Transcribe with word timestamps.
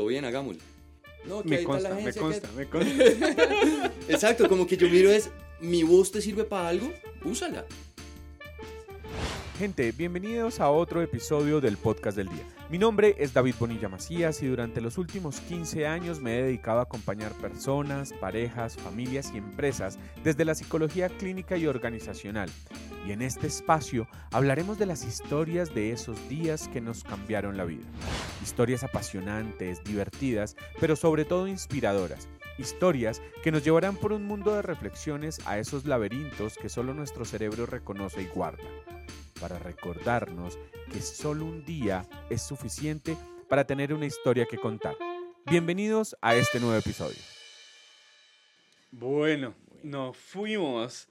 todo 0.00 0.08
bien, 0.08 0.24
hagámoslo. 0.24 0.62
No, 1.26 1.42
que 1.42 1.48
me 1.50 1.62
consta, 1.62 1.94
me 1.94 2.14
consta, 2.14 2.48
me 2.56 2.64
consta. 2.70 3.04
Exacto, 4.08 4.48
como 4.48 4.66
que 4.66 4.78
yo 4.78 4.88
miro 4.88 5.10
es, 5.10 5.28
mi 5.60 5.82
voz 5.82 6.10
te 6.10 6.22
sirve 6.22 6.44
para 6.44 6.68
algo, 6.68 6.90
úsala. 7.22 7.66
Gente, 9.58 9.92
bienvenidos 9.92 10.58
a 10.58 10.70
otro 10.70 11.02
episodio 11.02 11.60
del 11.60 11.76
podcast 11.76 12.16
del 12.16 12.30
día. 12.30 12.46
Mi 12.70 12.78
nombre 12.78 13.16
es 13.18 13.34
David 13.34 13.56
Bonilla 13.58 13.88
Macías 13.88 14.44
y 14.44 14.46
durante 14.46 14.80
los 14.80 14.96
últimos 14.96 15.40
15 15.40 15.88
años 15.88 16.20
me 16.20 16.38
he 16.38 16.42
dedicado 16.44 16.78
a 16.78 16.84
acompañar 16.84 17.32
personas, 17.32 18.12
parejas, 18.12 18.76
familias 18.76 19.32
y 19.34 19.38
empresas 19.38 19.98
desde 20.22 20.44
la 20.44 20.54
psicología 20.54 21.08
clínica 21.08 21.56
y 21.56 21.66
organizacional. 21.66 22.48
Y 23.04 23.10
en 23.10 23.22
este 23.22 23.48
espacio 23.48 24.06
hablaremos 24.30 24.78
de 24.78 24.86
las 24.86 25.04
historias 25.04 25.74
de 25.74 25.90
esos 25.90 26.28
días 26.28 26.68
que 26.68 26.80
nos 26.80 27.02
cambiaron 27.02 27.56
la 27.56 27.64
vida. 27.64 27.86
Historias 28.40 28.84
apasionantes, 28.84 29.82
divertidas, 29.82 30.54
pero 30.78 30.94
sobre 30.94 31.24
todo 31.24 31.48
inspiradoras 31.48 32.28
historias 32.58 33.22
que 33.42 33.50
nos 33.50 33.64
llevarán 33.64 33.96
por 33.96 34.12
un 34.12 34.26
mundo 34.26 34.54
de 34.54 34.60
reflexiones 34.60 35.40
a 35.46 35.58
esos 35.58 35.86
laberintos 35.86 36.58
que 36.58 36.68
solo 36.68 36.92
nuestro 36.92 37.24
cerebro 37.24 37.64
reconoce 37.64 38.20
y 38.20 38.26
guarda 38.26 38.62
para 39.40 39.58
recordarnos 39.58 40.58
que 40.92 41.00
solo 41.00 41.46
un 41.46 41.64
día 41.64 42.06
es 42.28 42.42
suficiente 42.42 43.16
para 43.48 43.64
tener 43.64 43.92
una 43.94 44.06
historia 44.06 44.46
que 44.46 44.58
contar. 44.58 44.94
Bienvenidos 45.46 46.16
a 46.20 46.36
este 46.36 46.60
nuevo 46.60 46.76
episodio. 46.76 47.18
Bueno, 48.92 49.54
nos 49.82 50.16
fuimos 50.16 51.08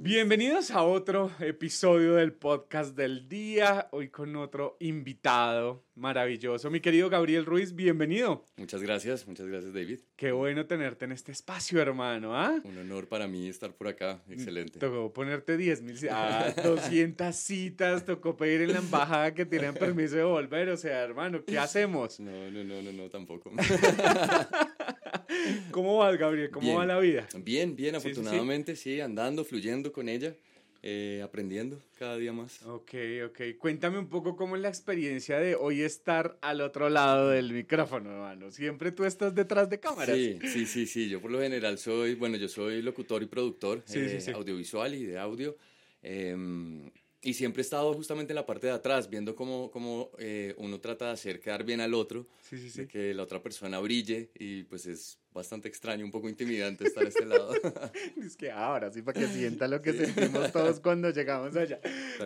Bienvenidos 0.00 0.70
a 0.70 0.84
otro 0.84 1.32
episodio 1.40 2.14
del 2.14 2.32
podcast 2.32 2.94
del 2.96 3.28
día, 3.28 3.88
hoy 3.90 4.10
con 4.10 4.36
otro 4.36 4.76
invitado 4.78 5.82
maravilloso. 5.96 6.70
Mi 6.70 6.78
querido 6.78 7.10
Gabriel 7.10 7.44
Ruiz, 7.44 7.74
bienvenido. 7.74 8.44
Muchas 8.56 8.80
gracias, 8.80 9.26
muchas 9.26 9.48
gracias 9.48 9.74
David. 9.74 9.98
Qué 10.14 10.30
bueno 10.30 10.66
tenerte 10.66 11.04
en 11.04 11.10
este 11.10 11.32
espacio, 11.32 11.82
hermano. 11.82 12.36
¿ah? 12.36 12.60
Un 12.62 12.78
honor 12.78 13.08
para 13.08 13.26
mí 13.26 13.48
estar 13.48 13.72
por 13.72 13.88
acá, 13.88 14.22
excelente. 14.30 14.78
Tocó 14.78 15.12
ponerte 15.12 15.56
10 15.56 15.82
mil, 15.82 15.98
ah, 16.12 16.54
200 16.62 17.34
citas, 17.34 18.04
tocó 18.04 18.36
pedir 18.36 18.62
en 18.62 18.74
la 18.74 18.78
embajada 18.78 19.34
que 19.34 19.46
tienen 19.46 19.74
permiso 19.74 20.14
de 20.14 20.22
volver, 20.22 20.68
o 20.68 20.76
sea, 20.76 21.02
hermano, 21.02 21.44
¿qué 21.44 21.58
hacemos? 21.58 22.20
No, 22.20 22.52
no, 22.52 22.62
no, 22.62 22.82
no, 22.82 22.92
no 22.92 23.10
tampoco. 23.10 23.50
¿Cómo 25.70 25.98
vas, 25.98 26.16
Gabriel? 26.16 26.50
¿Cómo 26.50 26.76
va 26.76 26.86
la 26.86 26.98
vida? 26.98 27.26
Bien, 27.36 27.76
bien, 27.76 27.94
afortunadamente, 27.94 28.76
sí, 28.76 29.00
andando, 29.00 29.44
fluyendo 29.44 29.92
con 29.92 30.08
ella. 30.08 30.34
Eh, 30.80 31.22
aprendiendo 31.24 31.82
cada 31.98 32.16
día 32.16 32.32
más. 32.32 32.62
Ok, 32.62 32.92
ok. 33.26 33.40
Cuéntame 33.58 33.98
un 33.98 34.08
poco 34.08 34.36
cómo 34.36 34.54
es 34.54 34.62
la 34.62 34.68
experiencia 34.68 35.40
de 35.40 35.56
hoy 35.56 35.82
estar 35.82 36.38
al 36.40 36.60
otro 36.60 36.88
lado 36.88 37.30
del 37.30 37.52
micrófono, 37.52 38.12
hermano. 38.12 38.52
Siempre 38.52 38.92
tú 38.92 39.04
estás 39.04 39.34
detrás 39.34 39.68
de 39.68 39.80
cámaras. 39.80 40.14
Sí, 40.14 40.38
sí, 40.44 40.66
sí, 40.66 40.86
sí. 40.86 41.08
Yo 41.08 41.20
por 41.20 41.32
lo 41.32 41.40
general 41.40 41.78
soy, 41.78 42.14
bueno, 42.14 42.36
yo 42.36 42.48
soy 42.48 42.80
locutor 42.80 43.24
y 43.24 43.26
productor 43.26 43.82
eh, 43.92 44.32
audiovisual 44.32 44.94
y 44.94 45.04
de 45.04 45.18
audio. 45.18 45.56
Em, 46.00 46.88
y 47.20 47.34
siempre 47.34 47.62
he 47.62 47.64
estado 47.64 47.92
justamente 47.94 48.32
en 48.32 48.36
la 48.36 48.46
parte 48.46 48.68
de 48.68 48.72
atrás, 48.72 49.10
viendo 49.10 49.34
cómo, 49.34 49.70
cómo 49.70 50.10
eh, 50.18 50.54
uno 50.58 50.80
trata 50.80 51.06
de 51.06 51.12
hacer 51.12 51.40
quedar 51.40 51.64
bien 51.64 51.80
al 51.80 51.94
otro, 51.94 52.28
de 52.50 52.86
que 52.86 53.12
la 53.12 53.24
otra 53.24 53.42
persona 53.42 53.80
brille 53.80 54.30
y 54.34 54.62
pues 54.64 54.86
es 54.86 55.18
bastante 55.32 55.68
extraño, 55.68 56.04
un 56.04 56.10
poco 56.10 56.28
intimidante 56.28 56.86
estar 56.86 57.04
a 57.04 57.08
este 57.08 57.26
lado. 57.26 57.52
es 58.24 58.36
que 58.36 58.50
ahora 58.50 58.92
sí, 58.92 59.02
para 59.02 59.20
que 59.20 59.26
sienta 59.26 59.66
lo 59.66 59.82
que 59.82 59.92
sentimos 59.92 60.52
todos 60.52 60.80
cuando 60.80 61.10
llegamos 61.10 61.56
allá. 61.56 61.80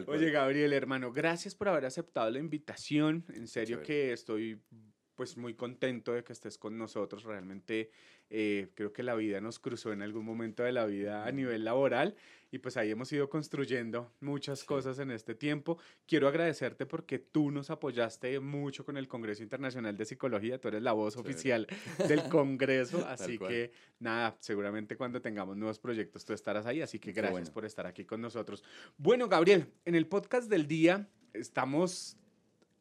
Oye, 0.07 0.31
Gabriel, 0.31 0.73
hermano, 0.73 1.12
gracias 1.12 1.55
por 1.55 1.69
haber 1.69 1.87
aceptado 1.87 2.31
la 2.31 2.39
invitación. 2.39 3.25
En 3.34 3.49
serio 3.49 3.83
que 3.83 4.12
estoy 4.12 4.61
pues 5.23 5.37
muy 5.37 5.55
contento 5.55 6.15
de 6.15 6.25
que 6.25 6.33
estés 6.33 6.59
con 6.59 6.77
nosotros. 6.77 7.23
Realmente 7.23 7.92
eh, 8.28 8.70
creo 8.75 8.92
que 8.92 9.05
la 9.05 9.15
vida 9.15 9.41
nos 9.41 9.61
cruzó 9.61 9.92
en 9.92 10.03
algún 10.03 10.25
momento 10.25 10.65
de 10.65 10.73
la 10.73 10.84
vida 10.84 11.25
a 11.25 11.31
nivel 11.31 11.62
laboral 11.62 12.17
y 12.51 12.59
pues 12.59 12.77
ahí 12.77 12.91
hemos 12.91 13.12
ido 13.12 13.31
construyendo 13.31 14.12
muchas 14.19 14.65
cosas 14.65 14.99
en 14.99 15.12
este 15.12 15.37
tiempo. 15.37 15.78
Quiero 16.09 16.27
agradecerte 16.27 16.87
porque 16.87 17.21
tú 17.21 17.53
nos 17.53 17.71
apoyaste 17.71 18.41
mucho 18.41 18.84
con 18.84 18.97
el 18.97 19.06
Congreso 19.06 19.44
Internacional 19.44 19.97
de 19.97 20.06
Psicología, 20.06 20.60
tú 20.60 20.66
eres 20.66 20.83
la 20.83 20.91
voz 20.91 21.16
oficial 21.16 21.69
del 22.09 22.25
Congreso, 22.28 23.06
así 23.06 23.39
que 23.39 23.71
nada, 24.00 24.37
seguramente 24.41 24.97
cuando 24.97 25.22
tengamos 25.22 25.56
nuevos 25.56 25.78
proyectos 25.78 26.25
tú 26.25 26.33
estarás 26.33 26.66
ahí, 26.66 26.83
así 26.83 26.99
que 26.99 27.12
gracias 27.12 27.49
por 27.49 27.65
estar 27.65 27.87
aquí 27.87 28.04
con 28.04 28.21
nosotros. 28.21 28.65
Bueno, 28.99 29.28
Gabriel, 29.28 29.69
en 29.84 29.94
el 29.94 30.09
podcast 30.09 30.50
del 30.50 30.66
día 30.66 31.09
estamos 31.33 32.16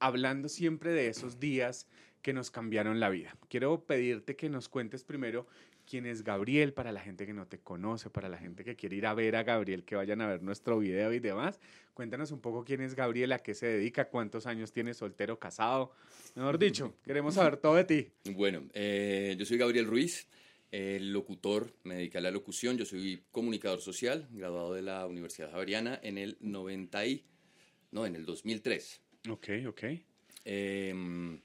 hablando 0.01 0.49
siempre 0.49 0.91
de 0.91 1.07
esos 1.07 1.39
días 1.39 1.87
que 2.21 2.33
nos 2.33 2.51
cambiaron 2.51 2.99
la 2.99 3.09
vida. 3.09 3.35
Quiero 3.49 3.83
pedirte 3.85 4.35
que 4.35 4.49
nos 4.49 4.69
cuentes 4.69 5.03
primero 5.03 5.47
quién 5.85 6.05
es 6.05 6.23
Gabriel 6.23 6.73
para 6.73 6.91
la 6.91 7.01
gente 7.01 7.25
que 7.25 7.33
no 7.33 7.47
te 7.47 7.59
conoce, 7.59 8.09
para 8.09 8.29
la 8.29 8.37
gente 8.37 8.63
que 8.63 8.75
quiere 8.75 8.95
ir 8.95 9.05
a 9.05 9.13
ver 9.13 9.35
a 9.35 9.43
Gabriel, 9.43 9.83
que 9.83 9.95
vayan 9.95 10.21
a 10.21 10.27
ver 10.27 10.41
nuestro 10.41 10.79
video 10.79 11.13
y 11.13 11.19
demás. 11.19 11.59
Cuéntanos 11.93 12.31
un 12.31 12.39
poco 12.39 12.63
quién 12.63 12.81
es 12.81 12.95
Gabriel, 12.95 13.31
a 13.33 13.39
qué 13.39 13.53
se 13.53 13.67
dedica, 13.67 14.09
cuántos 14.09 14.45
años 14.45 14.71
tiene 14.71 14.93
soltero, 14.93 15.39
casado. 15.39 15.91
Mejor 16.35 16.57
dicho, 16.57 16.95
queremos 17.03 17.35
saber 17.35 17.57
todo 17.57 17.75
de 17.75 17.83
ti. 17.83 18.07
Bueno, 18.33 18.63
eh, 18.73 19.35
yo 19.37 19.45
soy 19.45 19.57
Gabriel 19.57 19.87
Ruiz, 19.87 20.27
el 20.71 21.11
locutor, 21.11 21.73
me 21.83 21.95
dedico 21.95 22.19
a 22.19 22.21
la 22.21 22.31
locución, 22.31 22.77
yo 22.77 22.85
soy 22.85 23.23
comunicador 23.31 23.81
social, 23.81 24.27
graduado 24.31 24.73
de 24.73 24.81
la 24.81 25.05
Universidad 25.05 25.51
Javeriana 25.51 25.99
en 26.01 26.17
el 26.17 26.37
90 26.39 27.05
y, 27.05 27.25
no, 27.91 28.05
en 28.05 28.15
el 28.15 28.25
2003. 28.25 29.01
Ok, 29.29 29.49
ok. 29.67 29.83
Eh, 30.45 31.39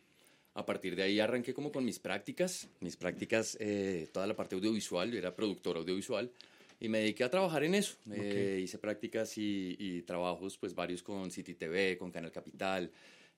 a 0.56 0.65
partir 0.65 0.97
de 0.97 1.03
ahí 1.03 1.21
arranqué 1.21 1.53
como 1.53 1.71
con 1.71 1.84
mis 1.84 1.99
prácticas, 1.99 2.69
mis 2.81 2.97
prácticas, 2.97 3.59
eh, 3.61 4.09
toda 4.11 4.27
la 4.27 4.34
parte 4.34 4.55
audiovisual, 4.55 5.12
yo 5.12 5.19
era 5.19 5.37
productor 5.37 5.77
audiovisual 5.77 6.33
y 6.81 6.89
me 6.89 7.00
dediqué 7.00 7.25
a 7.25 7.31
trabajar 7.31 7.62
en 7.62 7.75
eso. 7.75 7.97
Eh, 8.11 8.61
hice 8.65 8.78
prácticas 8.78 9.34
y, 9.37 10.03
trabajos, 10.06 10.56
pues 10.56 10.75
varios 10.75 11.03
con 11.03 11.31
City 11.31 11.55
TV, 11.55 11.99
con 11.99 12.11
Canal 12.11 12.33
Capital, 12.33 12.91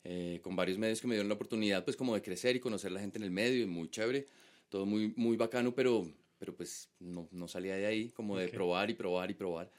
eh, 0.05 0.39
con 0.43 0.55
varios 0.55 0.79
medios 0.79 1.01
que 1.01 1.09
me 1.09 1.15
dieron 1.15 1.29
la 1.29 1.35
oportunidad, 1.35 1.85
pues 1.85 1.97
como 1.97 2.15
de 2.15 2.23
crecer 2.23 2.55
y 2.55 2.61
conocer 2.61 2.93
a 2.93 2.95
la 2.95 3.01
gente 3.01 3.19
en 3.19 3.25
el 3.25 3.33
medio, 3.33 3.65
y 3.65 3.67
muy 3.67 3.91
chévere, 3.91 4.27
todo 4.69 4.87
muy, 4.87 5.13
muy 5.17 5.37
bacano, 5.37 5.75
pero, 5.75 6.09
pero 6.39 6.55
pues 6.55 6.89
no, 7.01 7.29
no 7.33 7.49
salía 7.49 7.75
de 7.75 7.87
ahí, 7.87 8.11
como 8.11 8.39
de 8.39 8.47
probar 8.47 8.91
y 8.91 8.95
probar 8.95 9.29
y 9.33 9.35
probar. 9.35 9.73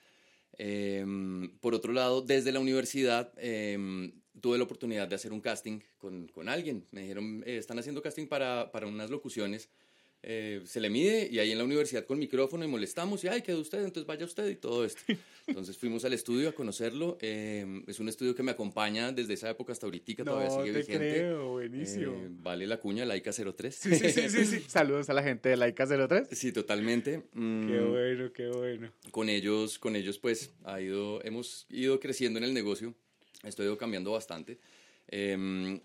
Em, 0.57 1.57
por 1.59 1.73
otro 1.73 1.93
lado, 1.93 2.21
desde 2.21 2.51
la 2.51 2.59
universidad 2.59 3.31
em, 3.37 4.11
tuve 4.41 4.57
la 4.57 4.63
oportunidad 4.63 5.07
de 5.07 5.15
hacer 5.15 5.33
un 5.33 5.41
casting 5.41 5.79
con, 5.97 6.27
con 6.27 6.49
alguien. 6.49 6.85
Me 6.91 7.01
dijeron, 7.01 7.43
eh, 7.45 7.57
están 7.57 7.79
haciendo 7.79 8.01
casting 8.01 8.27
para, 8.27 8.71
para 8.71 8.87
unas 8.87 9.09
locuciones. 9.09 9.69
Eh, 10.21 10.61
se 10.65 10.81
le 10.81 10.89
mide 10.89 11.29
y 11.31 11.39
ahí 11.39 11.51
en 11.51 11.57
la 11.57 11.63
universidad 11.63 12.05
con 12.05 12.19
micrófono 12.19 12.65
y 12.65 12.67
molestamos 12.67 13.23
y, 13.23 13.29
ay, 13.29 13.41
quedó 13.41 13.61
usted, 13.61 13.79
entonces 13.79 14.05
vaya 14.05 14.25
usted 14.25 14.49
y 14.49 14.55
todo 14.55 14.83
esto. 14.83 15.01
Entonces 15.47 15.77
fuimos 15.79 16.05
al 16.05 16.13
estudio 16.13 16.49
a 16.49 16.51
conocerlo. 16.51 17.17
Em, 17.21 17.83
es 17.87 17.99
un 17.99 18.07
estudio 18.07 18.35
que 18.35 18.43
me 18.43 18.51
acompaña 18.51 19.11
desde 19.11 19.33
esa 19.33 19.49
época 19.49 19.71
hasta 19.71 19.87
ahorita, 19.87 20.23
todavía 20.23 20.51
sigue 20.51 20.73
te 20.73 20.77
vigente. 20.79 21.09
Creo, 21.09 21.51
buenísimo. 21.53 22.13
Eh, 22.13 22.27
vale 22.29 22.67
la 22.67 22.77
cuña, 22.77 23.03
Laika 23.03 23.31
03. 23.31 23.73
Sí, 23.73 23.95
sí, 23.95 24.11
sí, 24.29 24.45
sí, 24.45 24.59
Saludos 24.67 25.09
a 25.09 25.13
la 25.13 25.23
gente 25.23 25.49
de 25.49 25.57
Laika 25.57 25.87
03. 25.87 26.27
Sí, 26.31 26.51
totalmente. 26.51 27.23
Mm, 27.33 27.67
qué 27.67 27.79
bueno, 27.79 28.31
qué 28.31 28.47
bueno. 28.49 28.91
Con 29.09 29.29
ellos, 29.29 29.79
con 29.79 29.95
ellos 29.95 30.19
pues 30.19 30.51
ha 30.65 30.79
ido, 30.79 31.23
hemos 31.23 31.65
ido 31.69 31.99
creciendo 31.99 32.37
en 32.37 32.45
el 32.45 32.53
negocio 32.53 32.93
esto 33.43 33.61
ha 33.61 33.65
ido 33.65 33.77
cambiando 33.77 34.11
bastante. 34.11 34.59
Em, 35.07 35.79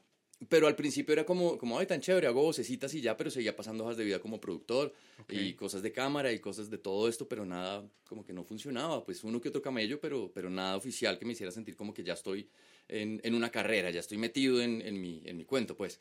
pero 0.48 0.66
al 0.66 0.76
principio 0.76 1.12
era 1.12 1.24
como, 1.24 1.56
como, 1.56 1.78
ay, 1.78 1.86
tan 1.86 2.00
chévere, 2.00 2.26
hago 2.26 2.42
vocecitas 2.42 2.92
y 2.94 3.00
ya, 3.00 3.16
pero 3.16 3.30
seguía 3.30 3.56
pasando 3.56 3.84
hojas 3.84 3.96
de 3.96 4.04
vida 4.04 4.18
como 4.18 4.40
productor 4.40 4.92
y 5.28 5.54
cosas 5.54 5.82
de 5.82 5.92
cámara 5.92 6.32
y 6.32 6.40
cosas 6.40 6.68
de 6.70 6.78
todo 6.78 7.08
esto, 7.08 7.28
pero 7.28 7.46
nada, 7.46 7.88
como 8.08 8.24
que 8.24 8.32
no 8.32 8.44
funcionaba. 8.44 9.04
Pues 9.04 9.24
uno 9.24 9.40
que 9.40 9.48
otro 9.48 9.62
camello, 9.62 10.00
pero, 10.00 10.30
pero 10.34 10.50
nada 10.50 10.76
oficial 10.76 11.18
que 11.18 11.24
me 11.24 11.32
hiciera 11.32 11.52
sentir 11.52 11.76
como 11.76 11.94
que 11.94 12.02
ya 12.02 12.14
estoy 12.14 12.48
en, 12.88 13.20
en 13.22 13.34
una 13.34 13.50
carrera, 13.50 13.90
ya 13.90 14.00
estoy 14.00 14.18
metido 14.18 14.60
en, 14.60 14.82
en, 14.82 15.00
mi, 15.00 15.22
en 15.24 15.36
mi 15.36 15.44
cuento, 15.44 15.76
pues. 15.76 16.00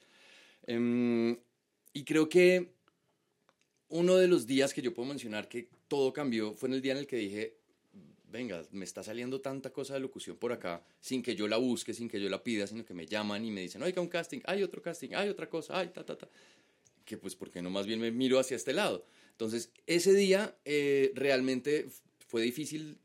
Em, 0.65 1.37
y 1.93 2.03
creo 2.03 2.27
que 2.27 2.73
uno 3.89 4.17
de 4.17 4.27
los 4.27 4.47
días 4.47 4.73
que 4.73 4.81
yo 4.81 4.93
puedo 4.93 5.07
mencionar 5.07 5.47
que 5.47 5.69
todo 5.87 6.11
cambió 6.11 6.53
fue 6.53 6.69
en 6.69 6.73
el 6.73 6.81
día 6.81 6.93
en 6.93 6.99
el 6.99 7.07
que 7.07 7.17
dije, 7.17 7.57
venga, 8.33 8.63
me 8.71 8.83
está 8.83 9.03
saliendo 9.03 9.39
tanta 9.41 9.71
cosa 9.71 9.93
de 9.93 9.99
locución 9.99 10.35
por 10.35 10.51
acá, 10.51 10.83
sin 10.99 11.21
que 11.21 11.35
yo 11.35 11.47
la 11.47 11.57
busque, 11.57 11.93
sin 11.93 12.09
que 12.09 12.19
yo 12.19 12.29
la 12.29 12.43
pida, 12.43 12.65
sino 12.65 12.83
que 12.83 12.95
me 12.95 13.05
llaman 13.05 13.45
y 13.45 13.51
me 13.51 13.61
dicen, 13.61 13.83
oiga, 13.83 14.01
un 14.01 14.07
casting, 14.07 14.39
hay 14.45 14.63
otro 14.63 14.81
casting, 14.81 15.09
hay 15.13 15.29
otra 15.29 15.47
cosa, 15.47 15.77
hay 15.77 15.89
ta, 15.89 16.03
ta, 16.03 16.17
ta. 16.17 16.27
Que 17.05 17.15
pues, 17.17 17.35
¿por 17.35 17.51
qué 17.51 17.61
no 17.61 17.69
más 17.69 17.85
bien 17.85 17.99
me 17.99 18.09
miro 18.09 18.39
hacia 18.39 18.57
este 18.57 18.73
lado? 18.73 19.05
Entonces, 19.31 19.71
ese 19.85 20.13
día 20.13 20.57
eh, 20.65 21.11
realmente 21.13 21.87
fue 22.27 22.41
difícil, 22.41 22.97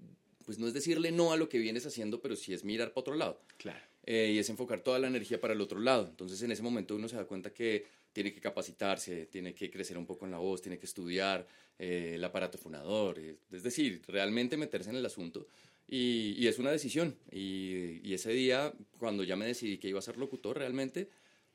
pues 0.46 0.58
no 0.58 0.66
es 0.66 0.72
decirle 0.72 1.12
no 1.12 1.30
a 1.30 1.36
lo 1.36 1.50
que 1.50 1.58
vienes 1.58 1.84
haciendo, 1.84 2.22
pero 2.22 2.34
sí 2.34 2.54
es 2.54 2.64
mirar 2.64 2.88
para 2.88 3.00
otro 3.02 3.14
lado. 3.14 3.42
Claro. 3.58 3.84
Eh, 4.06 4.32
y 4.32 4.38
es 4.38 4.48
enfocar 4.48 4.80
toda 4.80 4.98
la 4.98 5.08
energía 5.08 5.38
para 5.38 5.52
el 5.52 5.60
otro 5.60 5.78
lado. 5.78 6.06
Entonces, 6.08 6.40
en 6.40 6.52
ese 6.52 6.62
momento 6.62 6.96
uno 6.96 7.06
se 7.06 7.16
da 7.16 7.26
cuenta 7.26 7.52
que 7.52 7.84
tiene 8.18 8.32
que 8.32 8.40
capacitarse, 8.40 9.26
tiene 9.26 9.54
que 9.54 9.70
crecer 9.70 9.96
un 9.96 10.04
poco 10.04 10.24
en 10.24 10.32
la 10.32 10.38
voz, 10.38 10.60
tiene 10.60 10.76
que 10.76 10.86
estudiar 10.86 11.46
eh, 11.78 12.14
el 12.16 12.24
aparato 12.24 12.58
fonador, 12.58 13.16
eh, 13.20 13.36
es 13.52 13.62
decir, 13.62 14.02
realmente 14.08 14.56
meterse 14.56 14.90
en 14.90 14.96
el 14.96 15.06
asunto. 15.06 15.46
Y, 15.86 16.34
y 16.36 16.48
es 16.48 16.58
una 16.58 16.72
decisión. 16.72 17.16
Y, 17.30 18.00
y, 18.02 18.14
ese 18.14 18.32
día, 18.32 18.72
cuando 18.98 19.22
ya 19.22 19.36
me 19.36 19.46
decidí 19.46 19.78
que 19.78 19.86
iba 19.86 20.00
a 20.00 20.02
ser 20.02 20.16
locutor, 20.18 20.58
realmente 20.58 21.08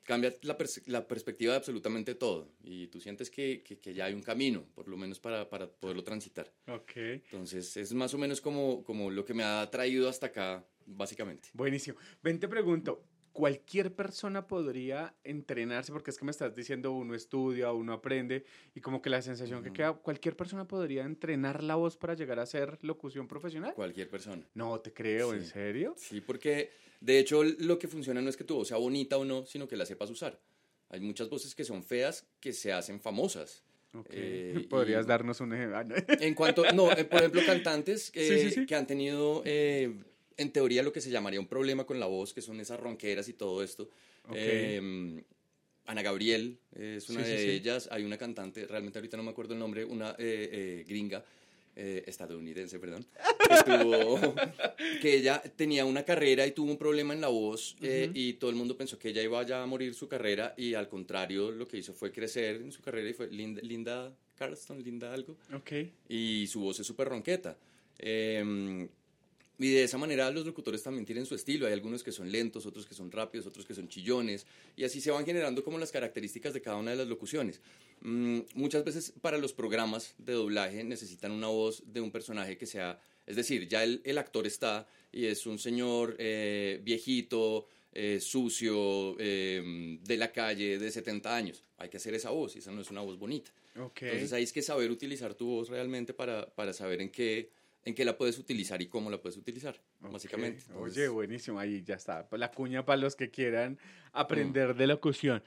cambia 0.03 0.33
la, 0.43 0.57
la, 0.85 1.05
perspectiva 1.05 1.51
de 1.51 1.57
absolutamente 1.57 2.15
todo 2.15 2.53
y 2.63 2.87
tú 2.87 3.01
sientes 3.01 3.29
que, 3.29 3.61
que, 3.61 3.93
ya 3.93 4.05
hay 4.05 4.13
un 4.13 4.21
camino, 4.21 4.65
por 4.73 4.87
lo 4.87 4.95
menos 4.95 5.19
para, 5.19 5.49
para, 5.49 5.69
poderlo 5.69 6.05
transitar. 6.05 6.49
Ok. 6.67 6.95
Entonces 6.95 7.75
es 7.75 7.93
más 7.93 8.13
o 8.13 8.17
menos 8.17 8.39
como, 8.39 8.85
como 8.85 9.11
lo 9.11 9.25
que 9.25 9.33
me 9.33 9.43
ha 9.43 9.69
traído 9.69 10.07
hasta 10.07 10.27
acá, 10.27 10.65
básicamente. 10.85 11.49
Buenísimo. 11.53 11.97
Ven, 12.21 12.39
te 12.39 12.47
pregunto, 12.47 13.03
cualquier 13.33 13.93
persona 13.93 14.47
podría 14.47 15.13
entrenarse, 15.23 15.91
porque 15.91 16.11
es 16.11 16.17
que 16.17 16.23
me 16.23 16.31
estás 16.31 16.55
diciendo 16.55 16.91
uno 16.91 17.15
estudia, 17.15 17.73
uno 17.73 17.93
aprende, 17.93 18.45
y 18.75 18.79
como 18.79 19.01
que 19.01 19.09
la 19.09 19.21
sensación 19.21 19.63
que 19.63 19.73
queda, 19.73 19.93
cualquier 19.93 20.37
persona 20.37 20.67
podría 20.67 21.03
entrenar 21.03 21.63
la 21.63 21.75
voz 21.75 21.97
para 21.97 22.13
llegar 22.13 22.39
a 22.39 22.45
ser 22.45 22.77
locución 22.81 23.27
profesional. 23.27 23.73
Cualquier 23.73 24.09
persona. 24.09 24.47
No, 24.53 24.79
te 24.79 24.93
creo, 24.93 25.33
¿en 25.33 25.43
serio? 25.43 25.95
Sí, 25.97 26.21
porque 26.21 26.69
de 27.01 27.19
hecho 27.19 27.43
lo 27.43 27.77
que 27.79 27.87
funciona 27.87 28.21
no 28.21 28.29
es 28.29 28.37
que 28.37 28.43
tu 28.43 28.55
voz 28.55 28.67
sea 28.69 28.77
bonita 28.77 29.17
o 29.17 29.25
no, 29.25 29.45
sino 29.45 29.67
que 29.67 29.75
la 29.75 29.85
sepas 29.85 30.09
usar. 30.09 30.39
Hay 30.89 30.99
muchas 31.01 31.27
voces 31.27 31.55
que 31.55 31.63
son 31.63 31.83
feas 31.83 32.27
que 32.39 32.53
se 32.53 32.71
hacen 32.71 33.01
famosas. 33.01 33.63
Eh, 34.11 34.65
¿Podrías 34.69 35.07
darnos 35.07 35.41
un 35.41 35.53
ejemplo? 35.53 35.73
Ah, 36.07 36.17
en 36.19 36.35
cuanto, 36.35 36.63
no, 36.71 36.91
eh, 36.91 37.03
por 37.05 37.19
ejemplo, 37.19 37.41
cantantes 37.45 38.11
que 38.11 38.75
han 38.75 38.85
tenido 38.85 39.41
eh, 39.45 39.91
en 40.37 40.51
teoría 40.51 40.83
lo 40.83 40.91
que 40.91 41.01
se 41.01 41.09
llamaría 41.09 41.39
un 41.39 41.47
problema 41.47 41.85
con 41.85 41.99
la 41.99 42.05
voz, 42.05 42.33
que 42.33 42.41
son 42.41 42.59
esas 42.59 42.79
ronqueras 42.79 43.27
y 43.29 43.33
todo 43.33 43.63
esto. 43.63 43.89
Em, 44.33 45.21
Ana 45.85 46.01
Gabriel 46.01 46.57
es 46.75 47.09
una 47.09 47.21
de 47.21 47.53
ellas. 47.53 47.89
Hay 47.91 48.03
una 48.03 48.17
cantante, 48.17 48.65
realmente 48.65 48.99
ahorita 48.99 49.17
no 49.17 49.23
me 49.23 49.31
acuerdo 49.31 49.53
el 49.53 49.59
nombre, 49.59 49.83
una 49.83 50.11
eh, 50.11 50.49
eh, 50.51 50.85
gringa, 50.87 51.23
eh, 51.75 52.03
estadounidense, 52.05 52.77
perdón, 52.77 53.05
que, 55.01 55.13
ella 55.17 55.41
tenía 55.55 55.85
una 55.85 56.03
carrera 56.03 56.45
y 56.45 56.51
tuvo 56.51 56.71
un 56.71 56.77
problema 56.77 57.13
en 57.13 57.21
la 57.21 57.29
voz 57.29 57.75
y 57.81 58.33
todo 58.33 58.51
el 58.51 58.55
mundo 58.55 58.77
pensó 58.77 58.99
que 58.99 59.09
ella 59.09 59.23
iba 59.23 59.41
ya 59.43 59.63
a 59.63 59.65
morir 59.65 59.95
su 59.95 60.07
carrera 60.07 60.53
y 60.55 60.75
al 60.75 60.87
contrario 60.87 61.49
lo 61.49 61.67
que 61.67 61.77
hizo 61.77 61.93
fue 61.93 62.11
crecer 62.11 62.57
en 62.57 62.71
su 62.71 62.81
carrera 62.81 63.09
y 63.09 63.13
fue 63.13 63.27
Linda, 63.31 63.59
Linda 63.63 64.15
Carlston, 64.35 64.83
Linda 64.83 65.13
algo. 65.13 65.35
Okay. 65.51 65.91
Y 66.07 66.45
su 66.47 66.61
voz 66.61 66.79
es 66.79 66.87
súper 66.87 67.09
ronqueta. 67.09 67.57
Eh, 67.97 68.87
y 69.59 69.69
de 69.69 69.83
esa 69.83 69.97
manera 69.97 70.31
los 70.31 70.45
locutores 70.45 70.81
también 70.81 71.05
tienen 71.05 71.25
su 71.25 71.35
estilo. 71.35 71.67
Hay 71.67 71.73
algunos 71.73 72.03
que 72.03 72.11
son 72.11 72.31
lentos, 72.31 72.65
otros 72.65 72.85
que 72.85 72.95
son 72.95 73.11
rápidos, 73.11 73.45
otros 73.45 73.65
que 73.65 73.73
son 73.73 73.87
chillones. 73.87 74.47
Y 74.75 74.83
así 74.83 74.99
se 74.99 75.11
van 75.11 75.25
generando 75.25 75.63
como 75.63 75.77
las 75.77 75.91
características 75.91 76.53
de 76.53 76.61
cada 76.61 76.77
una 76.77 76.91
de 76.91 76.97
las 76.97 77.07
locuciones. 77.07 77.61
Mm, 78.01 78.39
muchas 78.55 78.83
veces 78.83 79.13
para 79.21 79.37
los 79.37 79.53
programas 79.53 80.15
de 80.17 80.33
doblaje 80.33 80.83
necesitan 80.83 81.31
una 81.31 81.47
voz 81.47 81.83
de 81.85 82.01
un 82.01 82.11
personaje 82.11 82.57
que 82.57 82.65
sea... 82.65 82.99
Es 83.25 83.37
decir, 83.37 83.69
ya 83.69 83.83
el, 83.83 84.01
el 84.03 84.17
actor 84.17 84.45
está 84.45 84.85
y 85.13 85.27
es 85.27 85.45
un 85.45 85.57
señor 85.57 86.15
eh, 86.19 86.81
viejito, 86.83 87.67
eh, 87.93 88.19
sucio, 88.19 89.15
eh, 89.19 89.99
de 90.03 90.17
la 90.17 90.31
calle, 90.31 90.79
de 90.79 90.91
70 90.91 91.35
años. 91.35 91.63
Hay 91.77 91.89
que 91.89 91.97
hacer 91.97 92.15
esa 92.15 92.31
voz 92.31 92.55
y 92.55 92.59
esa 92.59 92.71
no 92.71 92.81
es 92.81 92.89
una 92.89 93.01
voz 93.01 93.19
bonita. 93.19 93.51
Entonces 93.75 94.33
hay 94.33 94.45
que 94.47 94.61
saber 94.61 94.89
utilizar 94.89 95.35
tu 95.35 95.47
voz 95.47 95.69
realmente 95.69 96.13
para, 96.13 96.47
para 96.47 96.73
saber 96.73 97.01
en 97.01 97.09
qué 97.09 97.49
en 97.85 97.95
qué 97.95 98.05
la 98.05 98.17
puedes 98.17 98.37
utilizar 98.37 98.81
y 98.81 98.87
cómo 98.87 99.09
la 99.09 99.19
puedes 99.21 99.37
utilizar, 99.37 99.79
básicamente. 99.99 100.63
Oye, 100.75 101.07
buenísimo, 101.07 101.59
ahí 101.59 101.83
ya 101.83 101.95
está. 101.95 102.27
Pues 102.27 102.39
la 102.39 102.51
cuña 102.51 102.85
para 102.85 102.97
los 102.97 103.15
que 103.15 103.29
quieran 103.29 103.77
aprender 104.13 104.75
de 104.75 104.87
locución. 104.87 105.43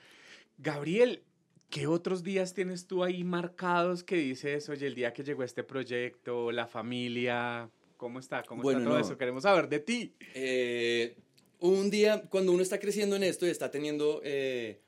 Gabriel, 0.58 1.22
¿qué 1.70 1.86
otros 1.86 2.22
días 2.22 2.54
tienes 2.54 2.86
tú 2.86 3.04
ahí 3.04 3.24
marcados 3.24 4.04
que 4.04 4.16
dices, 4.16 4.68
oye, 4.68 4.86
el 4.86 4.94
día 4.94 5.12
que 5.12 5.24
llegó 5.24 5.42
este 5.44 5.64
proyecto, 5.64 6.52
la 6.52 6.66
familia, 6.66 7.70
¿cómo 7.96 8.18
está? 8.18 8.42
¿Cómo 8.42 8.70
está 8.70 8.84
todo 8.84 8.98
eso? 8.98 9.16
Queremos 9.16 9.44
saber 9.44 9.68
de 9.68 9.80
ti. 9.80 10.14
Eh, 10.34 11.16
un 11.60 11.90
día, 11.90 12.22
cuando 12.28 12.52
uno 12.52 12.62
está 12.62 12.78
creciendo 12.78 13.16
en 13.16 13.22
esto 13.22 13.46
y 13.46 13.50
está 13.50 13.70
teniendo, 13.70 14.20
eh, 14.24 14.80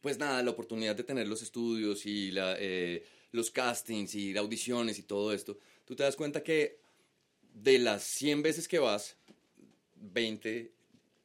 pues 0.00 0.18
nada, 0.18 0.42
la 0.42 0.50
oportunidad 0.50 0.96
de 0.96 1.04
tener 1.04 1.28
los 1.28 1.42
estudios 1.42 2.04
y 2.04 2.32
la, 2.32 2.56
eh, 2.58 3.04
los 3.30 3.50
castings 3.50 4.14
y 4.16 4.36
audiciones 4.36 4.98
y 4.98 5.02
todo 5.04 5.32
esto, 5.32 5.56
tú 5.84 5.94
te 5.94 6.02
das 6.02 6.16
cuenta 6.16 6.42
que 6.42 6.85
de 7.62 7.78
las 7.78 8.04
100 8.04 8.42
veces 8.42 8.68
que 8.68 8.78
vas, 8.78 9.16
20 9.96 10.70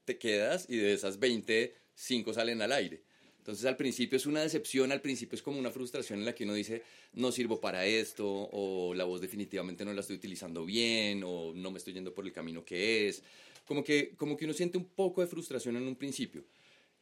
te 0.06 0.18
quedas 0.18 0.66
y 0.70 0.78
de 0.78 0.94
esas 0.94 1.20
20, 1.20 1.76
5 1.94 2.34
salen 2.34 2.62
al 2.62 2.72
aire. 2.72 3.02
Entonces 3.38 3.66
al 3.66 3.76
principio 3.76 4.18
es 4.18 4.26
una 4.26 4.42
decepción, 4.42 4.92
al 4.92 5.02
principio 5.02 5.36
es 5.36 5.42
como 5.42 5.60
una 5.60 5.72
frustración 5.72 6.20
en 6.20 6.26
la 6.26 6.36
que 6.36 6.44
uno 6.44 6.54
dice, 6.54 6.84
no 7.14 7.32
sirvo 7.32 7.60
para 7.60 7.86
esto, 7.86 8.26
o 8.28 8.94
la 8.94 9.04
voz 9.04 9.20
definitivamente 9.20 9.84
no 9.84 9.94
la 9.94 10.02
estoy 10.02 10.16
utilizando 10.16 10.64
bien, 10.64 11.24
o 11.26 11.52
no 11.54 11.72
me 11.72 11.80
estoy 11.80 11.94
yendo 11.94 12.14
por 12.14 12.26
el 12.26 12.32
camino 12.32 12.64
que 12.64 13.08
es. 13.08 13.24
Como 13.66 13.84
que, 13.84 14.16
como 14.16 14.38
que 14.38 14.46
uno 14.46 14.54
siente 14.54 14.78
un 14.78 14.86
poco 14.86 15.22
de 15.22 15.28
frustración 15.28 15.76
en 15.76 15.84
un 15.84 15.96
principio. 15.96 16.46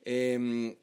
Em, 0.03 0.75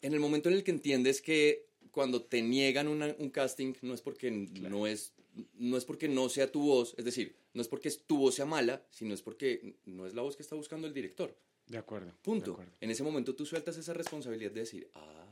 en 0.00 0.12
el 0.12 0.20
momento 0.20 0.48
en 0.48 0.54
el 0.54 0.64
que 0.64 0.70
entiendes 0.70 1.20
que 1.20 1.66
cuando 1.90 2.22
te 2.22 2.40
niegan 2.40 2.88
un 2.88 3.30
casting 3.30 3.74
no 3.82 3.94
es 3.94 4.00
porque 4.00 4.30
no 4.30 4.86
es 4.86 5.12
no 5.54 5.76
es 5.76 5.84
porque 5.84 6.08
no 6.08 6.28
sea 6.28 6.50
tu 6.50 6.62
voz, 6.62 6.94
es 6.96 7.04
decir, 7.04 7.34
no 7.54 7.62
es 7.62 7.68
porque 7.68 7.90
tu 7.90 8.18
voz 8.18 8.34
sea 8.34 8.44
mala, 8.44 8.84
sino 8.90 9.14
es 9.14 9.22
porque 9.22 9.76
no 9.86 10.06
es 10.06 10.14
la 10.14 10.22
voz 10.22 10.36
que 10.36 10.42
está 10.42 10.56
buscando 10.56 10.86
el 10.86 10.92
director. 10.92 11.34
De 11.66 11.78
acuerdo. 11.78 12.12
Punto. 12.22 12.58
En 12.80 12.90
ese 12.90 13.02
momento 13.02 13.34
tú 13.34 13.46
sueltas 13.46 13.78
esa 13.78 13.94
responsabilidad 13.94 14.50
de 14.50 14.60
decir, 14.60 14.90
ah, 14.94 15.26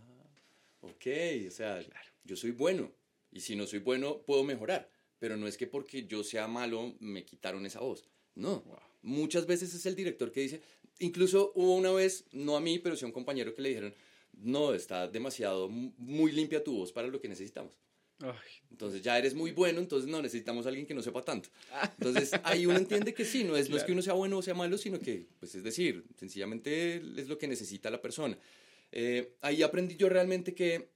ok, 0.81 1.07
o 1.47 1.51
sea, 1.51 1.85
yo 2.25 2.37
soy 2.37 2.53
bueno, 2.53 2.91
y 3.31 3.41
si 3.41 3.57
no 3.57 3.67
soy 3.67 3.81
bueno, 3.81 4.23
puedo 4.23 4.45
mejorar, 4.45 4.89
pero 5.19 5.37
no 5.37 5.47
es 5.47 5.57
que 5.57 5.67
porque 5.67 6.07
yo 6.07 6.25
sea 6.25 6.49
malo 6.49 6.95
me 7.01 7.25
quitaron 7.25 7.67
esa 7.67 7.81
voz. 7.81 8.05
No, 8.35 8.65
muchas 9.03 9.47
veces 9.47 9.75
es 9.75 9.85
el 9.85 9.95
director 9.95 10.33
que 10.33 10.41
dice, 10.41 10.63
incluso 11.01 11.53
hubo 11.55 11.75
una 11.75 11.93
vez, 11.93 12.25
no 12.33 12.57
a 12.57 12.61
mí, 12.61 12.79
pero 12.79 12.97
sí 12.97 13.05
a 13.05 13.09
un 13.09 13.13
compañero 13.13 13.55
que 13.55 13.63
le 13.63 13.69
dijeron, 13.71 13.95
no, 14.33 14.73
está 14.73 15.09
demasiado, 15.09 15.69
muy 15.69 16.33
limpia 16.33 16.65
tu 16.65 16.79
voz 16.79 16.93
para 16.93 17.09
lo 17.09 17.21
que 17.21 17.29
necesitamos. 17.29 17.77
Entonces 18.71 19.03
ya 19.03 19.19
eres 19.19 19.35
muy 19.35 19.53
bueno, 19.53 19.81
entonces 19.81 20.09
no 20.11 20.23
necesitamos 20.23 20.67
a 20.67 20.69
alguien 20.69 20.87
que 20.87 20.95
no 20.95 21.03
sepa 21.03 21.23
tanto. 21.23 21.49
Entonces 21.99 22.33
ahí 22.45 22.67
uno 22.67 22.79
entiende 22.79 23.15
que 23.15 23.25
sí, 23.25 23.45
no 23.45 23.57
es, 23.57 23.69
no 23.69 23.77
es 23.77 23.85
que 23.85 23.93
uno 23.93 24.03
sea 24.03 24.15
bueno 24.15 24.39
o 24.39 24.43
sea 24.43 24.55
malo, 24.55 24.79
sino 24.79 24.99
que, 24.99 25.27
pues 25.41 25.55
es 25.55 25.63
decir, 25.63 26.05
sencillamente 26.19 26.97
es 26.97 27.29
lo 27.29 27.39
que 27.39 27.49
necesita 27.49 27.91
la 27.91 28.01
persona. 28.01 28.39
Eh, 28.93 29.35
ahí 29.41 29.63
aprendí 29.63 29.97
yo 29.97 30.09
realmente 30.09 30.55
que 30.55 30.91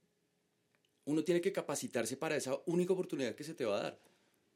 uno 1.05 1.23
tiene 1.23 1.41
que 1.41 1.51
capacitarse 1.51 2.17
para 2.17 2.35
esa 2.35 2.59
única 2.65 2.93
oportunidad 2.93 3.35
que 3.35 3.43
se 3.43 3.53
te 3.53 3.65
va 3.65 3.79
a 3.79 3.83
dar. 3.83 3.99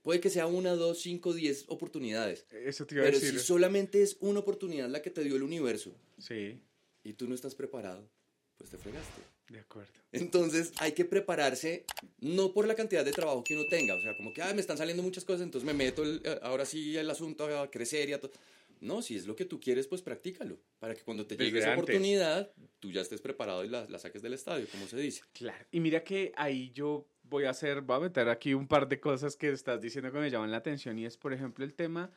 Puede 0.01 0.19
que 0.19 0.29
sea 0.29 0.47
una, 0.47 0.71
dos, 0.71 1.00
cinco, 1.00 1.33
diez 1.33 1.65
oportunidades. 1.67 2.45
Eso 2.51 2.85
te 2.85 2.95
iba 2.95 3.03
pero 3.03 3.17
a 3.17 3.19
decir. 3.19 3.39
si 3.39 3.45
solamente 3.45 4.01
es 4.01 4.17
una 4.19 4.39
oportunidad 4.39 4.89
la 4.89 5.01
que 5.01 5.12
te 5.12 5.24
dio 5.24 5.35
el 5.35 5.44
universo 5.44 5.95
sí. 6.17 6.59
y 7.03 7.13
tú 7.13 7.27
no 7.27 7.35
estás 7.35 7.56
preparado, 7.56 8.09
pues 8.57 8.69
te 8.69 8.77
fregaste. 8.77 9.21
De 9.51 9.59
acuerdo. 9.59 9.92
Entonces 10.13 10.71
hay 10.77 10.94
que 10.94 11.03
prepararse 11.03 11.86
no 12.21 12.53
por 12.53 12.67
la 12.67 12.75
cantidad 12.75 13.03
de 13.03 13.12
trabajo 13.12 13.43
que 13.43 13.53
uno 13.53 13.65
tenga, 13.65 13.96
o 13.96 14.01
sea, 14.01 14.15
como 14.15 14.34
que 14.34 14.41
me 14.53 14.62
están 14.62 14.77
saliendo 14.77 15.03
muchas 15.03 15.25
cosas, 15.25 15.41
entonces 15.41 15.65
me 15.65 15.74
meto 15.74 16.05
eh, 16.05 16.39
ahora 16.41 16.65
sí 16.65 16.96
el 16.96 17.10
asunto 17.10 17.46
a 17.60 17.70
crecer 17.70 18.08
y 18.08 18.13
a 18.13 18.22
todo. 18.22 18.31
No, 18.79 19.01
si 19.01 19.17
es 19.17 19.27
lo 19.27 19.36
que 19.36 19.43
tú 19.43 19.60
quieres, 19.60 19.88
pues 19.88 20.01
practícalo, 20.01 20.58
para 20.79 20.96
que 20.96 21.01
cuando 21.01 21.27
te 21.27 21.36
llegue 21.36 21.60
esa 21.60 21.74
oportunidad, 21.74 22.50
tú 22.79 22.91
ya 22.91 23.01
estés 23.01 23.22
preparado 23.22 23.65
y 23.65 23.67
la, 23.67 23.86
la, 23.89 24.00
saques 24.00 24.22
del 24.22 24.34
estadio, 24.34 24.65
como 24.72 24.88
se 24.88 24.98
dice. 24.98 25.22
Claro, 25.34 25.65
y 25.70 25.81
mira 25.81 26.03
que 26.03 26.31
ahí 26.38 26.72
yo 26.72 27.05
voy 27.24 27.43
a 27.43 27.50
hacer, 27.50 27.81
voy 27.81 27.98
a 27.98 28.00
meter 28.00 28.29
aquí 28.29 28.53
un 28.53 28.67
par 28.67 28.88
de 28.88 29.01
cosas 29.01 29.36
que 29.36 29.51
estás 29.51 29.81
diciendo 29.81 30.12
que 30.13 30.20
me 30.20 30.31
llaman 30.31 30.50
la 30.50 30.58
atención 30.58 30.98
y 30.98 31.05
es, 31.05 31.17
por 31.17 31.34
ejemplo, 31.34 31.65
el 31.65 31.74
tema 31.74 32.10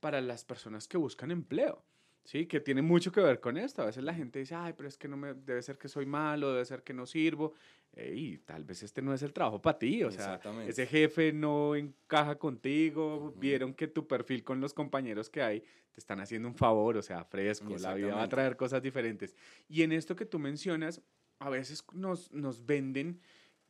para 0.00 0.20
las 0.20 0.44
personas 0.44 0.88
que 0.88 0.98
buscan 0.98 1.30
empleo. 1.30 1.84
Sí, 2.24 2.46
que 2.46 2.60
tiene 2.60 2.82
mucho 2.82 3.10
que 3.10 3.20
ver 3.20 3.40
con 3.40 3.56
esto. 3.56 3.82
A 3.82 3.86
veces 3.86 4.04
la 4.04 4.14
gente 4.14 4.38
dice, 4.38 4.54
ay, 4.54 4.74
pero 4.76 4.88
es 4.88 4.96
que 4.96 5.08
no 5.08 5.16
me, 5.16 5.34
debe 5.34 5.62
ser 5.62 5.78
que 5.78 5.88
soy 5.88 6.06
malo, 6.06 6.52
debe 6.52 6.64
ser 6.64 6.82
que 6.82 6.92
no 6.92 7.06
sirvo. 7.06 7.54
y 7.96 8.38
tal 8.38 8.64
vez 8.64 8.82
este 8.82 9.02
no 9.02 9.12
es 9.12 9.22
el 9.22 9.32
trabajo 9.32 9.60
para 9.60 9.78
ti. 9.78 10.04
O 10.04 10.10
sea, 10.10 10.40
ese 10.66 10.86
jefe 10.86 11.32
no 11.32 11.74
encaja 11.74 12.38
contigo. 12.38 13.34
Vieron 13.36 13.74
que 13.74 13.88
tu 13.88 14.06
perfil 14.06 14.44
con 14.44 14.60
los 14.60 14.74
compañeros 14.74 15.28
que 15.28 15.42
hay 15.42 15.60
te 15.60 15.98
están 15.98 16.20
haciendo 16.20 16.46
un 16.46 16.54
favor, 16.54 16.96
o 16.96 17.02
sea, 17.02 17.24
fresco. 17.24 17.76
La 17.78 17.94
vida 17.94 18.14
va 18.14 18.22
a 18.22 18.28
traer 18.28 18.56
cosas 18.56 18.82
diferentes. 18.82 19.34
Y 19.68 19.82
en 19.82 19.92
esto 19.92 20.14
que 20.14 20.26
tú 20.26 20.38
mencionas, 20.38 21.02
a 21.40 21.50
veces 21.50 21.84
nos, 21.92 22.30
nos 22.32 22.64
venden 22.64 23.20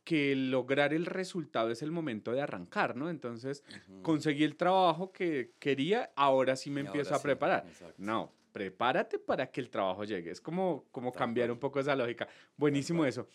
que 0.03 0.35
lograr 0.35 0.93
el 0.93 1.05
resultado 1.05 1.69
es 1.71 1.81
el 1.81 1.91
momento 1.91 2.31
de 2.31 2.41
arrancar, 2.41 2.95
¿no? 2.95 3.09
Entonces, 3.09 3.63
conseguí 4.01 4.43
el 4.43 4.55
trabajo 4.55 5.11
que 5.11 5.53
quería, 5.59 6.11
ahora 6.15 6.55
sí 6.55 6.69
me 6.69 6.81
empiezo 6.81 7.13
a 7.15 7.21
preparar. 7.21 7.65
No, 7.97 8.31
prepárate 8.51 9.19
para 9.19 9.49
que 9.51 9.61
el 9.61 9.69
trabajo 9.69 10.03
llegue. 10.03 10.31
Es 10.31 10.41
como, 10.41 10.85
como 10.91 11.11
cambiar 11.11 11.51
un 11.51 11.59
poco 11.59 11.79
esa 11.79 11.95
lógica. 11.95 12.27
Buenísimo 12.57 13.05
eso. 13.05 13.27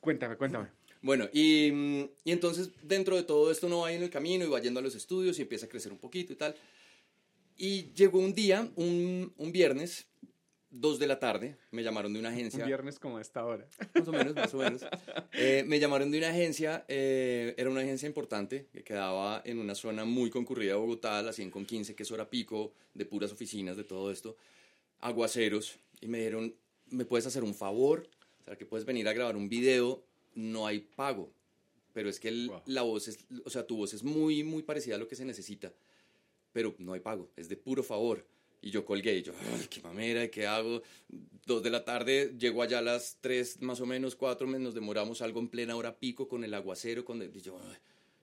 Cuéntame, 0.00 0.36
cuéntame. 0.36 0.68
Bueno, 1.00 1.28
y, 1.32 1.72
y, 2.24 2.32
entonces 2.32 2.70
dentro 2.82 3.16
de 3.16 3.24
todo 3.24 3.50
esto 3.50 3.68
no 3.68 3.80
va 3.80 3.92
en 3.92 4.02
el 4.02 4.10
camino 4.10 4.44
y 4.44 4.48
va 4.48 4.60
yendo 4.60 4.80
a 4.80 4.82
los 4.82 4.94
estudios 4.94 5.38
y 5.38 5.42
empieza 5.42 5.66
a 5.66 5.68
crecer 5.68 5.92
un 5.92 5.98
poquito 5.98 6.32
y 6.32 6.36
tal. 6.36 6.54
Y 7.56 7.92
llegó 7.92 8.18
un 8.18 8.34
día, 8.34 8.70
un, 8.76 9.32
un 9.36 9.52
viernes, 9.52 10.06
dos 10.72 10.98
de 10.98 11.06
la 11.06 11.20
tarde, 11.20 11.56
me 11.70 11.82
llamaron 11.82 12.12
de 12.12 12.18
una 12.18 12.30
agencia. 12.30 12.60
Un 12.60 12.66
viernes 12.66 12.98
como 12.98 13.20
esta 13.20 13.44
hora. 13.44 13.68
Más 13.94 14.08
o 14.08 14.12
menos, 14.12 14.34
más 14.34 14.54
o 14.54 14.58
menos. 14.58 14.84
Eh, 15.34 15.64
me 15.66 15.78
llamaron 15.78 16.10
de 16.10 16.18
una 16.18 16.30
agencia, 16.30 16.84
eh, 16.88 17.54
era 17.56 17.70
una 17.70 17.82
agencia 17.82 18.06
importante 18.06 18.66
que 18.72 18.82
quedaba 18.82 19.42
en 19.44 19.58
una 19.58 19.74
zona 19.74 20.04
muy 20.04 20.30
concurrida 20.30 20.72
de 20.72 20.78
Bogotá, 20.78 21.22
la 21.22 21.32
100 21.32 21.50
con 21.50 21.66
15, 21.66 21.94
que 21.94 22.02
es 22.02 22.10
hora 22.10 22.28
pico, 22.28 22.72
de 22.94 23.04
puras 23.04 23.32
oficinas, 23.32 23.76
de 23.76 23.84
todo 23.84 24.10
esto, 24.10 24.36
aguaceros, 25.00 25.78
y 26.00 26.06
me 26.06 26.18
dijeron, 26.18 26.54
¿me 26.90 27.04
puedes 27.04 27.26
hacer 27.26 27.44
un 27.44 27.54
favor? 27.54 28.08
O 28.40 28.44
sea, 28.44 28.56
que 28.56 28.66
puedes 28.66 28.84
venir 28.86 29.06
a 29.08 29.12
grabar 29.12 29.36
un 29.36 29.48
video, 29.48 30.02
no 30.34 30.66
hay 30.66 30.80
pago. 30.80 31.30
Pero 31.92 32.08
es 32.08 32.18
que 32.18 32.48
la 32.64 32.82
voz 32.82 33.08
es, 33.08 33.18
o 33.44 33.50
sea, 33.50 33.66
tu 33.66 33.76
voz 33.76 33.92
es 33.92 34.02
muy, 34.02 34.42
muy 34.42 34.62
parecida 34.62 34.94
a 34.94 34.98
lo 34.98 35.08
que 35.08 35.16
se 35.16 35.26
necesita. 35.26 35.72
Pero 36.52 36.74
no 36.78 36.94
hay 36.94 37.00
pago, 37.00 37.30
es 37.36 37.48
de 37.48 37.56
puro 37.56 37.82
favor. 37.82 38.26
Y 38.62 38.70
yo 38.70 38.84
colgué 38.84 39.18
y 39.18 39.22
yo, 39.22 39.32
ay, 39.54 39.66
qué 39.68 39.80
mamera, 39.80 40.28
¿qué 40.28 40.46
hago? 40.46 40.82
Dos 41.44 41.62
de 41.62 41.70
la 41.70 41.84
tarde, 41.84 42.34
llego 42.38 42.62
allá 42.62 42.78
a 42.78 42.82
las 42.82 43.18
tres 43.20 43.60
más 43.60 43.80
o 43.80 43.86
menos, 43.86 44.14
cuatro, 44.14 44.46
nos 44.46 44.72
demoramos 44.72 45.20
algo 45.20 45.40
en 45.40 45.48
plena 45.48 45.74
hora 45.74 45.98
pico 45.98 46.28
con 46.28 46.44
el 46.44 46.54
aguacero, 46.54 47.04
con 47.04 47.20
y 47.20 47.40
yo, 47.40 47.58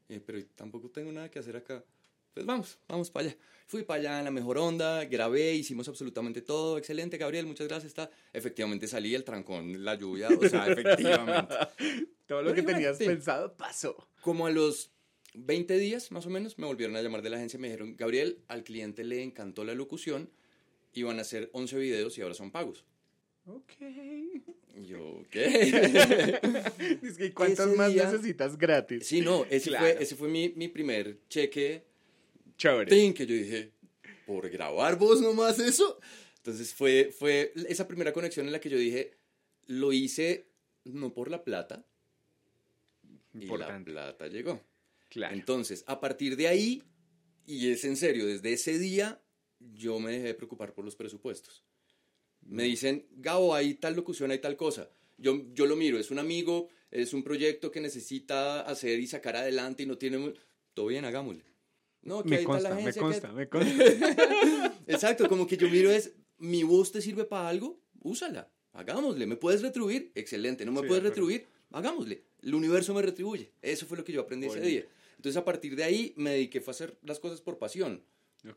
eh, 0.08 0.22
pero 0.26 0.44
tampoco 0.56 0.90
tengo 0.90 1.12
nada 1.12 1.30
que 1.30 1.40
hacer 1.40 1.58
acá. 1.58 1.84
Pues 2.34 2.46
vamos, 2.46 2.78
vamos 2.88 3.12
para 3.12 3.28
allá. 3.28 3.38
Fui 3.68 3.84
para 3.84 4.00
allá 4.00 4.20
en 4.20 4.26
la 4.26 4.32
mejor 4.32 4.58
onda, 4.58 5.04
grabé, 5.06 5.54
hicimos 5.54 5.88
absolutamente 5.88 6.42
todo. 6.42 6.78
Excelente, 6.78 7.18
Gabriel, 7.18 7.46
muchas 7.46 7.68
gracias. 7.68 7.90
Está. 7.90 8.10
Efectivamente 8.34 8.88
salí 8.88 9.14
el 9.14 9.24
trancón, 9.24 9.84
la 9.84 9.96
lluvia, 9.96 10.30
o 10.30 10.48
sea, 10.48 10.68
efectivamente. 10.68 11.56
todo 12.28 12.42
lo 12.42 12.54
que 12.54 12.64
tenías 12.64 12.98
pensado 12.98 13.54
pasó. 13.58 14.08
Como 14.22 14.48
a 14.48 14.52
los 14.52 14.92
20 15.34 15.78
días 15.78 16.12
más 16.12 16.26
o 16.26 16.30
menos 16.30 16.58
me 16.58 16.66
volvieron 16.66 16.96
a 16.96 17.02
llamar 17.02 17.22
de 17.22 17.30
la 17.30 17.38
agencia 17.38 17.58
y 17.58 17.62
me 17.62 17.68
dijeron, 17.68 17.96
Gabriel, 17.98 18.40
al 18.48 18.64
cliente 18.64 19.04
le 19.04 19.22
encantó 19.24 19.64
la 19.64 19.74
locución, 19.74 20.30
iban 20.94 21.20
a 21.20 21.22
hacer 21.22 21.50
11 21.54 21.78
videos 21.78 22.18
y 22.18 22.22
ahora 22.22 22.34
son 22.34 22.52
pagos. 22.52 22.86
Ok. 23.46 23.72
yo, 24.86 25.24
¿qué? 25.30 26.40
que 27.18 27.34
¿cuántas 27.34 27.76
más 27.76 27.94
necesitas 27.94 28.58
gratis? 28.58 29.08
Sí, 29.08 29.22
no, 29.22 29.46
ese 29.50 29.76
fue, 29.76 29.98
ese 30.00 30.16
fue 30.16 30.28
mi, 30.28 30.50
mi 30.50 30.68
primer 30.68 31.20
cheque. 31.30 31.84
Chévere. 32.58 33.14
que 33.14 33.26
yo 33.26 33.36
dije, 33.36 33.72
¿por 34.26 34.50
grabar 34.50 34.98
vos 34.98 35.22
nomás 35.22 35.60
eso? 35.60 36.00
Entonces 36.38 36.74
fue, 36.74 37.12
fue 37.18 37.54
esa 37.68 37.88
primera 37.88 38.14
conexión 38.14 38.46
en 38.46 38.52
la 38.52 38.60
que 38.60 38.70
yo 38.70 38.78
dije, 38.78 39.18
lo 39.68 39.94
hice 39.94 40.48
no 40.84 41.14
por 41.14 41.30
la 41.30 41.44
plata. 41.44 41.86
Y 43.34 43.46
la 43.46 43.80
plata 43.84 44.28
llegó. 44.28 44.62
Entonces, 45.16 45.84
a 45.88 46.00
partir 46.00 46.36
de 46.36 46.48
ahí, 46.48 46.84
y 47.46 47.70
es 47.70 47.84
en 47.84 47.98
serio, 47.98 48.26
desde 48.26 48.54
ese 48.54 48.78
día 48.78 49.22
yo 49.60 50.00
me 50.00 50.12
dejé 50.12 50.28
de 50.28 50.34
preocupar 50.34 50.74
por 50.74 50.86
los 50.86 50.96
presupuestos. 50.96 51.64
Me 52.42 52.64
dicen, 52.64 53.08
Gabo, 53.12 53.54
hay 53.54 53.76
tal 53.76 53.96
locución, 53.96 54.32
hay 54.32 54.40
tal 54.40 54.56
cosa. 54.56 54.90
Yo, 55.18 55.46
yo 55.54 55.66
lo 55.66 55.76
miro, 55.76 56.00
es 56.00 56.12
un 56.12 56.20
amigo, 56.20 56.70
es 56.92 57.14
un 57.14 57.24
proyecto 57.24 57.72
que 57.72 57.82
necesita 57.82 58.62
hacer 58.62 59.00
y 59.00 59.08
sacar 59.08 59.36
adelante 59.36 59.84
y 59.84 59.86
no 59.86 59.98
tiene... 59.98 60.34
Todo 60.74 60.88
bien, 60.88 61.04
hagámosle. 61.04 61.44
No, 62.02 62.24
que 62.24 62.30
me 62.30 62.44
consta, 62.44 62.74
me 62.76 62.94
consta, 62.94 63.32
me 63.34 63.50
consta. 63.50 64.78
Exacto, 64.88 65.28
como 65.28 65.46
que 65.46 65.58
yo 65.58 65.70
miro 65.70 65.92
es, 65.92 66.14
mi 66.38 66.64
voz 66.64 66.92
te 66.92 67.02
sirve 67.02 67.26
para 67.26 67.50
algo, 67.50 67.82
úsala, 68.02 68.50
hagámosle. 68.72 69.26
¿Me 69.26 69.36
puedes 69.36 69.62
retribuir? 69.62 70.12
Excelente. 70.16 70.66
¿No 70.66 70.72
me 70.72 70.84
puedes 70.84 71.04
retribuir? 71.04 71.48
Hagámosle. 71.72 72.24
El 72.42 72.56
universo 72.56 72.94
me 72.94 73.02
retribuye. 73.02 73.52
Eso 73.62 73.86
fue 73.86 73.98
lo 73.98 74.04
que 74.04 74.14
yo 74.14 74.22
aprendí 74.22 74.48
ese 74.48 74.62
día. 74.62 74.86
Entonces 75.20 75.36
a 75.36 75.44
partir 75.44 75.76
de 75.76 75.84
ahí 75.84 76.14
me 76.16 76.32
dediqué 76.32 76.64
a 76.66 76.72
hacer 76.72 76.98
las 77.04 77.20
cosas 77.20 77.42
por 77.42 77.58
pasión, 77.58 78.02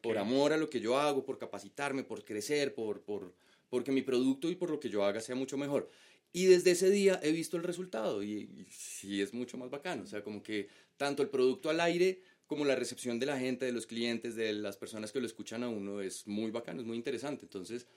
por 0.01 0.17
amor 0.17 0.53
a 0.53 0.57
lo 0.57 0.71
que 0.71 0.79
yo 0.79 0.97
hago, 0.97 1.25
por 1.25 1.37
capacitarme, 1.37 2.05
por 2.05 2.25
crecer, 2.25 2.73
por, 2.73 3.01
por, 3.01 3.35
porque 3.69 3.91
mi 3.91 4.03
producto 4.03 4.49
y 4.49 4.55
por 4.55 4.71
lo 4.71 4.79
que 4.79 4.89
yo 4.89 5.05
haga 5.05 5.21
sea 5.21 5.35
mucho 5.35 5.59
mejor. 5.59 5.91
Y 6.33 6.45
desde 6.45 6.71
ese 6.71 6.89
día 6.89 7.19
he 7.21 7.33
visto 7.33 7.57
el 7.57 7.65
resultado 7.65 8.23
y, 8.23 8.49
sí 8.71 9.21
es 9.21 9.35
mucho 9.35 9.59
más 9.59 9.71
bacano. 9.71 10.05
O 10.05 10.07
sea, 10.07 10.23
como 10.23 10.41
que 10.41 10.69
tanto 10.97 11.25
el 11.25 11.31
producto 11.31 11.69
al 11.69 11.81
aire 11.81 12.21
como 12.47 12.65
la 12.65 12.77
recepción 12.77 13.19
de 13.19 13.27
la 13.27 13.41
gente, 13.41 13.67
de 13.67 13.73
los 13.73 13.89
clientes, 13.89 14.37
de 14.37 14.53
las 14.53 14.77
personas 14.77 15.11
que 15.11 15.19
lo 15.19 15.27
escuchan 15.27 15.65
a 15.65 15.69
uno 15.69 16.01
es 16.01 16.29
muy 16.29 16.53
bacano, 16.53 16.81
es 16.81 16.87
muy 16.87 16.97
interesante. 16.97 17.45
Entonces, 17.45 17.89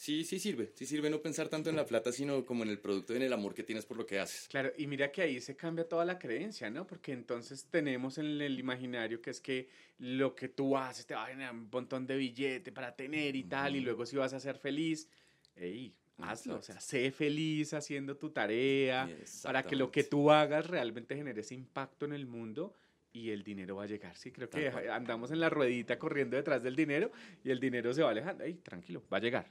sí, 0.00 0.24
sí 0.24 0.38
sirve. 0.38 0.72
Sí 0.74 0.86
sirve 0.86 1.10
no 1.10 1.20
pensar 1.20 1.48
tanto 1.48 1.68
en 1.68 1.76
la 1.76 1.84
plata, 1.84 2.10
sino 2.10 2.46
como 2.46 2.62
en 2.62 2.70
el 2.70 2.78
producto 2.78 3.12
y 3.12 3.16
en 3.16 3.22
el 3.22 3.32
amor 3.32 3.54
que 3.54 3.62
tienes 3.62 3.84
por 3.84 3.98
lo 3.98 4.06
que 4.06 4.18
haces. 4.18 4.48
Claro, 4.48 4.72
y 4.78 4.86
mira 4.86 5.12
que 5.12 5.20
ahí 5.20 5.40
se 5.40 5.56
cambia 5.56 5.86
toda 5.86 6.06
la 6.06 6.18
creencia, 6.18 6.70
¿no? 6.70 6.86
Porque 6.86 7.12
entonces 7.12 7.66
tenemos 7.70 8.16
en 8.16 8.40
el 8.40 8.58
imaginario 8.58 9.20
que 9.20 9.30
es 9.30 9.40
que 9.40 9.68
lo 9.98 10.34
que 10.34 10.48
tú 10.48 10.76
haces 10.76 11.04
te 11.04 11.14
va 11.14 11.24
a 11.24 11.28
generar 11.28 11.52
un 11.52 11.68
montón 11.70 12.06
de 12.06 12.16
billete 12.16 12.72
para 12.72 12.96
tener 12.96 13.36
y 13.36 13.44
tal, 13.44 13.76
y 13.76 13.80
luego 13.80 14.06
si 14.06 14.16
vas 14.16 14.32
a 14.32 14.40
ser 14.40 14.56
feliz, 14.56 15.06
ey, 15.54 15.94
hazlo, 16.16 16.56
o 16.56 16.62
sea, 16.62 16.80
sé 16.80 17.10
feliz 17.10 17.74
haciendo 17.74 18.16
tu 18.16 18.30
tarea 18.30 19.08
para 19.42 19.62
que 19.62 19.76
lo 19.76 19.90
que 19.90 20.04
tú 20.04 20.30
hagas 20.30 20.66
realmente 20.66 21.14
genere 21.14 21.42
ese 21.42 21.54
impacto 21.54 22.06
en 22.06 22.12
el 22.12 22.26
mundo 22.26 22.74
y 23.12 23.30
el 23.30 23.42
dinero 23.42 23.76
va 23.76 23.84
a 23.84 23.86
llegar. 23.86 24.16
Sí, 24.16 24.30
creo 24.30 24.48
que 24.48 24.68
andamos 24.90 25.30
en 25.30 25.40
la 25.40 25.50
ruedita 25.50 25.98
corriendo 25.98 26.36
detrás 26.36 26.62
del 26.62 26.76
dinero 26.76 27.10
y 27.42 27.50
el 27.50 27.60
dinero 27.60 27.92
se 27.92 28.02
va 28.02 28.10
alejando. 28.10 28.44
Ay, 28.44 28.54
tranquilo, 28.54 29.02
va 29.12 29.18
a 29.18 29.20
llegar. 29.20 29.46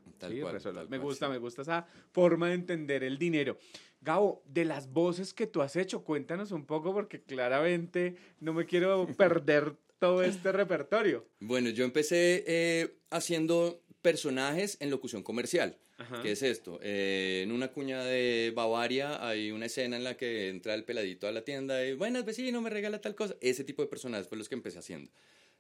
me 0.89 0.98
gusta, 0.98 1.30
me 1.30 1.38
gusta 1.38 1.62
esa 1.63 1.86
forma 2.12 2.50
de 2.50 2.56
entender 2.56 3.04
el 3.04 3.18
dinero. 3.18 3.58
Gabo, 4.01 4.42
de 4.46 4.63
las 4.66 4.92
voces 4.92 5.34
que 5.34 5.46
tú 5.46 5.62
has 5.62 5.75
hecho, 5.75 6.04
cuéntanos 6.04 6.51
un 6.51 6.66
poco 6.66 6.94
porque 6.94 7.22
claramente 7.22 8.16
no 8.39 8.54
me 8.54 8.66
quiero 8.66 9.08
perder 9.18 9.75
todo 10.00 10.24
este 10.24 10.51
repertorio. 10.54 11.25
Bueno, 11.42 11.70
yo 11.70 11.84
empecé 11.84 12.46
eh, 12.48 12.96
haciendo 13.10 13.82
personajes 14.01 14.77
en 14.79 14.89
locución 14.89 15.24
comercial. 15.24 15.77
¿Qué 16.22 16.32
es 16.32 16.44
esto? 16.44 16.79
Eh, 16.82 17.41
en 17.44 17.51
una 17.51 17.70
cuña 17.74 18.01
de 18.03 18.53
Bavaria 18.56 19.27
hay 19.27 19.51
una 19.51 19.65
escena 19.65 19.98
en 19.98 20.06
la 20.06 20.15
que 20.15 20.48
entra 20.48 20.74
el 20.74 20.86
peladito 20.86 21.27
a 21.27 21.32
la 21.32 21.44
tienda 21.44 21.86
y, 21.86 21.94
buenas 21.94 22.24
vecino, 22.24 22.62
me 22.62 22.70
regala 22.70 23.01
tal 23.01 23.15
cosa. 23.15 23.36
Ese 23.41 23.65
tipo 23.65 23.82
de 23.82 23.89
personajes 23.89 24.27
fue 24.27 24.38
los 24.38 24.48
que 24.48 24.56
empecé 24.56 24.79
haciendo. 24.79 25.12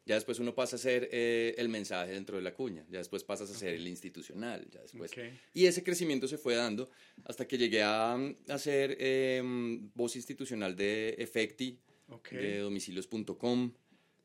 Ya 0.05 0.15
después 0.15 0.39
uno 0.39 0.55
pasa 0.55 0.77
a 0.77 0.79
ser 0.79 1.09
eh, 1.11 1.55
el 1.57 1.69
mensaje 1.69 2.13
dentro 2.13 2.37
de 2.37 2.41
la 2.41 2.53
cuña, 2.53 2.85
ya 2.89 2.99
después 2.99 3.23
pasas 3.23 3.51
a 3.51 3.53
ser 3.53 3.75
el 3.75 3.87
institucional, 3.87 4.65
ya 4.71 4.81
después. 4.81 5.11
Y 5.53 5.65
ese 5.65 5.83
crecimiento 5.83 6.27
se 6.27 6.37
fue 6.37 6.55
dando 6.55 6.89
hasta 7.25 7.47
que 7.47 7.57
llegué 7.57 7.83
a, 7.83 8.17
hacer 8.47 8.97
em, 8.99 9.91
voz 9.93 10.15
institucional 10.15 10.75
de 10.75 11.15
Efecti, 11.19 11.77
de 12.31 12.59
domicilios.com, 12.59 13.73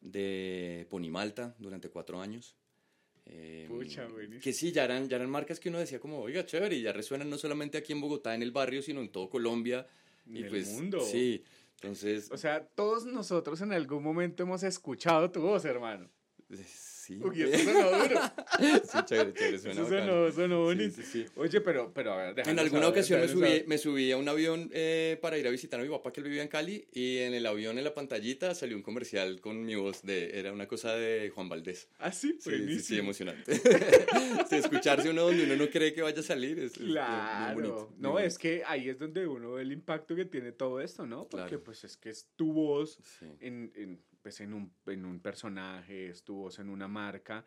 de 0.00 0.86
Ponimalta 0.88 1.54
durante 1.58 1.90
cuatro 1.90 2.20
años. 2.20 2.54
Eh, 3.26 3.68
que 4.42 4.52
sí, 4.52 4.72
ya 4.72 4.84
eran, 4.84 5.08
ya 5.08 5.16
eran 5.16 5.30
marcas 5.30 5.58
que 5.58 5.68
uno 5.68 5.78
decía 5.78 5.98
como, 5.98 6.20
oiga, 6.20 6.44
chévere, 6.44 6.76
y 6.76 6.82
ya 6.82 6.92
resuenan 6.92 7.30
no 7.30 7.38
solamente 7.38 7.78
aquí 7.78 7.92
en 7.92 8.00
Bogotá, 8.00 8.34
en 8.34 8.42
el 8.42 8.52
barrio, 8.52 8.82
sino 8.82 9.00
en 9.00 9.08
todo 9.08 9.30
Colombia. 9.30 9.86
En 10.26 10.36
y 10.36 10.42
el 10.42 10.48
pues, 10.48 10.68
mundo. 10.68 11.00
Sí, 11.00 11.42
entonces... 11.76 12.30
O 12.30 12.36
sea, 12.36 12.66
todos 12.66 13.06
nosotros 13.06 13.60
en 13.60 13.72
algún 13.72 14.02
momento 14.02 14.42
hemos 14.42 14.62
escuchado 14.62 15.30
tu 15.30 15.40
voz, 15.40 15.64
hermano. 15.64 16.10
Sí. 17.04 17.18
Uy, 17.22 17.42
eso 17.42 17.64
suena 17.64 17.84
duro. 17.84 18.20
sí, 18.84 18.98
chévere, 19.04 19.34
chévere, 19.34 19.58
suena 19.58 19.82
Eso 19.82 19.90
sonó, 19.90 20.32
sonó 20.32 20.62
bonito. 20.62 20.96
Sí, 20.96 21.02
sí, 21.02 21.26
Oye, 21.36 21.60
pero, 21.60 21.92
pero 21.92 22.14
a 22.14 22.32
ver, 22.32 22.48
En 22.48 22.58
alguna 22.58 22.88
ocasión 22.88 23.20
me 23.20 23.28
subí, 23.28 23.64
me 23.66 23.76
subí 23.76 24.10
a 24.10 24.16
un 24.16 24.26
avión 24.26 24.70
eh, 24.72 25.18
para 25.20 25.36
ir 25.36 25.46
a 25.46 25.50
visitar 25.50 25.78
a 25.78 25.82
mi 25.82 25.90
papá 25.90 26.12
que 26.12 26.20
él 26.20 26.24
vivía 26.24 26.40
en 26.40 26.48
Cali 26.48 26.88
y 26.92 27.18
en 27.18 27.34
el 27.34 27.44
avión, 27.44 27.76
en 27.76 27.84
la 27.84 27.92
pantallita, 27.92 28.54
salió 28.54 28.74
un 28.74 28.82
comercial 28.82 29.42
con 29.42 29.66
mi 29.66 29.74
voz 29.74 30.02
de, 30.02 30.38
era 30.38 30.50
una 30.50 30.66
cosa 30.66 30.94
de 30.94 31.28
Juan 31.28 31.50
Valdés. 31.50 31.88
¿Ah, 31.98 32.10
sí? 32.10 32.38
Sí, 32.40 32.80
sí, 32.80 32.98
emocionante. 32.98 33.52
escucharse 34.50 35.10
uno 35.10 35.24
donde 35.24 35.44
uno 35.44 35.56
no 35.56 35.68
cree 35.68 35.92
que 35.92 36.00
vaya 36.00 36.20
a 36.20 36.22
salir 36.22 36.58
es, 36.58 36.72
claro. 36.72 37.54
muy 37.54 37.68
bonito. 37.68 37.92
no, 37.98 38.18
es 38.18 38.38
que 38.38 38.62
ahí 38.66 38.88
es 38.88 38.98
donde 38.98 39.26
uno 39.26 39.52
ve 39.52 39.62
el 39.62 39.72
impacto 39.72 40.16
que 40.16 40.24
tiene 40.24 40.52
todo 40.52 40.80
esto, 40.80 41.06
¿no? 41.06 41.28
Porque 41.28 41.58
pues 41.58 41.84
es 41.84 41.98
que 41.98 42.08
es 42.08 42.30
tu 42.34 42.54
voz 42.54 42.98
en, 43.40 43.70
en 43.74 44.00
pues 44.24 44.40
en 44.40 44.54
un, 44.54 44.72
en 44.86 45.04
un 45.04 45.20
personaje, 45.20 46.08
estuvo 46.08 46.48
en 46.58 46.70
una 46.70 46.88
marca, 46.88 47.44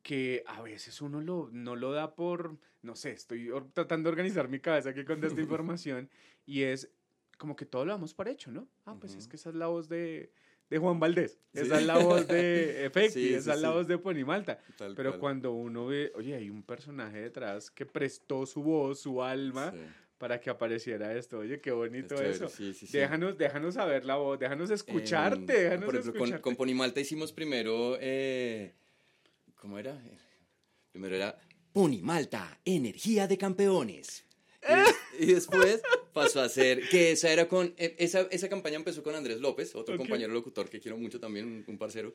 que 0.00 0.44
a 0.46 0.62
veces 0.62 1.02
uno 1.02 1.20
lo, 1.20 1.50
no 1.50 1.74
lo 1.74 1.90
da 1.90 2.14
por, 2.14 2.56
no 2.82 2.94
sé, 2.94 3.10
estoy 3.10 3.50
tratando 3.72 4.08
de 4.08 4.12
organizar 4.12 4.48
mi 4.48 4.60
cabeza 4.60 4.90
aquí 4.90 5.04
con 5.04 5.22
esta 5.24 5.40
información, 5.40 6.08
y 6.46 6.62
es 6.62 6.88
como 7.36 7.56
que 7.56 7.66
todo 7.66 7.84
lo 7.84 7.94
damos 7.94 8.14
por 8.14 8.28
hecho, 8.28 8.52
¿no? 8.52 8.68
Ah, 8.86 8.96
pues 8.98 9.16
es 9.16 9.26
que 9.26 9.34
esa 9.34 9.48
es 9.48 9.56
la 9.56 9.66
voz 9.66 9.88
de, 9.88 10.30
de 10.68 10.78
Juan 10.78 11.00
Valdés, 11.00 11.40
esa 11.52 11.80
es 11.80 11.84
la 11.84 11.98
voz 11.98 12.28
de 12.28 12.84
Efecti, 12.86 13.34
esa 13.34 13.54
es 13.54 13.60
la 13.60 13.70
voz 13.70 13.88
de 13.88 13.98
Ponimalta. 13.98 14.60
Pero 14.94 15.18
cuando 15.18 15.50
uno 15.50 15.86
ve, 15.86 16.12
oye, 16.14 16.36
hay 16.36 16.48
un 16.48 16.62
personaje 16.62 17.22
detrás 17.22 17.72
que 17.72 17.86
prestó 17.86 18.46
su 18.46 18.62
voz, 18.62 19.00
su 19.00 19.20
alma 19.20 19.74
para 20.20 20.38
que 20.38 20.50
apareciera 20.50 21.16
esto. 21.16 21.38
Oye, 21.38 21.62
qué 21.62 21.70
bonito 21.70 22.14
eso. 22.20 22.46
déjanos, 22.92 23.38
déjanos 23.38 23.74
saber 23.74 24.04
la 24.04 24.16
voz, 24.16 24.38
déjanos 24.38 24.68
escucharte. 24.70 25.50
déjanos 25.50 25.86
por 25.86 25.96
ejemplo, 25.96 26.20
Con, 26.20 26.38
con 26.40 26.56
Ponimalta 26.56 27.00
hicimos 27.00 27.32
primero, 27.32 27.96
eh, 27.98 28.74
¿cómo 29.56 29.78
era? 29.78 29.98
Primero 30.92 31.16
era 31.16 31.40
Ponimalta, 31.72 32.60
energía 32.66 33.26
de 33.26 33.38
campeones. 33.38 34.26
Y, 35.18 35.24
después 35.24 35.80
pasó 36.12 36.42
a 36.42 36.50
ser, 36.50 36.86
que 36.90 37.12
esa 37.12 37.32
era 37.32 37.48
con, 37.48 37.72
e, 37.78 37.96
esa, 37.98 38.28
esa 38.30 38.50
campaña 38.50 38.76
empezó 38.76 39.02
con 39.02 39.14
Andrés 39.14 39.40
López, 39.40 39.74
otro 39.74 39.96
compañero 39.96 40.34
locutor 40.34 40.68
que 40.68 40.80
quiero 40.80 40.98
mucho 40.98 41.18
también, 41.18 41.64
un, 41.66 41.78
parcero. 41.78 42.14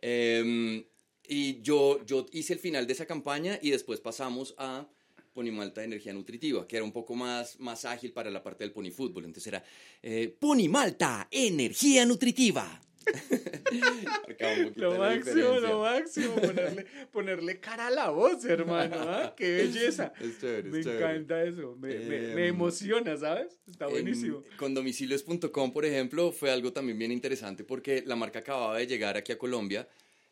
Em, 0.00 0.84
y 1.28 1.62
yo, 1.62 2.04
yo 2.04 2.26
hice 2.32 2.54
el 2.54 2.58
final 2.58 2.88
de 2.88 2.94
esa 2.94 3.06
campaña 3.06 3.60
y 3.62 3.70
después 3.70 4.00
pasamos 4.00 4.56
a 4.58 4.88
Ponimalta 5.34 5.80
de 5.80 5.88
energía 5.88 6.12
nutritiva, 6.12 6.66
que 6.66 6.76
era 6.76 6.84
un 6.84 6.92
poco 6.92 7.14
más, 7.14 7.58
más 7.58 7.84
ágil 7.84 8.12
para 8.12 8.30
la 8.30 8.42
parte 8.42 8.64
del 8.64 8.72
ponifútbol. 8.72 9.24
Entonces 9.24 9.48
era 9.48 9.64
eh, 10.02 10.34
Ponimalta, 10.38 11.28
energía 11.30 12.06
nutritiva. 12.06 12.80
lo 14.76 14.98
máximo, 14.98 15.58
lo 15.60 15.80
máximo, 15.80 16.34
ponerle, 16.36 16.86
ponerle 17.12 17.60
cara 17.60 17.88
a 17.88 17.90
la 17.90 18.10
voz, 18.10 18.44
hermano, 18.44 18.96
¿ah? 18.98 19.34
Qué 19.36 19.56
belleza. 19.56 20.12
Es 20.20 20.40
chévere, 20.40 20.70
me 20.70 20.80
encanta 20.80 21.42
eso, 21.44 21.76
me, 21.76 21.88
me, 21.88 22.04
me, 22.08 22.32
em, 22.32 22.54
emociona, 22.54 23.16
¿sabes? 23.16 23.60
Está 23.68 23.86
buenísimo. 23.86 24.42
con 24.56 24.72
domicilios.com, 24.72 25.72
por 25.72 25.84
ejemplo, 25.84 26.32
fue 26.32 26.50
algo 26.50 26.72
también 26.72 26.98
bien 26.98 27.12
interesante 27.12 27.64
porque 27.64 28.02
la 28.06 28.16
marca 28.16 28.38
acababa 28.38 28.78
de 28.78 28.86
llegar 28.86 29.16
aquí 29.16 29.32
a 29.32 29.38
Colombia 29.38 29.86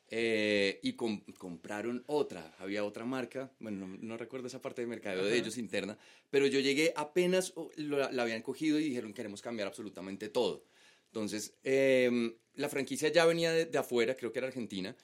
eh, 0.09 0.79
y 0.83 0.93
compraron 0.93 2.05
otra, 2.07 2.55
había 2.59 2.85
otra 2.85 3.05
marca, 3.05 3.51
bueno, 3.61 3.87
no, 4.01 4.17
recuerdo 4.17 4.47
esa 4.47 4.61
parte 4.61 4.83
de 4.83 4.87
mercado 4.87 5.25
de 5.25 5.39
ellos 5.39 5.57
interna, 5.57 5.97
pero 6.31 6.47
yo 6.47 6.61
llegué 6.61 6.93
apenas 6.97 7.55
la 7.77 8.23
habían 8.23 8.43
cogido 8.43 8.79
y 8.79 8.85
dijeron 8.85 9.15
queremos 9.15 9.41
cambiar 9.41 9.69
absolutamente 9.69 10.29
todo. 10.29 10.67
Entonces, 11.07 11.55
em, 11.63 12.35
la 12.55 12.69
franquicia 12.69 13.11
ya 13.11 13.27
venía 13.27 13.53
de, 13.53 13.79
afuera, 13.79 14.15
creo 14.15 14.33
que 14.33 14.39
era 14.39 14.49
Argentina, 14.49 14.97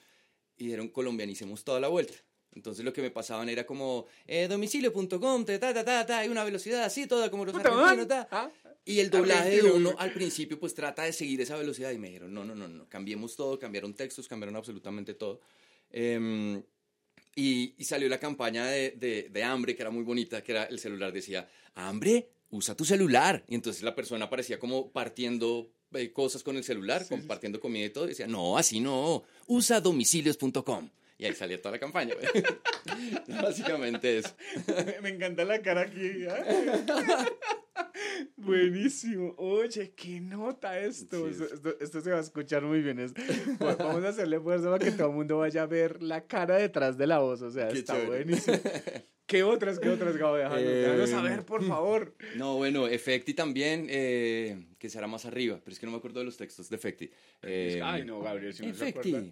y 0.57 0.65
dijeron 0.65 0.89
colombianicemos 0.89 1.63
toda 1.63 1.79
la 1.79 1.87
vuelta. 1.87 2.13
Entonces 2.51 2.83
lo 2.83 2.93
que 2.93 3.01
me 3.01 3.11
pasaban 3.11 3.47
era 3.47 3.65
como 3.65 4.07
eh, 4.25 4.47
domicilio.com, 4.47 5.45
ta, 5.45 5.59
ta, 5.59 5.73
ta, 5.73 6.05
ta, 6.05 6.19
hay 6.19 6.29
una 6.29 6.43
velocidad 6.43 6.83
así, 6.83 7.07
toda 7.07 7.29
como 7.29 7.45
los 7.45 7.55
argentinos, 7.55 8.07
ta. 8.07 8.27
¿Ah? 8.31 8.51
Y 8.89 9.01
el 9.01 9.11
doblaje 9.11 9.61
de 9.61 9.71
uno 9.71 9.93
al 9.99 10.11
principio 10.11 10.59
pues 10.59 10.73
trata 10.73 11.03
de 11.03 11.13
seguir 11.13 11.39
esa 11.41 11.55
velocidad 11.55 11.91
y 11.91 11.99
me 11.99 12.07
dijeron, 12.07 12.33
no, 12.33 12.43
no, 12.43 12.55
no, 12.55 12.67
no, 12.67 12.89
cambiemos 12.89 13.35
todo, 13.35 13.59
cambiaron 13.59 13.93
textos, 13.93 14.27
cambiaron 14.27 14.55
absolutamente 14.55 15.13
todo. 15.13 15.41
Em, 15.91 16.59
y, 17.35 17.75
y, 17.77 17.83
salió 17.83 18.09
la 18.09 18.19
campaña 18.19 18.65
de, 18.65 18.95
de, 18.97 19.29
de, 19.29 19.43
hambre, 19.43 19.75
que 19.75 19.83
era 19.83 19.91
muy 19.91 20.03
bonita, 20.03 20.43
que 20.43 20.53
era 20.53 20.63
el 20.63 20.79
celular 20.79 21.13
decía, 21.13 21.47
hambre, 21.75 22.31
usa 22.49 22.75
tu 22.75 22.83
celular. 22.83 23.43
Y 23.47 23.53
entonces 23.53 23.83
la 23.83 23.93
persona 23.93 24.27
parecía 24.27 24.57
como 24.57 24.91
partiendo 24.91 25.71
eh, 25.93 26.11
cosas 26.11 26.41
con 26.41 26.57
el 26.57 26.63
celular, 26.63 27.05
compartiendo 27.07 27.59
comida 27.59 27.85
y 27.85 27.89
todo. 27.91 28.05
Y 28.05 28.09
decía, 28.09 28.25
no, 28.25 28.57
así 28.57 28.79
no, 28.79 29.23
usa 29.45 29.81
domicilios.com. 29.81 30.89
Y 31.19 31.25
ahí 31.25 31.35
salía 31.35 31.61
toda 31.61 31.73
la 31.73 31.79
campaña. 31.79 32.15
Básicamente 33.27 34.17
eso. 34.17 34.35
Me, 35.03 35.09
encanta 35.09 35.45
la 35.45 35.61
cara 35.61 35.81
aquí. 35.81 35.99
¿eh? 36.01 36.27
Buenísimo. 38.37 39.33
Oye, 39.37 39.93
qué 39.95 40.19
nota 40.19 40.79
esto. 40.79 41.27
esto. 41.27 42.01
se 42.01 42.11
va 42.11 42.17
a 42.17 42.21
escuchar 42.21 42.63
muy 42.63 42.81
bien. 42.81 42.97
vamos 43.59 44.03
a 44.03 44.09
hacerle 44.09 44.39
fuerza 44.39 44.69
para 44.69 44.83
que 44.83 44.91
todo 44.91 45.09
el 45.09 45.15
mundo 45.15 45.39
vaya 45.39 45.63
a 45.63 45.65
ver 45.65 46.01
la 46.01 46.25
cara 46.25 46.57
detrás 46.57 46.97
de 46.97 47.07
la 47.07 47.19
voz. 47.19 47.41
O 47.41 47.51
sea, 47.51 47.69
está 47.69 47.97
buenísimo. 48.05 48.57
¿Qué 49.29 49.43
otras, 49.43 49.77
qué 49.77 49.89
otras, 49.89 50.17
Gabo? 50.17 50.37
Déjanos, 50.37 51.09
saber, 51.11 51.45
por 51.45 51.63
favor. 51.63 52.15
No, 52.35 52.57
bueno, 52.57 52.87
Efecti 52.87 53.35
también, 53.35 53.85
eh, 53.87 54.65
que 54.79 54.89
será 54.89 55.05
más 55.05 55.23
arriba, 55.25 55.61
pero 55.63 55.71
es 55.71 55.79
que 55.79 55.85
no 55.85 55.91
me 55.91 55.99
acuerdo 55.99 56.19
de 56.19 56.25
los 56.25 56.35
textos 56.35 56.67
de 56.67 56.75
Efecti. 56.77 57.11
Eh, 57.43 57.79
Ay, 57.83 58.05
no, 58.05 58.21
Gabriel, 58.21 58.55
si 58.55 58.63
no 58.63 58.69
Efecti. 58.69 59.31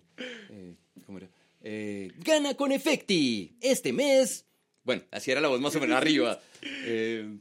Eh, 0.52 0.76
¿Cómo 1.04 1.18
era? 1.18 1.28
Eh, 1.62 2.12
gana 2.20 2.54
con 2.54 2.72
Efecti 2.72 3.58
este 3.60 3.92
mes. 3.92 4.46
Bueno, 4.84 5.02
así 5.10 5.32
era 5.32 5.42
la 5.42 5.48
voz 5.48 5.60
más 5.60 5.76
o 5.76 5.80
menos 5.80 5.98
arriba. 5.98 6.40
Eh, 6.90 7.38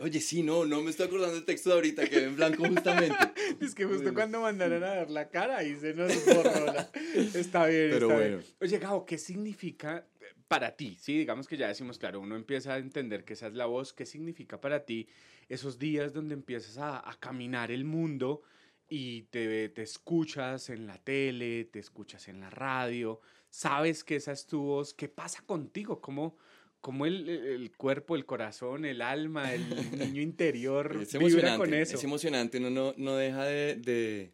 Oye, 0.00 0.20
sí, 0.20 0.42
no, 0.42 0.64
no 0.64 0.82
me 0.82 0.90
estoy 0.90 1.06
acordando 1.06 1.36
del 1.36 1.44
texto 1.44 1.70
de 1.70 1.76
ahorita, 1.76 2.08
que 2.08 2.24
en 2.24 2.34
blanco 2.34 2.64
justamente. 2.66 3.16
es 3.60 3.74
que 3.74 3.84
justo 3.84 4.12
cuando 4.12 4.40
mandaron 4.40 4.82
a 4.82 4.94
ver 4.94 5.10
la 5.10 5.28
cara 5.28 5.62
y 5.62 5.76
se 5.76 5.94
nos 5.94 6.12
borró 6.24 6.72
Está 7.34 7.66
bien, 7.66 7.90
Pero 7.90 8.06
está 8.08 8.14
bueno. 8.14 8.36
bien. 8.38 8.54
Oye, 8.60 8.78
Gabo, 8.78 9.06
¿qué 9.06 9.18
significa 9.18 10.04
para 10.48 10.76
ti? 10.76 10.96
Sí, 11.00 11.18
digamos 11.18 11.46
que 11.46 11.56
ya 11.56 11.68
decimos, 11.68 11.98
claro, 11.98 12.20
uno 12.20 12.34
empieza 12.34 12.74
a 12.74 12.78
entender 12.78 13.24
que 13.24 13.34
esa 13.34 13.46
es 13.46 13.54
la 13.54 13.66
voz. 13.66 13.92
¿Qué 13.92 14.04
significa 14.04 14.60
para 14.60 14.84
ti 14.84 15.08
esos 15.48 15.78
días 15.78 16.12
donde 16.12 16.34
empiezas 16.34 16.78
a, 16.78 17.08
a 17.08 17.14
caminar 17.20 17.70
el 17.70 17.84
mundo 17.84 18.42
y 18.88 19.22
te, 19.24 19.68
te 19.68 19.82
escuchas 19.82 20.70
en 20.70 20.88
la 20.88 20.98
tele, 20.98 21.66
te 21.66 21.78
escuchas 21.78 22.26
en 22.26 22.40
la 22.40 22.50
radio, 22.50 23.20
sabes 23.48 24.02
que 24.02 24.16
esa 24.16 24.32
es 24.32 24.46
tu 24.46 24.60
voz? 24.60 24.92
¿Qué 24.92 25.08
pasa 25.08 25.42
contigo? 25.46 26.00
¿Cómo 26.00 26.36
como 26.84 27.06
el, 27.06 27.26
el, 27.30 27.72
cuerpo, 27.78 28.14
el 28.14 28.26
corazón, 28.26 28.84
el 28.84 29.00
alma, 29.00 29.54
el 29.54 29.62
niño 29.98 30.20
interior 30.20 30.98
es 31.00 31.18
vibra 31.18 31.56
con 31.56 31.72
eso. 31.72 31.96
Es 31.96 32.04
emocionante, 32.04 32.58
uno 32.58 32.68
no, 32.68 32.94
no 32.98 33.16
deja 33.16 33.46
de, 33.46 33.76
de, 33.76 34.32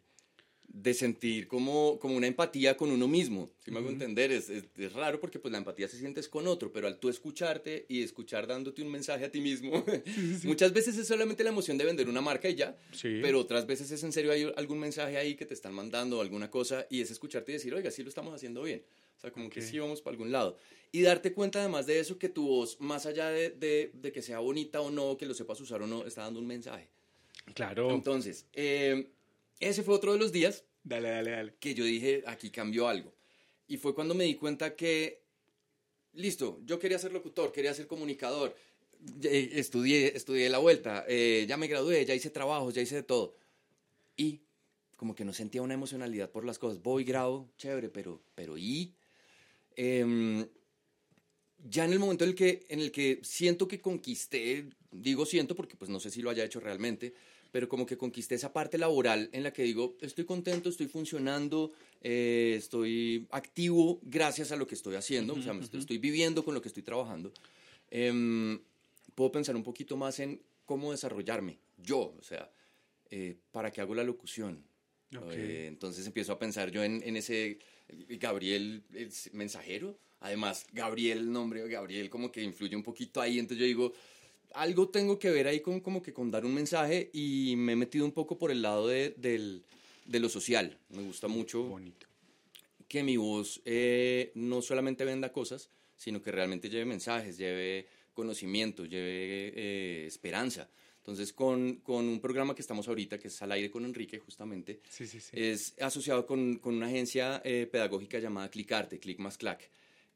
de, 0.67 0.93
sentir 0.93 1.47
como, 1.47 1.97
como 1.97 2.17
una 2.17 2.27
empatía 2.27 2.75
con 2.75 2.91
uno 2.91 3.07
mismo, 3.07 3.49
si 3.63 3.71
me 3.71 3.79
hago 3.79 3.87
entender, 3.87 4.33
es, 4.33 4.49
es, 4.49 4.65
es, 4.77 4.91
raro 4.91 5.21
porque 5.21 5.39
pues 5.39 5.49
la 5.53 5.59
empatía 5.59 5.87
se 5.87 5.97
sientes 5.97 6.27
con 6.27 6.45
otro, 6.45 6.73
pero 6.73 6.87
al 6.87 6.99
tú 6.99 7.07
escucharte 7.07 7.85
y 7.87 8.03
escuchar 8.03 8.47
dándote 8.47 8.81
un 8.81 8.91
mensaje 8.91 9.23
a 9.23 9.31
ti 9.31 9.39
mismo, 9.39 9.85
muchas 10.43 10.73
veces 10.73 10.97
es 10.97 11.07
solamente 11.07 11.45
la 11.45 11.51
emoción 11.51 11.77
de 11.77 11.85
vender 11.85 12.09
una 12.09 12.19
marca 12.19 12.49
y 12.49 12.55
ya, 12.55 12.75
pero 13.21 13.39
otras 13.39 13.65
veces 13.65 13.89
es 13.91 14.03
en 14.03 14.11
serio 14.11 14.33
hay 14.33 14.51
algún 14.57 14.77
mensaje 14.77 15.15
ahí 15.15 15.35
que 15.35 15.45
te 15.45 15.53
están 15.53 15.73
mandando 15.73 16.19
alguna 16.19 16.51
cosa 16.51 16.85
y 16.89 16.99
es 16.99 17.11
escucharte 17.11 17.53
y 17.53 17.55
decir, 17.55 17.73
oiga, 17.73 17.91
sí 17.91 18.03
lo 18.03 18.09
estamos 18.09 18.35
haciendo 18.35 18.63
bien. 18.63 18.83
O 19.21 19.25
sea, 19.25 19.31
como 19.31 19.51
que 19.51 19.61
sí 19.61 19.77
vamos 19.77 20.01
para 20.01 20.15
algún 20.15 20.31
lado. 20.31 20.57
Y 20.91 21.03
darte 21.03 21.31
cuenta 21.31 21.59
además 21.59 21.85
de 21.85 21.99
eso 21.99 22.17
que 22.17 22.27
tu 22.27 22.47
voz, 22.47 22.81
más 22.81 23.05
allá 23.05 23.29
de, 23.29 23.51
de, 23.51 23.91
de, 23.93 24.11
que 24.11 24.23
sea 24.23 24.39
bonita 24.39 24.81
o 24.81 24.89
no, 24.89 25.15
que 25.15 25.27
lo 25.27 25.35
sepas 25.35 25.61
usar 25.61 25.83
o 25.83 25.85
no, 25.85 26.07
está 26.07 26.23
dando 26.23 26.39
un 26.39 26.47
mensaje. 26.47 26.89
Claro. 27.53 27.91
Entonces, 27.91 28.47
eh, 28.53 29.11
ese 29.59 29.83
fue 29.83 29.93
otro 29.93 30.13
de 30.13 30.17
los 30.17 30.31
días. 30.31 30.63
Dale, 30.83 31.09
dale, 31.09 31.29
dale. 31.29 31.53
Que 31.59 31.75
yo 31.75 31.85
dije, 31.85 32.23
aquí 32.25 32.49
cambió 32.49 32.87
algo. 32.87 33.13
Y 33.67 33.77
fue 33.77 33.93
cuando 33.93 34.15
me 34.15 34.23
di 34.23 34.33
cuenta 34.33 34.75
que, 34.75 35.21
listo, 36.13 36.59
yo 36.65 36.79
quería 36.79 36.97
ser 36.97 37.13
locutor, 37.13 37.51
quería 37.51 37.75
ser 37.75 37.85
comunicador. 37.85 38.55
Eh, 39.21 39.51
estudié, 39.53 40.17
estudié 40.17 40.49
la 40.49 40.57
vuelta, 40.57 41.05
eh, 41.07 41.45
ya 41.47 41.57
me 41.57 41.67
gradué, 41.67 42.03
ya 42.05 42.15
hice 42.15 42.31
trabajos, 42.31 42.73
ya 42.73 42.81
hice 42.81 42.95
de 42.95 43.03
todo. 43.03 43.35
Y 44.17 44.41
como 44.97 45.13
que 45.13 45.25
no 45.25 45.33
sentía 45.33 45.61
una 45.61 45.75
emocionalidad 45.75 46.31
por 46.31 46.43
las 46.43 46.57
cosas. 46.57 46.81
Voy, 46.81 47.03
grabo, 47.03 47.51
chévere, 47.57 47.89
pero, 47.89 48.23
pero 48.33 48.57
¿y? 48.57 48.95
Em, 49.75 50.45
ya 51.69 51.85
en 51.85 51.93
el 51.93 51.99
momento 51.99 52.23
en 52.23 52.31
el, 52.31 52.35
que, 52.35 52.65
en 52.69 52.79
el 52.79 52.91
que 52.91 53.19
siento 53.23 53.67
que 53.67 53.79
conquisté, 53.79 54.65
digo 54.91 55.25
siento 55.25 55.55
porque 55.55 55.75
pues 55.75 55.89
no 55.89 55.99
sé 55.99 56.09
si 56.09 56.21
lo 56.21 56.29
haya 56.29 56.43
hecho 56.43 56.59
realmente, 56.59 57.13
pero 57.51 57.67
como 57.67 57.85
que 57.85 57.97
conquisté 57.97 58.35
esa 58.35 58.53
parte 58.53 58.77
laboral 58.77 59.29
en 59.33 59.43
la 59.43 59.51
que 59.51 59.63
digo, 59.63 59.97
estoy 60.01 60.25
contento, 60.25 60.69
estoy 60.69 60.87
funcionando, 60.87 61.71
eh, 62.01 62.55
estoy 62.57 63.27
activo 63.31 63.99
gracias 64.03 64.51
a 64.51 64.55
lo 64.55 64.65
que 64.65 64.75
estoy 64.75 64.95
haciendo, 64.95 65.33
o 65.33 65.41
sea, 65.41 65.53
estoy, 65.73 65.97
viviendo 65.97 66.43
con 66.43 66.53
lo 66.53 66.61
que 66.61 66.69
estoy 66.69 66.83
trabajando, 66.83 67.31
em, 67.89 68.59
puedo 69.15 69.31
pensar 69.31 69.55
un 69.55 69.63
poquito 69.63 69.97
más 69.97 70.19
en 70.19 70.41
cómo 70.65 70.91
desarrollarme 70.91 71.59
yo, 71.77 72.13
o 72.17 72.23
sea, 72.23 72.49
eh, 73.09 73.35
para 73.51 73.71
qué 73.71 73.81
hago 73.81 73.93
la 73.93 74.03
locución. 74.03 74.63
Eh, 75.33 75.65
entonces 75.67 76.05
empiezo 76.07 76.31
a 76.33 76.39
pensar 76.39 76.71
yo 76.71 76.83
en, 76.83 77.01
en 77.03 77.17
ese 77.17 77.59
Gabriel, 78.19 78.83
el 78.93 79.11
mensajero. 79.33 79.97
Además, 80.21 80.65
Gabriel, 80.71 81.17
el 81.19 81.31
nombre 81.31 81.63
de 81.63 81.69
Gabriel 81.69 82.09
como 82.09 82.31
que 82.31 82.41
influye 82.43 82.75
un 82.75 82.83
poquito 82.83 83.19
ahí. 83.19 83.39
Entonces 83.39 83.59
yo 83.59 83.65
digo, 83.65 83.93
algo 84.53 84.89
tengo 84.89 85.17
que 85.17 85.29
ver 85.31 85.47
ahí 85.47 85.59
con 85.59 85.79
como 85.81 86.01
que 86.01 86.13
con 86.13 86.31
dar 86.31 86.45
un 86.45 86.53
mensaje 86.53 87.09
y 87.13 87.55
me 87.57 87.73
he 87.73 87.75
metido 87.75 88.05
un 88.05 88.11
poco 88.11 88.37
por 88.37 88.51
el 88.51 88.61
lado 88.61 88.87
de, 88.87 89.15
del, 89.17 89.63
de 90.05 90.19
lo 90.19 90.29
social. 90.29 90.77
Me 90.89 91.01
gusta 91.01 91.27
mucho 91.27 91.63
Bonito. 91.63 92.07
que 92.87 93.03
mi 93.03 93.17
voz 93.17 93.61
eh, 93.65 94.31
no 94.35 94.61
solamente 94.61 95.03
venda 95.05 95.31
cosas, 95.31 95.69
sino 95.97 96.21
que 96.21 96.31
realmente 96.31 96.69
lleve 96.69 96.85
mensajes, 96.85 97.37
lleve 97.37 97.87
conocimiento, 98.13 98.85
lleve 98.85 99.53
eh, 99.55 100.05
esperanza. 100.05 100.69
Entonces, 101.01 101.33
con, 101.33 101.77
con, 101.77 102.07
un 102.07 102.19
programa 102.19 102.53
que 102.53 102.61
estamos 102.61 102.87
ahorita, 102.87 103.17
que 103.17 103.29
es 103.29 103.41
Al 103.41 103.51
aire 103.53 103.71
con 103.71 103.85
Enrique, 103.85 104.19
justamente, 104.19 104.81
es 105.31 105.73
asociado 105.81 106.27
con, 106.27 106.59
con 106.59 106.75
una 106.75 106.85
agencia 106.85 107.41
eh, 107.43 107.67
pedagógica 107.71 108.19
llamada 108.19 108.49
Clicarte, 108.49 108.99
Click 108.99 109.17
más 109.17 109.39
Clack. 109.39 109.67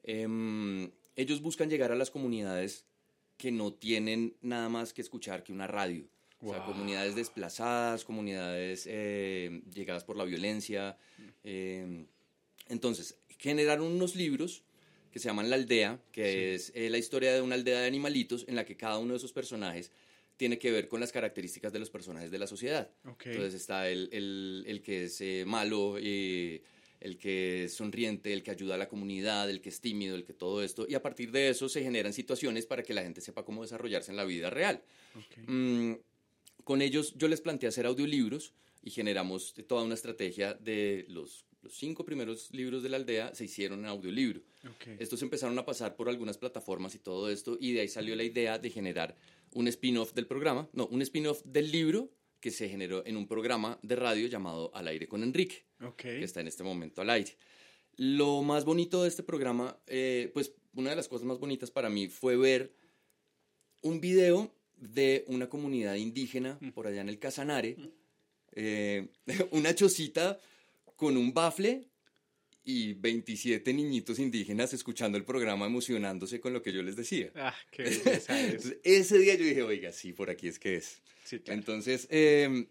Em, 0.04 0.92
ellos 1.16 1.42
buscan 1.42 1.72
llegar 1.72 1.92
a 1.92 1.96
las 1.96 2.12
comunidades 2.12 2.86
que 3.36 3.52
no 3.52 3.74
tienen 3.74 4.36
nada 4.42 4.70
más 4.70 4.94
que 4.94 5.02
escuchar 5.02 5.44
que 5.44 5.52
una 5.52 5.66
radio. 5.66 6.08
O 6.40 6.52
sea, 6.52 6.64
comunidades 6.64 7.16
desplazadas, 7.16 8.06
comunidades 8.06 8.86
eh, 8.88 9.64
llegadas 9.74 10.04
por 10.04 10.18
la 10.18 10.26
violencia. 10.26 10.98
Em, 11.44 12.06
entonces, 12.70 13.18
generaron 13.40 13.88
unos 13.88 14.16
libros 14.16 14.64
que 15.12 15.20
se 15.20 15.30
llaman 15.30 15.50
La 15.50 15.56
Aldea, 15.56 16.00
que 16.12 16.54
es 16.54 16.72
eh, 16.76 16.90
la 16.92 17.00
historia 17.00 17.34
de 17.34 17.42
una 17.42 17.56
aldea 17.56 17.80
de 17.80 17.88
animalitos 17.88 18.46
en 18.48 18.56
la 18.56 18.66
que 18.66 18.76
cada 18.76 19.00
uno 19.00 19.14
de 19.14 19.18
esos 19.18 19.32
personajes 19.32 19.92
tiene 20.38 20.58
que 20.60 20.72
ver 20.72 20.88
con 20.88 21.00
las 21.00 21.12
características 21.12 21.72
de 21.72 21.80
los 21.80 21.90
personajes 21.90 22.32
de 22.32 22.40
la 22.40 22.48
sociedad. 22.48 22.90
Entonces 23.24 23.54
está 23.54 23.90
el, 23.90 24.10
el, 24.12 24.64
el 24.68 24.82
que 24.82 25.06
es 25.06 25.22
eh, 25.22 25.44
malo, 25.46 25.96
eh, 26.00 26.62
el 27.00 27.18
que 27.18 27.66
es 27.66 27.74
sonriente, 27.74 28.34
el 28.34 28.44
que 28.44 28.52
ayuda 28.52 28.76
a 28.76 28.78
la 28.78 28.88
comunidad, 28.90 29.50
el 29.50 29.62
que 29.62 29.70
es 29.70 29.80
tímido, 29.80 30.16
el 30.16 30.24
que 30.24 30.34
todo 30.34 30.64
esto. 30.64 30.86
Y 30.90 30.96
a 30.96 31.02
partir 31.02 31.32
de 31.32 31.50
eso 31.50 31.70
se 31.70 31.84
generan 31.84 32.14
situaciones 32.14 32.66
para 32.66 32.84
que 32.84 32.94
la 32.94 33.04
gente 33.04 33.22
sepa 33.22 33.46
cómo 33.46 33.62
desarrollarse 33.62 34.12
en 34.12 34.18
la 34.18 34.26
vida 34.26 34.50
real. 34.50 34.82
Mm, 35.46 35.94
con 36.64 36.82
ellos 36.82 37.14
yo 37.16 37.28
les 37.28 37.42
planteé 37.42 37.70
hacer 37.70 37.86
audiolibros 37.86 38.54
y 38.84 38.92
generamos 38.92 39.54
toda 39.68 39.84
una 39.84 39.94
estrategia 39.94 40.54
de 40.54 41.06
los, 41.10 41.46
los 41.62 41.74
cinco 41.76 42.06
primeros 42.06 42.50
libros 42.52 42.84
de 42.84 42.90
la 42.90 42.98
aldea 42.98 43.34
se 43.34 43.46
hicieron 43.46 43.80
en 43.80 43.86
audiolibro. 43.86 44.42
Estos 45.00 45.22
empezaron 45.22 45.58
a 45.60 45.66
pasar 45.66 45.96
por 45.96 46.10
algunas 46.10 46.38
plataformas 46.38 46.96
y 46.96 47.00
todo 47.00 47.30
esto 47.30 47.58
y 47.60 47.74
de 47.74 47.82
ahí 47.82 47.88
salió 47.88 48.16
la 48.16 48.24
idea 48.24 48.58
de 48.58 48.70
generar 48.70 49.16
un 49.56 49.68
spin-off 49.70 50.14
del 50.14 50.28
programa, 50.28 50.70
no, 50.74 50.86
un 50.88 51.02
spin-off 51.02 51.42
del 51.46 51.72
libro 51.72 52.12
que 52.40 52.52
se 52.52 52.70
generó 52.70 53.04
en 53.06 53.18
un 53.18 53.28
programa 53.28 53.80
de 53.82 53.96
radio 53.96 54.28
llamado 54.28 54.70
Al 54.76 54.88
aire 54.88 55.08
con 55.08 55.24
Enrique, 55.24 55.66
okay. 55.82 56.20
que 56.20 56.26
está 56.26 56.42
en 56.42 56.48
este 56.48 56.64
momento 56.64 57.02
al 57.02 57.10
aire. 57.10 57.36
Lo 57.96 58.44
más 58.44 58.66
bonito 58.66 59.02
de 59.02 59.08
este 59.08 59.24
programa, 59.24 59.80
eh, 59.88 60.30
pues 60.34 60.54
una 60.76 60.90
de 60.90 60.98
las 60.98 61.08
cosas 61.08 61.26
más 61.26 61.40
bonitas 61.40 61.72
para 61.72 61.90
mí 61.90 62.10
fue 62.10 62.36
ver 62.36 62.76
un 63.82 64.02
video 64.02 64.52
de 64.76 65.24
una 65.28 65.48
comunidad 65.48 65.96
indígena 65.96 66.58
Mm. 66.60 66.70
por 66.72 66.88
allá 66.88 67.02
en 67.02 67.10
el 67.10 67.18
Casanare, 67.18 67.78
eh, 68.52 69.08
una 69.52 69.74
chocita 69.74 70.38
con 70.98 71.16
un 71.16 71.34
bafle 71.34 71.88
y 72.68 72.94
27 72.94 73.74
niñitos 73.74 74.18
indígenas 74.20 74.74
escuchando 74.74 75.18
el 75.18 75.24
programa, 75.24 75.68
emocionándose 75.68 76.40
con 76.42 76.52
lo 76.52 76.62
que 76.64 76.74
yo 76.74 76.82
les 76.82 76.96
decía. 76.96 77.32
Ah, 77.36 77.54
qué 77.72 77.84
belleza 77.84 78.42
es. 78.42 78.48
Entonces, 78.66 78.78
ese 78.84 79.20
día 79.20 79.36
yo 79.36 79.46
dije, 79.46 79.62
oiga, 79.62 79.92
sí, 79.92 80.14
por 80.14 80.30
aquí 80.32 80.48
es 80.48 80.58
que 80.60 80.76
es. 80.78 81.02
Sí, 81.24 81.40
claro. 81.40 81.60
Entonces, 81.60 82.08
eh, 82.10 82.68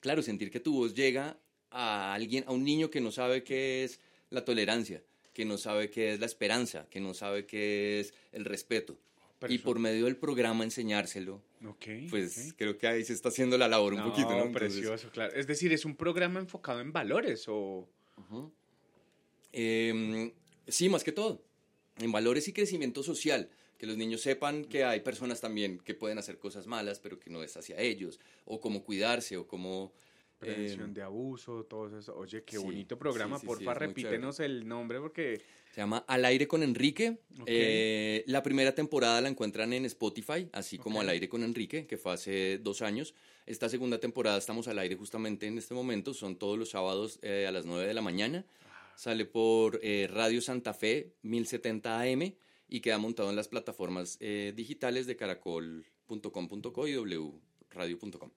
claro, 0.00 0.22
sentir 0.22 0.50
que 0.50 0.60
tu 0.60 0.74
voz 0.74 0.94
llega 0.94 1.38
a 1.70 2.12
alguien, 2.14 2.44
a 2.48 2.52
un 2.52 2.64
niño 2.64 2.90
que 2.90 3.00
no 3.00 3.12
sabe 3.12 3.44
qué 3.44 3.84
es 3.84 4.00
la 4.30 4.44
tolerancia, 4.44 5.02
que 5.32 5.44
no 5.44 5.56
sabe 5.56 5.88
qué 5.88 6.12
es 6.14 6.20
la 6.20 6.26
esperanza, 6.26 6.86
que 6.90 7.00
no 7.00 7.14
sabe 7.14 7.46
qué 7.46 8.00
es 8.00 8.14
el 8.32 8.44
respeto. 8.44 8.98
Pero 9.38 9.52
y 9.52 9.56
eso- 9.56 9.64
por 9.64 9.78
medio 9.78 10.04
del 10.06 10.16
programa 10.16 10.64
enseñárselo, 10.64 11.42
Ok, 11.64 11.86
pues 12.10 12.50
ok. 12.50 12.56
creo 12.58 12.76
que 12.78 12.86
ahí 12.88 13.04
se 13.04 13.12
está 13.12 13.28
haciendo 13.28 13.56
la 13.56 13.68
labor 13.68 13.92
un 13.94 14.00
No, 14.00 14.10
poquito, 14.10 14.30
¿no? 14.30 14.44
Entonces, 14.46 14.72
precioso, 14.74 15.10
claro. 15.10 15.32
Es 15.34 15.46
decir, 15.46 15.72
es 15.72 15.84
un 15.84 15.94
programa 15.96 16.40
enfocado 16.40 16.80
en 16.80 16.92
valores 16.92 17.44
o... 17.48 17.88
Ujú. 18.16 18.52
Eh, 19.52 20.32
sí, 20.68 20.88
más 20.88 21.04
que 21.04 21.12
todo, 21.12 21.42
en 21.98 22.12
valores 22.12 22.48
y 22.48 22.52
crecimiento 22.52 23.02
social, 23.02 23.50
que 23.78 23.86
los 23.86 23.96
niños 23.96 24.20
sepan 24.20 24.64
que 24.64 24.84
hay 24.84 25.00
personas 25.00 25.40
también 25.40 25.78
que 25.78 25.94
pueden 25.94 26.18
hacer 26.18 26.38
cosas 26.38 26.66
malas, 26.66 27.00
pero 27.00 27.18
que 27.18 27.30
no 27.30 27.42
es 27.42 27.56
hacia 27.56 27.78
ellos, 27.80 28.20
o 28.44 28.60
cómo 28.60 28.84
cuidarse, 28.84 29.36
o 29.36 29.46
cómo... 29.46 29.92
Prevención 30.38 30.90
eh, 30.90 30.94
de 30.94 31.02
abuso, 31.02 31.64
todo 31.64 31.96
eso. 31.96 32.16
Oye, 32.16 32.42
qué 32.42 32.56
sí, 32.56 32.62
bonito 32.64 32.98
programa. 32.98 33.36
sí, 33.36 33.42
sí, 33.42 33.46
Porfa, 33.46 33.74
repítenos 33.74 34.40
el 34.40 34.66
nombre 34.66 34.98
porque... 34.98 35.40
Se 35.70 35.80
llama 35.80 36.04
Al 36.08 36.24
aire 36.24 36.48
con 36.48 36.62
Enrique. 36.62 37.18
Ok. 37.40 37.44
Eh, 37.46 38.24
la 38.26 38.42
primera 38.42 38.74
temporada 38.74 39.20
la 39.20 39.28
encuentran 39.28 39.72
en 39.72 39.84
Spotify, 39.86 40.48
así 40.52 40.78
como 40.78 40.98
Ok. 40.98 41.02
Al 41.04 41.08
aire 41.10 41.28
con 41.28 41.44
Enrique, 41.44 41.86
que 41.86 41.96
fue 41.96 42.12
hace 42.12 42.58
dos 42.58 42.82
años. 42.82 43.14
Esta 43.46 43.68
segunda 43.68 43.98
temporada 43.98 44.36
estamos 44.36 44.68
al 44.68 44.80
aire 44.80 44.96
justamente 44.96 45.46
en 45.46 45.58
este 45.58 45.74
momento. 45.74 46.12
Son 46.12 46.36
todos 46.36 46.58
los 46.58 46.70
sábados 46.70 47.20
eh, 47.22 47.46
a 47.48 47.52
las 47.52 47.64
9 47.64 47.86
de 47.86 47.94
la 47.94 48.02
mañana. 48.02 48.44
Sale 48.96 49.24
por 49.26 49.78
eh, 49.82 50.08
Radio 50.12 50.40
Santa 50.40 50.74
Fe 50.74 51.14
1070 51.22 52.00
AM 52.00 52.34
y 52.68 52.80
queda 52.80 52.98
montado 52.98 53.30
en 53.30 53.36
las 53.36 53.48
plataformas 53.48 54.16
eh, 54.20 54.52
digitales 54.56 55.06
de 55.06 55.16
caracol.com.co 55.16 56.88
y 56.88 56.96
wradio.com. 57.74 58.30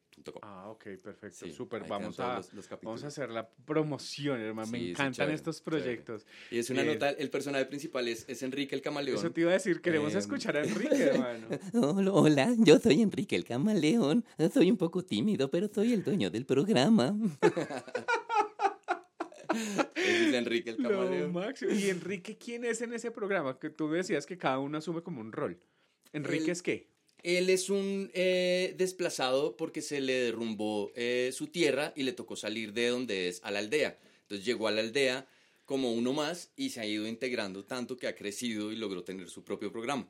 Ah, 0.44 0.70
ok, 0.70 0.84
perfecto. 1.04 1.46
Sí, 1.46 1.52
Súper. 1.52 1.84
Vamos 1.88 2.20
a, 2.22 2.38
los- 2.38 2.54
los 2.54 2.68
capítulos. 2.68 3.02
vamos 3.02 3.04
a 3.04 3.08
hacer 3.08 3.30
la 3.30 3.50
promoción, 3.50 4.40
hermano. 4.40 4.72
Me 4.72 4.78
Sí, 4.80 4.84
sí, 4.86 4.92
encantan 4.92 5.14
chévere, 5.14 5.36
estos 5.36 5.62
chévere. 5.62 5.82
proyectos. 5.84 6.26
Y 6.52 6.58
es 6.60 6.70
una 6.70 6.84
Eh, 6.84 6.86
nota, 6.86 7.10
el 7.10 7.30
personaje 7.30 7.66
principal 7.66 8.08
es, 8.08 8.24
es 8.30 8.42
Enrique 8.44 8.76
el 8.76 8.82
Camaleón. 8.82 9.18
Eso 9.18 9.32
te 9.32 9.42
iba 9.42 9.50
a 9.52 9.56
decir, 9.56 9.82
queremos 9.82 10.14
Em, 10.14 10.20
escuchar 10.20 10.56
a 10.56 10.64
Enrique, 10.64 10.96
hermano. 11.30 11.48
Hola, 11.74 12.12
hola, 12.14 12.56
yo 12.60 12.80
soy 12.80 13.02
Enrique 13.02 13.36
el 13.36 13.44
Camaleón. 13.44 14.24
Soy 14.54 14.72
un 14.72 14.78
poco 14.78 15.04
tímido, 15.04 15.52
pero 15.52 15.68
soy 15.74 15.92
el 15.94 16.04
dueño 16.04 16.30
del 16.32 16.46
programa. 16.46 17.14
Ese 19.96 20.30
es 20.30 20.34
Enrique 20.34 20.72
el. 20.72 21.78
¿Y 21.78 21.90
Enrique 21.90 22.38
quién 22.38 22.66
es 22.66 22.82
en 22.82 22.94
ese 22.94 23.12
programa? 23.12 23.60
Que 23.60 23.70
tú 23.70 23.90
decías 23.90 24.26
que 24.26 24.38
cada 24.38 24.60
uno 24.60 24.78
asume 24.78 25.02
como 25.02 25.22
un 25.22 25.32
rol. 25.32 25.60
¿Enrique 26.14 26.52
es 26.52 26.62
qué? 26.62 26.88
Él 27.24 27.50
es 27.50 27.70
un 27.72 28.12
eh, 28.14 28.76
desplazado 28.78 29.58
porque 29.58 29.82
se 29.82 30.00
le 30.00 30.14
derrumbó 30.14 30.92
eh, 30.96 31.32
su 31.34 31.48
tierra 31.48 31.92
y 31.96 32.04
le 32.04 32.14
tocó 32.14 32.36
salir 32.36 32.72
de 32.72 32.90
donde 32.90 33.28
es 33.30 33.42
a 33.44 33.50
la 33.50 33.60
aldea. 33.60 33.98
Entonces 34.22 34.46
llegó 34.46 34.68
a 34.68 34.72
la 34.72 34.82
aldea 34.82 35.28
como 35.66 35.92
uno 35.92 36.14
más 36.14 36.52
y 36.56 36.70
se 36.70 36.82
ha 36.82 36.86
ido 36.86 37.08
integrando 37.08 37.66
tanto 37.66 37.98
que 37.98 38.08
ha 38.08 38.16
crecido 38.16 38.72
y 38.72 38.76
logró 38.76 39.04
tener 39.04 39.30
su 39.30 39.44
propio 39.44 39.72
programa. 39.72 40.08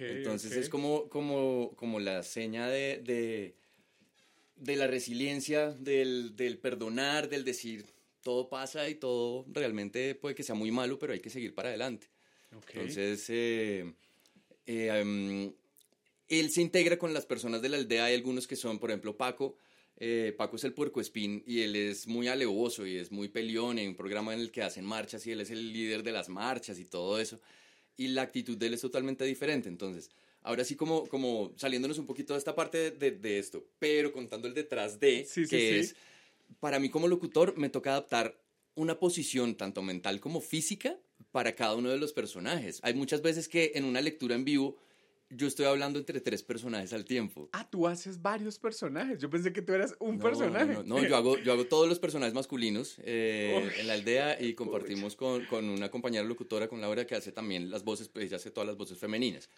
Entonces 0.00 0.52
es 0.52 0.68
como, 0.68 1.08
como, 1.08 1.72
como 1.76 2.00
la 2.00 2.24
seña 2.24 2.68
de, 2.68 3.00
de, 3.04 3.54
de 4.56 4.76
la 4.76 4.88
resiliencia, 4.88 5.70
del, 5.70 6.34
del 6.34 6.58
perdonar, 6.58 7.28
del 7.28 7.44
decir 7.44 7.86
todo 8.22 8.48
pasa 8.48 8.88
y 8.88 8.94
todo 8.94 9.44
realmente 9.52 10.14
puede 10.14 10.34
que 10.34 10.42
sea 10.42 10.54
muy 10.54 10.70
malo, 10.70 10.98
pero 10.98 11.12
hay 11.12 11.20
que 11.20 11.30
seguir 11.30 11.54
para 11.54 11.68
adelante. 11.70 12.08
Ok. 12.56 12.70
Entonces, 12.74 13.24
eh, 13.28 13.92
eh, 14.66 14.88
em, 15.00 15.52
él 16.28 16.50
se 16.50 16.62
integra 16.62 16.98
con 16.98 17.12
las 17.14 17.26
personas 17.26 17.62
de 17.62 17.68
la 17.68 17.76
aldea. 17.76 18.06
Hay 18.06 18.14
algunos 18.14 18.46
que 18.46 18.56
son, 18.56 18.78
por 18.78 18.90
ejemplo, 18.90 19.16
Paco. 19.16 19.56
Eh, 19.96 20.34
Paco 20.36 20.56
es 20.56 20.64
el 20.64 20.72
puercoespín 20.72 21.42
y 21.46 21.60
él 21.60 21.76
es 21.76 22.06
muy 22.06 22.28
alevoso 22.28 22.86
y 22.86 22.96
es 22.96 23.12
muy 23.12 23.28
peleón. 23.28 23.78
Hay 23.78 23.86
un 23.86 23.96
programa 23.96 24.32
en 24.32 24.40
el 24.40 24.50
que 24.50 24.62
hacen 24.62 24.84
marchas 24.84 25.26
y 25.26 25.32
él 25.32 25.40
es 25.40 25.50
el 25.50 25.72
líder 25.72 26.02
de 26.02 26.12
las 26.12 26.28
marchas 26.28 26.78
y 26.78 26.84
todo 26.84 27.20
eso. 27.20 27.40
Y 27.96 28.08
la 28.08 28.22
actitud 28.22 28.56
de 28.56 28.68
él 28.68 28.74
es 28.74 28.80
totalmente 28.80 29.24
diferente. 29.24 29.68
Entonces, 29.68 30.10
ahora 30.42 30.64
sí 30.64 30.74
como, 30.74 31.06
como 31.08 31.52
saliéndonos 31.56 31.98
un 31.98 32.06
poquito 32.06 32.32
de 32.32 32.38
esta 32.38 32.54
parte 32.54 32.92
de, 32.92 33.10
de 33.10 33.38
esto, 33.38 33.66
pero 33.78 34.12
contando 34.12 34.48
el 34.48 34.54
detrás 34.54 34.98
de, 34.98 35.24
Sí, 35.24 35.44
sí, 35.44 35.50
que 35.50 35.58
sí. 35.58 35.78
es, 35.80 35.96
para 36.58 36.78
mí 36.78 36.88
como 36.90 37.08
locutor 37.08 37.56
me 37.56 37.68
toca 37.68 37.90
adaptar 37.92 38.40
una 38.74 38.98
posición 38.98 39.56
tanto 39.56 39.82
mental 39.82 40.20
como 40.20 40.40
física 40.40 40.98
para 41.32 41.54
cada 41.54 41.74
uno 41.74 41.90
de 41.90 41.98
los 41.98 42.12
personajes. 42.12 42.80
Hay 42.82 42.94
muchas 42.94 43.22
veces 43.22 43.48
que 43.48 43.72
en 43.74 43.84
una 43.84 44.00
lectura 44.00 44.34
en 44.34 44.44
vivo 44.44 44.76
yo 45.32 45.46
estoy 45.46 45.66
hablando 45.66 46.00
entre 46.00 46.20
tres 46.20 46.42
personajes 46.42 46.92
al 46.92 47.04
tiempo. 47.04 47.48
Ah, 47.52 47.68
tú 47.70 47.86
haces 47.86 48.20
varios 48.20 48.58
personajes. 48.58 49.20
Yo 49.20 49.30
pensé 49.30 49.52
que 49.52 49.62
tú 49.62 49.72
eras 49.72 49.94
un 50.00 50.16
No, 50.16 50.22
personaje. 50.24 50.72
No, 50.74 50.82
no, 50.82 50.96
no, 51.00 51.06
yo, 51.06 51.14
hago, 51.16 51.38
yo 51.38 51.52
hago 51.52 51.66
todos 51.66 51.88
los 51.88 52.00
personajes 52.00 52.34
masculinos 52.34 52.96
eh, 53.04 53.62
Uy, 53.62 53.80
en 53.80 53.86
la 53.86 53.92
aldea 53.92 54.42
y 54.42 54.54
compartimos 54.54 55.14
con, 55.14 55.44
con 55.46 55.68
una 55.68 55.88
compañera 55.88 56.24
locutora, 56.24 56.66
con 56.66 56.80
Laura, 56.80 57.06
que 57.06 57.14
hace 57.14 57.30
también 57.30 57.70
las 57.70 57.84
voces, 57.84 58.08
pues 58.08 58.24
ella 58.24 58.38
hace 58.38 58.50
todas 58.50 58.66
las 58.66 58.76
voces 58.76 58.98
femeninas. 58.98 59.48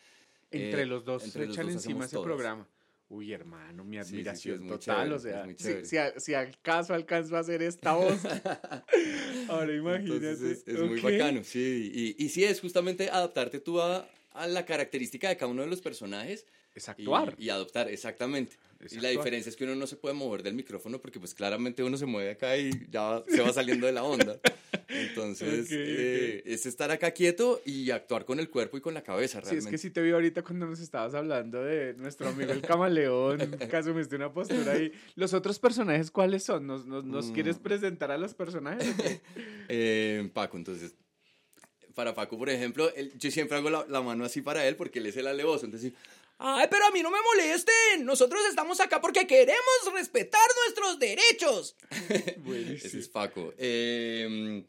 Entre 0.50 0.82
Eh, 0.82 0.86
los 0.86 1.06
dos 1.06 1.24
entre 1.24 1.42
se 1.42 1.46
los 1.46 1.56
echan 1.56 1.66
dos 1.68 1.74
encima 1.76 2.04
ese 2.04 2.16
todas. 2.16 2.26
programa. 2.26 2.68
Uy, 3.12 3.30
hermano, 3.30 3.84
mi 3.84 3.98
Sí, 3.98 4.04
sí, 4.04 4.10
sí, 4.14 4.16
admiración 4.16 4.60
muy 4.60 4.68
total. 4.78 4.96
chévere, 4.96 5.14
o 5.14 5.18
sea, 5.18 5.46
si, 5.58 5.86
si, 5.86 5.96
a- 5.98 6.18
si 6.18 6.32
acaso 6.32 6.94
alcanzo 6.94 7.36
a 7.36 7.40
hacer 7.40 7.60
esta 7.62 7.92
voz, 7.92 8.18
ahora 9.48 9.74
imagínate. 9.74 10.14
Entonces 10.30 10.40
es, 10.66 10.66
es 10.66 10.80
muy 10.80 10.98
bacano, 10.98 11.44
sí. 11.44 11.92
Y, 12.18 12.24
y 12.24 12.28
sí, 12.30 12.42
es 12.44 12.58
justamente 12.58 13.10
adaptarte 13.10 13.60
tú 13.60 13.82
a, 13.82 14.08
a 14.30 14.46
la 14.46 14.64
característica 14.64 15.28
de 15.28 15.36
cada 15.36 15.52
uno 15.52 15.60
de 15.60 15.68
los 15.68 15.82
personajes. 15.82 16.46
Es 16.74 16.88
actuar. 16.88 17.34
Y, 17.38 17.50
adoptar, 17.50 17.90
exactamente. 17.90 18.56
Es 18.80 18.94
y 18.94 19.00
la 19.00 19.10
diferencia 19.10 19.50
es 19.50 19.56
que 19.56 19.64
uno 19.64 19.74
no 19.74 19.86
se 19.86 19.96
puede 19.96 20.14
mover 20.14 20.42
del 20.42 20.54
micrófono 20.54 20.98
porque 20.98 21.20
pues 21.20 21.34
claramente 21.34 21.82
uno 21.82 21.98
se 21.98 22.06
mueve 22.06 22.30
acá 22.30 22.56
y 22.56 22.70
ya 22.90 23.22
se 23.28 23.42
va 23.42 23.52
saliendo 23.52 23.86
de 23.86 23.92
la 23.92 24.04
onda. 24.04 24.40
Entonces, 25.14 25.68
eh, 25.70 26.42
es 26.46 26.66
estar 26.66 26.90
acá 26.90 27.10
quieto 27.12 27.60
y 27.64 27.90
actuar 27.90 28.24
con 28.24 28.40
el 28.40 28.48
cuerpo 28.50 28.76
y 28.76 28.80
con 28.80 28.94
la 28.94 29.02
cabeza 29.02 29.38
Sí, 29.38 29.42
es 29.42 29.44
realmente. 29.50 29.70
que 29.72 29.78
sí 29.78 29.90
te 29.90 30.00
vi 30.02 30.10
ahorita 30.12 30.42
cuando 30.42 30.66
nos 30.66 30.80
estabas 30.80 31.14
hablando 31.14 31.62
de 31.62 31.94
nuestro 31.94 32.28
amigo 32.28 32.52
el 32.52 32.62
camaleón, 32.62 33.38
que 33.70 33.76
asumiste 33.76 34.16
una 34.16 34.32
postura 34.32 34.72
ahí. 34.72 34.92
¿Los 35.14 35.34
otros 35.34 35.58
personajes 35.58 36.10
cuáles 36.10 36.42
son? 36.44 36.66
¿Nos, 36.66 36.86
nos, 36.86 37.04
nos 37.04 37.26
Mm. 37.30 37.32
quieres 37.34 37.58
presentar 37.58 38.10
a 38.10 38.18
los 38.18 38.34
personajes? 38.34 38.86
Eh, 39.68 40.28
Paco, 40.34 40.56
entonces, 40.56 40.94
para 41.94 42.14
Paco, 42.14 42.36
por 42.38 42.50
ejemplo, 42.50 42.92
él- 42.94 43.12
yo 43.18 43.30
siempre 43.30 43.56
hago 43.56 43.70
la, 43.70 43.86
la 43.88 44.00
mano 44.02 44.24
así 44.24 44.40
para 44.42 44.66
él 44.66 44.76
porque 44.76 44.98
él 44.98 45.06
es 45.06 45.16
el 45.16 45.26
alevoso. 45.26 45.64
Entonces, 45.66 45.92
Ay, 46.44 46.66
pero 46.68 46.84
a 46.86 46.90
mí 46.90 47.02
no 47.02 47.10
me 47.10 47.18
molesten. 47.22 48.04
Nosotros 48.04 48.40
estamos 48.50 48.80
acá 48.80 49.00
porque 49.00 49.26
queremos 49.28 49.92
respetar 49.94 50.40
nuestros 50.66 50.98
derechos. 50.98 51.76
ese 52.82 52.98
es 52.98 53.08
Paco. 53.08 53.54
Eh, 53.58 54.64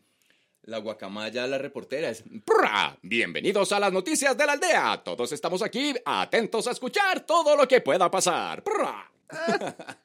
la 0.66 0.78
guacamaya, 0.78 1.46
la 1.48 1.58
reportera, 1.58 2.10
es 2.10 2.24
¡Prra! 2.46 2.98
Bienvenidos 3.02 3.72
a 3.72 3.80
las 3.80 3.92
noticias 3.92 4.38
de 4.38 4.46
la 4.46 4.54
aldea. 4.54 5.02
Todos 5.04 5.32
estamos 5.32 5.62
aquí 5.62 5.94
atentos 6.06 6.68
a 6.68 6.72
escuchar 6.72 7.26
todo 7.26 7.56
lo 7.58 7.68
que 7.68 7.82
pueda 7.82 8.10
pasar. 8.10 8.64
¡Prra! 8.64 9.12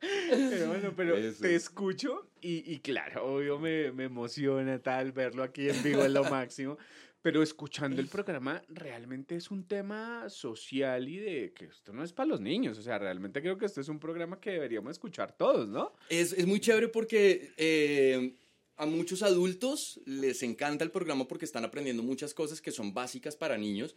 Pero 0.00 0.68
bueno, 0.68 0.94
pero 0.96 1.14
Eso. 1.14 1.42
te 1.42 1.54
escucho 1.54 2.30
y, 2.40 2.72
y 2.72 2.78
claro, 2.80 3.34
obvio 3.34 3.58
me, 3.58 3.92
me 3.92 4.04
emociona 4.04 4.78
tal 4.78 5.12
verlo 5.12 5.42
aquí 5.42 5.68
en 5.68 5.82
vivo 5.82 6.02
es 6.02 6.10
lo 6.10 6.24
máximo. 6.24 6.78
Pero 7.22 7.42
escuchando 7.42 8.00
el 8.00 8.08
programa, 8.08 8.62
realmente 8.68 9.36
es 9.36 9.50
un 9.50 9.68
tema 9.68 10.30
social 10.30 11.06
y 11.06 11.18
de 11.18 11.52
que 11.52 11.66
esto 11.66 11.92
no 11.92 12.02
es 12.02 12.14
para 12.14 12.30
los 12.30 12.40
niños. 12.40 12.78
O 12.78 12.82
sea, 12.82 12.98
realmente 12.98 13.42
creo 13.42 13.58
que 13.58 13.66
esto 13.66 13.82
es 13.82 13.90
un 13.90 14.00
programa 14.00 14.40
que 14.40 14.52
deberíamos 14.52 14.92
escuchar 14.92 15.36
todos, 15.36 15.68
¿no? 15.68 15.92
Es, 16.08 16.32
es 16.32 16.46
muy 16.46 16.60
chévere 16.60 16.88
porque 16.88 17.52
eh, 17.58 18.36
a 18.80 18.86
muchos 18.86 19.22
adultos 19.22 20.00
les 20.06 20.42
encanta 20.42 20.84
el 20.84 20.90
programa 20.90 21.28
porque 21.28 21.44
están 21.44 21.66
aprendiendo 21.66 22.02
muchas 22.02 22.32
cosas 22.32 22.62
que 22.62 22.72
son 22.72 22.94
básicas 22.94 23.36
para 23.36 23.58
niños, 23.58 23.94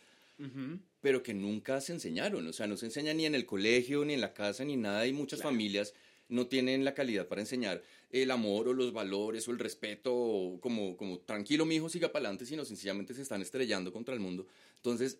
pero 1.00 1.24
que 1.24 1.34
nunca 1.34 1.80
se 1.80 1.94
enseñaron. 1.94 2.46
O 2.48 2.52
sea, 2.52 2.68
no 2.68 2.76
se 2.76 2.88
enseña 2.88 3.14
ni 3.14 3.26
en 3.26 3.34
el 3.34 3.46
colegio, 3.46 4.04
ni 4.04 4.14
en 4.14 4.20
la 4.20 4.34
casa, 4.34 4.66
ni 4.66 4.76
nada. 4.76 5.08
Y 5.08 5.14
muchas 5.14 5.42
familias 5.42 5.94
no 6.28 6.48
tienen 6.48 6.84
la 6.84 6.94
calidad 6.94 7.30
para 7.30 7.40
enseñar 7.40 7.82
el 8.10 8.30
amor 8.30 8.68
o 8.68 8.74
los 8.74 8.92
valores 8.92 9.48
o 9.48 9.52
el 9.52 9.60
respeto, 9.60 10.14
o 10.14 10.60
como, 10.60 10.98
como 10.98 11.20
tranquilo, 11.20 11.66
mi 11.66 11.76
hijo, 11.76 11.88
siga 11.88 12.12
para 12.12 12.26
adelante, 12.26 12.46
sino 12.46 12.66
sencillamente 12.66 13.14
se 13.14 13.22
están 13.22 13.42
estrellando 13.42 13.94
contra 13.94 14.14
el 14.14 14.20
mundo. 14.20 14.48
Entonces, 14.76 15.18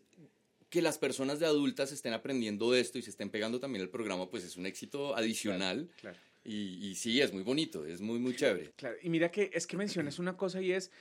que 0.70 0.82
las 0.82 0.98
personas 0.98 1.40
de 1.40 1.46
adultas 1.46 1.94
estén 1.94 2.12
aprendiendo 2.12 2.76
esto 2.76 2.98
y 2.98 3.02
se 3.02 3.12
estén 3.12 3.30
pegando 3.30 3.62
también 3.62 3.82
el 3.82 3.90
programa, 3.90 4.30
pues 4.30 4.44
es 4.44 4.58
un 4.58 4.66
éxito 4.66 5.16
adicional. 5.16 5.90
Claro. 6.02 6.18
Y, 6.46 6.90
y, 6.90 6.96
sí, 6.96 7.22
es 7.22 7.32
muy 7.32 7.44
bonito, 7.44 7.86
es 7.86 8.02
muy, 8.02 8.20
muy 8.20 8.36
chévere. 8.36 8.74
Claro, 8.76 8.98
y 9.02 9.10
mira 9.10 9.32
que 9.32 9.50
es 9.54 9.66
que 9.66 9.78
mencionas 9.78 10.20
una 10.20 10.36
cosa 10.36 10.62
y 10.62 10.74
es, 10.74 10.92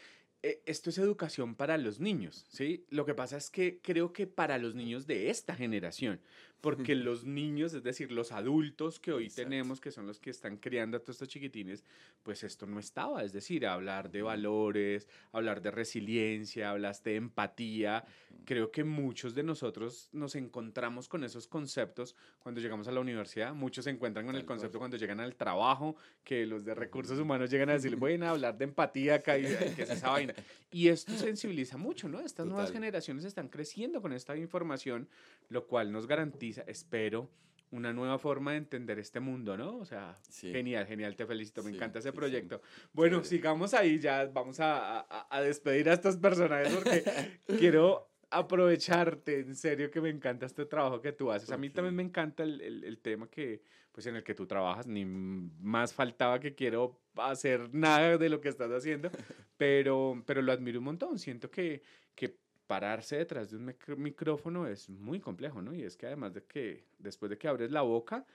eh, 0.43 0.63
esto 0.67 0.91
es 0.91 0.99
educación 0.99 1.55
para 1.55 1.79
los 1.79 2.01
niños, 2.01 2.47
¿sí? 2.49 2.85
Lo 2.91 3.05
que 3.05 3.15
pasa 3.15 3.37
es 3.37 3.51
que 3.51 3.81
creo 3.81 4.13
que 4.13 4.27
para 4.27 4.59
los 4.59 4.75
niños 4.75 5.07
de 5.07 5.31
esta 5.31 5.55
generación, 5.55 6.21
porque 6.63 6.95
los 6.95 7.25
niños, 7.25 7.75
es 7.75 7.83
decir, 7.83 8.13
los 8.13 8.31
adultos 8.31 9.01
que 9.01 9.13
hoy 9.13 9.29
tenemos, 9.29 9.81
que 9.81 9.91
son 9.91 10.07
los 10.07 10.21
que 10.21 10.31
están 10.31 10.57
criando 10.59 10.97
a 10.97 11.01
todos 11.01 11.17
estos 11.17 11.29
chiquitines, 11.29 11.85
pues 12.23 12.45
esto 12.45 12.67
no 12.67 12.79
estaba, 12.79 13.25
es 13.25 13.33
decir, 13.33 13.67
hablar 13.67 14.13
de 14.13 14.23
valores, 14.23 15.09
hablar 15.33 15.61
de 15.61 15.73
resiliencia, 15.73 16.71
hablar 16.71 16.95
de 17.03 17.17
empatía, 17.17 18.05
creo 18.45 18.71
que 18.71 18.85
muchos 18.85 19.35
de 19.35 19.43
nosotros 19.43 20.09
nos 20.13 20.37
encontramos 20.37 21.09
con 21.09 21.25
esos 21.25 21.49
conceptos 21.49 22.15
cuando 22.39 22.61
llegamos 22.61 22.87
a 22.87 22.93
la 22.93 23.01
universidad, 23.01 23.53
muchos 23.55 23.85
se 23.85 23.91
encuentran 23.91 24.25
con 24.25 24.37
el 24.37 24.45
concepto 24.45 24.79
cuando 24.79 24.97
llegan 24.97 25.19
al 25.19 25.35
trabajo, 25.35 25.97
que 26.23 26.47
los 26.47 26.65
de 26.65 26.77
recursos 26.77 27.19
humanos 27.19 27.51
llegan 27.51 27.71
a 27.71 27.73
decir, 27.73 27.97
bueno, 27.97 28.29
hablar 28.29 28.57
de 28.57 28.65
empatía 28.67 29.17
acá, 29.17 29.37
y, 29.37 29.43
que 29.75 29.83
es 29.83 29.91
esa 29.91 30.11
vaina. 30.11 30.33
Y 30.71 30.89
esto 30.89 31.13
sensibiliza 31.19 31.77
mucho, 31.77 32.09
¿no? 32.09 32.21
Estas 32.21 32.47
nuevas 32.47 32.71
generaciones 32.71 33.25
están 33.25 33.49
creciendo 33.49 34.01
con 34.01 34.13
esta 34.13 34.37
información, 34.37 35.09
lo 35.49 35.67
cual 35.67 35.91
nos 35.91 36.07
garantiza 36.07 36.52
espero, 36.67 37.31
una 37.73 37.93
nueva 37.93 38.19
forma 38.19 38.53
de 38.53 38.59
entender 38.59 38.99
este 38.99 39.19
mundo, 39.19 39.57
¿no? 39.57 39.79
O 39.79 39.85
sea, 39.85 40.19
genial, 40.31 40.87
genial, 40.87 41.17
te 41.17 41.27
felicito, 41.27 41.63
me 41.63 41.71
encanta 41.71 41.99
ese 41.99 42.13
proyecto. 42.13 42.61
Bueno, 42.93 43.25
sigamos 43.25 43.73
ahí, 43.73 43.99
ya 43.99 44.27
vamos 44.27 44.61
a, 44.61 45.07
a, 45.31 45.41
despedir 45.41 45.89
a 45.89 45.95
estos 45.95 46.19
personajes 46.19 46.73
porque 46.75 47.03
quiero 47.59 48.11
aprovecharte, 48.31 49.41
en 49.41 49.57
serio 49.57 49.91
que 49.91 50.01
me 50.01 50.11
encanta 50.11 50.47
este 50.47 50.67
trabajo 50.67 51.01
que 51.01 51.13
tú 51.13 51.31
haces. 51.31 51.51
A 51.51 51.57
mí 51.57 51.71
también 51.71 51.95
me 51.95 52.03
encanta 52.03 52.43
el, 52.43 52.61
el, 52.61 52.85
el, 52.85 52.99
tema 52.99 53.29
que, 53.29 53.63
pues 53.91 54.07
en 54.07 54.17
el 54.17 54.23
que 54.23 54.35
tú 54.35 54.47
trabajas, 54.47 54.87
ni 54.87 55.05
más 55.05 55.95
faltaba 55.95 56.41
que 56.41 56.55
quiero 56.55 57.01
hacer 57.17 57.73
nada 57.75 58.19
de 58.19 58.29
lo 58.29 58.41
que 58.41 58.49
estás 58.49 58.71
haciendo, 58.71 59.11
pero, 59.57 60.23
pero 60.27 60.43
lo 60.43 60.53
admiro 60.53 60.79
un 60.79 60.87
montón, 60.87 61.19
siento 61.19 61.51
que, 61.51 61.83
que 62.15 62.39
pararse 62.67 63.17
detrás 63.17 63.51
de 63.51 63.57
un 63.57 63.75
micrófono 63.99 64.67
es 64.67 64.89
muy 64.89 65.21
complejo, 65.21 65.61
¿no? 65.63 65.75
Y 65.75 65.83
es 65.83 65.97
que 65.97 66.07
además 66.07 66.35
de 66.35 66.43
que 66.45 66.85
después 66.99 67.31
de 67.31 67.39
que 67.39 67.49
abres 67.49 67.71
la 67.71 67.83
boca, 67.83 68.27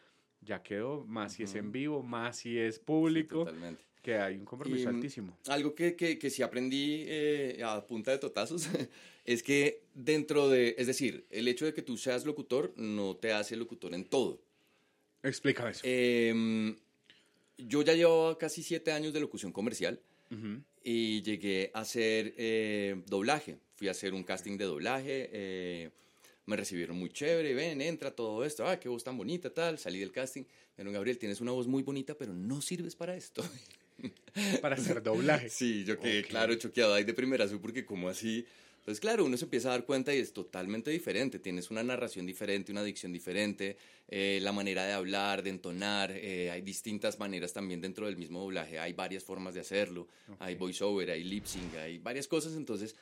ya 0.42 0.62
quedó, 0.62 1.04
más 1.06 1.34
si 1.34 1.44
es 1.44 1.56
en 1.56 1.72
vivo, 1.72 2.04
más 2.04 2.38
si 2.38 2.58
es 2.58 2.80
público, 2.80 3.48
que 4.02 4.16
hay 4.16 4.36
un 4.36 4.46
compromiso 4.46 4.92
mm, 4.92 4.96
altísimo. 4.96 5.38
Algo 5.48 5.76
que, 5.76 5.96
que, 5.96 6.18
que 6.18 6.30
sí 6.30 6.42
aprendí 6.42 7.04
eh, 7.08 7.62
a 7.66 7.86
punta 7.86 8.12
de 8.12 8.20
totazos 8.20 8.70
es 9.26 9.44
que 9.44 9.84
dentro 9.94 10.50
de, 10.50 10.76
es 10.78 10.88
decir, 10.88 11.26
el 11.30 11.48
hecho 11.48 11.66
de 11.66 11.74
que 11.74 11.82
tú 11.82 11.98
seas 11.98 12.26
locutor 12.26 12.74
no 12.78 13.16
te 13.16 13.34
hace 13.34 13.56
locutor 13.56 13.94
en 13.94 14.06
todo. 14.06 14.40
Explica 15.24 15.70
eso. 15.70 15.82
Em, 15.84 16.78
yo 17.58 17.82
ya 17.82 17.94
llevo 17.94 18.38
casi 18.38 18.64
siete 18.64 18.92
años 18.92 19.14
de 19.14 19.20
locución 19.20 19.52
comercial 19.52 20.00
y 20.84 21.22
llegué 21.22 21.72
a 21.74 21.80
hacer 21.80 22.34
eh, 22.38 23.02
doblaje 23.08 23.58
fui 23.78 23.88
a 23.88 23.92
hacer 23.92 24.14
un 24.14 24.24
casting 24.24 24.58
de 24.58 24.66
doblaje, 24.66 25.30
eh, 25.32 25.90
me 26.48 26.56
recibieron 26.56 26.98
muy 26.98 27.10
chévere, 27.10 27.54
ven, 27.54 27.82
entra 27.82 28.12
todo 28.12 28.44
esto, 28.44 28.68
ah, 28.68 28.80
qué 28.80 28.90
voz 28.90 29.04
tan 29.04 29.18
bonita, 29.18 29.54
tal, 29.54 29.78
salí 29.78 30.00
del 30.00 30.12
casting, 30.12 30.44
pero 30.76 30.92
Gabriel, 30.92 31.18
tienes 31.18 31.42
una 31.42 31.52
voz 31.52 31.68
muy 31.68 31.84
bonita, 31.84 32.16
pero 32.16 32.34
no 32.34 32.62
sirves 32.62 32.96
para 32.96 33.16
esto. 33.16 33.44
Para 34.62 34.76
hacer 34.76 35.02
doblaje. 35.02 35.50
Sí, 35.50 35.84
yo 35.84 36.00
quedé, 36.00 36.24
claro, 36.24 36.54
choqueado 36.54 36.94
ahí 36.94 37.04
de 37.04 37.14
primera, 37.14 37.48
porque 37.60 37.84
como 37.86 38.10
así... 38.10 38.46
Entonces, 38.80 39.02
claro, 39.02 39.26
uno 39.26 39.36
se 39.36 39.44
empieza 39.44 39.68
a 39.68 39.72
dar 39.72 39.84
cuenta 39.84 40.16
y 40.16 40.20
es 40.20 40.32
totalmente 40.32 40.92
diferente. 40.92 41.40
Tienes 41.40 41.72
una 41.72 41.84
narración 41.84 42.26
diferente, 42.26 42.72
una 42.72 42.84
dicción 42.84 43.12
diferente, 43.12 43.76
eh, 44.08 44.40
la 44.42 44.54
manera 44.54 44.86
de 44.86 44.94
hablar, 44.94 45.44
de 45.44 45.50
entonar. 45.50 46.12
Eh, 46.14 46.52
hay 46.52 46.62
distintas 46.62 47.20
maneras 47.20 47.52
también 47.52 47.82
dentro 47.82 48.06
del 48.06 48.16
mismo 48.16 48.40
doblaje. 48.40 48.80
Hay 48.80 48.94
varias 48.94 49.26
formas 49.26 49.56
de 49.56 49.60
hacerlo. 49.60 50.08
Hay 50.40 50.56
voiceover, 50.56 51.12
hay 51.12 51.26
lip 51.26 51.46
sync, 51.46 51.76
hay 51.76 51.98
varias 51.98 52.30
cosas. 52.30 52.54
Entonces, 52.54 52.96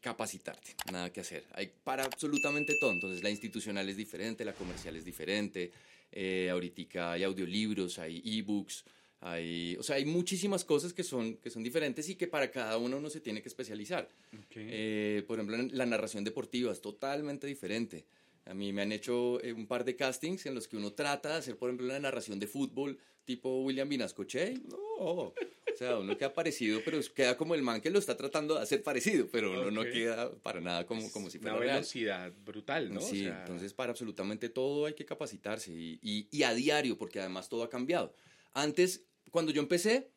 capacitarte, 0.00 0.74
nada 0.92 1.12
que 1.12 1.20
hacer. 1.20 1.44
Hay 1.52 1.70
para 1.84 2.04
absolutamente 2.04 2.76
todo. 2.80 2.92
Entonces 2.92 3.22
la 3.22 3.30
institucional 3.30 3.88
es 3.88 3.96
diferente, 3.96 4.44
la 4.44 4.52
comercial 4.52 4.96
es 4.96 5.04
diferente. 5.04 5.72
Eh, 6.12 6.48
ahorita 6.50 7.12
hay 7.12 7.22
audiolibros, 7.24 7.98
hay 7.98 8.22
ebooks, 8.24 8.84
hay, 9.20 9.76
o 9.76 9.82
sea, 9.82 9.96
hay 9.96 10.04
muchísimas 10.04 10.64
cosas 10.64 10.92
que 10.92 11.02
son, 11.02 11.36
que 11.36 11.50
son 11.50 11.62
diferentes 11.62 12.08
y 12.08 12.14
que 12.14 12.28
para 12.28 12.50
cada 12.50 12.78
uno 12.78 12.98
uno 12.98 13.10
se 13.10 13.20
tiene 13.20 13.42
que 13.42 13.48
especializar. 13.48 14.08
Eh, 14.54 15.24
por 15.26 15.38
ejemplo, 15.38 15.56
la 15.72 15.86
narración 15.86 16.24
deportiva 16.24 16.72
es 16.72 16.80
totalmente 16.80 17.46
diferente. 17.46 18.04
A 18.46 18.54
mí 18.54 18.72
me 18.72 18.82
han 18.82 18.92
hecho 18.92 19.42
eh, 19.42 19.52
un 19.52 19.66
par 19.66 19.84
de 19.84 19.96
castings 19.96 20.46
en 20.46 20.54
los 20.54 20.68
que 20.68 20.76
uno 20.76 20.92
trata 20.92 21.30
de 21.30 21.34
hacer, 21.36 21.56
por 21.56 21.68
ejemplo, 21.68 21.86
una 21.86 21.98
narración 21.98 22.38
de 22.38 22.46
fútbol 22.46 22.98
tipo 23.28 23.60
William 23.60 23.86
Vinascoche. 23.86 24.54
No, 24.70 24.78
o 24.98 25.34
sea, 25.76 25.98
uno 25.98 26.16
queda 26.16 26.32
parecido, 26.32 26.80
pero 26.82 26.98
queda 27.14 27.36
como 27.36 27.54
el 27.54 27.60
man 27.60 27.82
que 27.82 27.90
lo 27.90 27.98
está 27.98 28.16
tratando 28.16 28.54
de 28.54 28.62
hacer 28.62 28.82
parecido, 28.82 29.28
pero 29.30 29.52
uno 29.52 29.70
no 29.70 29.84
queda 29.84 30.32
para 30.42 30.62
nada 30.62 30.86
como, 30.86 31.12
como 31.12 31.28
si 31.28 31.38
fuera 31.38 31.56
Una 31.56 31.66
velocidad 31.66 32.32
brutal, 32.42 32.92
¿no? 32.92 33.02
Sí, 33.02 33.26
entonces 33.26 33.74
para 33.74 33.90
absolutamente 33.90 34.48
todo 34.48 34.86
hay 34.86 34.94
que 34.94 35.04
capacitarse 35.04 35.70
y, 35.70 36.26
y, 36.30 36.42
a 36.42 36.54
diario, 36.54 36.96
porque 36.96 37.20
además 37.20 37.50
todo 37.50 37.62
ha 37.64 37.68
cambiado. 37.68 38.14
Antes, 38.54 39.04
cuando 39.30 39.52
yo 39.52 39.60
empecé, 39.60 40.08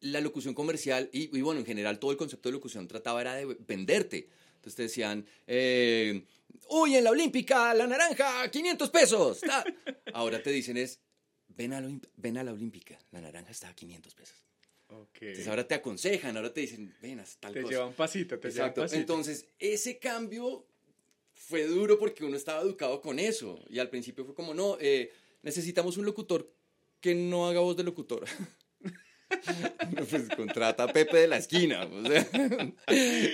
la 0.00 0.20
locución 0.20 0.52
comercial 0.52 1.08
y, 1.14 1.34
y, 1.36 1.40
bueno, 1.40 1.60
en 1.60 1.66
general 1.66 1.98
todo 1.98 2.10
el 2.10 2.18
concepto 2.18 2.50
de 2.50 2.52
locución 2.52 2.86
trataba 2.86 3.22
era 3.22 3.34
de 3.34 3.46
venderte. 3.66 4.28
Entonces 4.56 4.76
te 4.76 4.82
decían, 4.82 5.24
eh, 5.46 6.22
uy, 6.68 6.96
en 6.96 7.04
la 7.04 7.10
olímpica, 7.10 7.72
la 7.72 7.86
naranja, 7.86 8.50
500 8.50 8.90
pesos. 8.90 9.40
Ahora 10.12 10.42
te 10.42 10.50
dicen 10.50 10.76
es, 10.76 11.00
ven 11.56 11.72
a, 11.72 12.00
ven 12.16 12.38
a 12.38 12.44
la 12.44 12.52
olímpica, 12.52 12.98
la 13.12 13.20
naranja 13.20 13.50
está 13.50 13.68
a 13.68 13.74
500 13.74 14.14
pesos. 14.14 14.36
Entonces 14.90 15.46
ahora 15.48 15.66
te 15.66 15.74
aconsejan, 15.74 16.36
ahora 16.36 16.52
te 16.52 16.62
dicen, 16.62 16.94
ven, 17.00 17.20
haz 17.20 17.36
tal 17.38 17.52
te 17.52 17.62
cosa. 17.62 17.70
Te 17.70 17.76
llevan 17.76 17.94
pasito, 17.94 18.38
te 18.38 18.48
Exacto. 18.48 18.80
llevan 18.80 18.88
pasito. 18.88 19.00
Entonces, 19.00 19.46
ese 19.58 19.98
cambio 19.98 20.66
fue 21.32 21.64
duro 21.64 21.98
porque 21.98 22.24
uno 22.24 22.36
estaba 22.36 22.62
educado 22.62 23.00
con 23.00 23.18
eso. 23.18 23.64
Y 23.68 23.78
al 23.78 23.88
principio 23.88 24.24
fue 24.24 24.34
como, 24.34 24.52
no, 24.52 24.76
eh, 24.80 25.12
necesitamos 25.42 25.96
un 25.96 26.06
locutor 26.06 26.52
que 27.00 27.14
no 27.14 27.48
haga 27.48 27.60
voz 27.60 27.76
de 27.76 27.84
locutor. 27.84 28.24
pues 30.10 30.28
contrata 30.36 30.84
a 30.84 30.92
Pepe 30.92 31.18
de 31.18 31.28
la 31.28 31.36
esquina. 31.36 31.88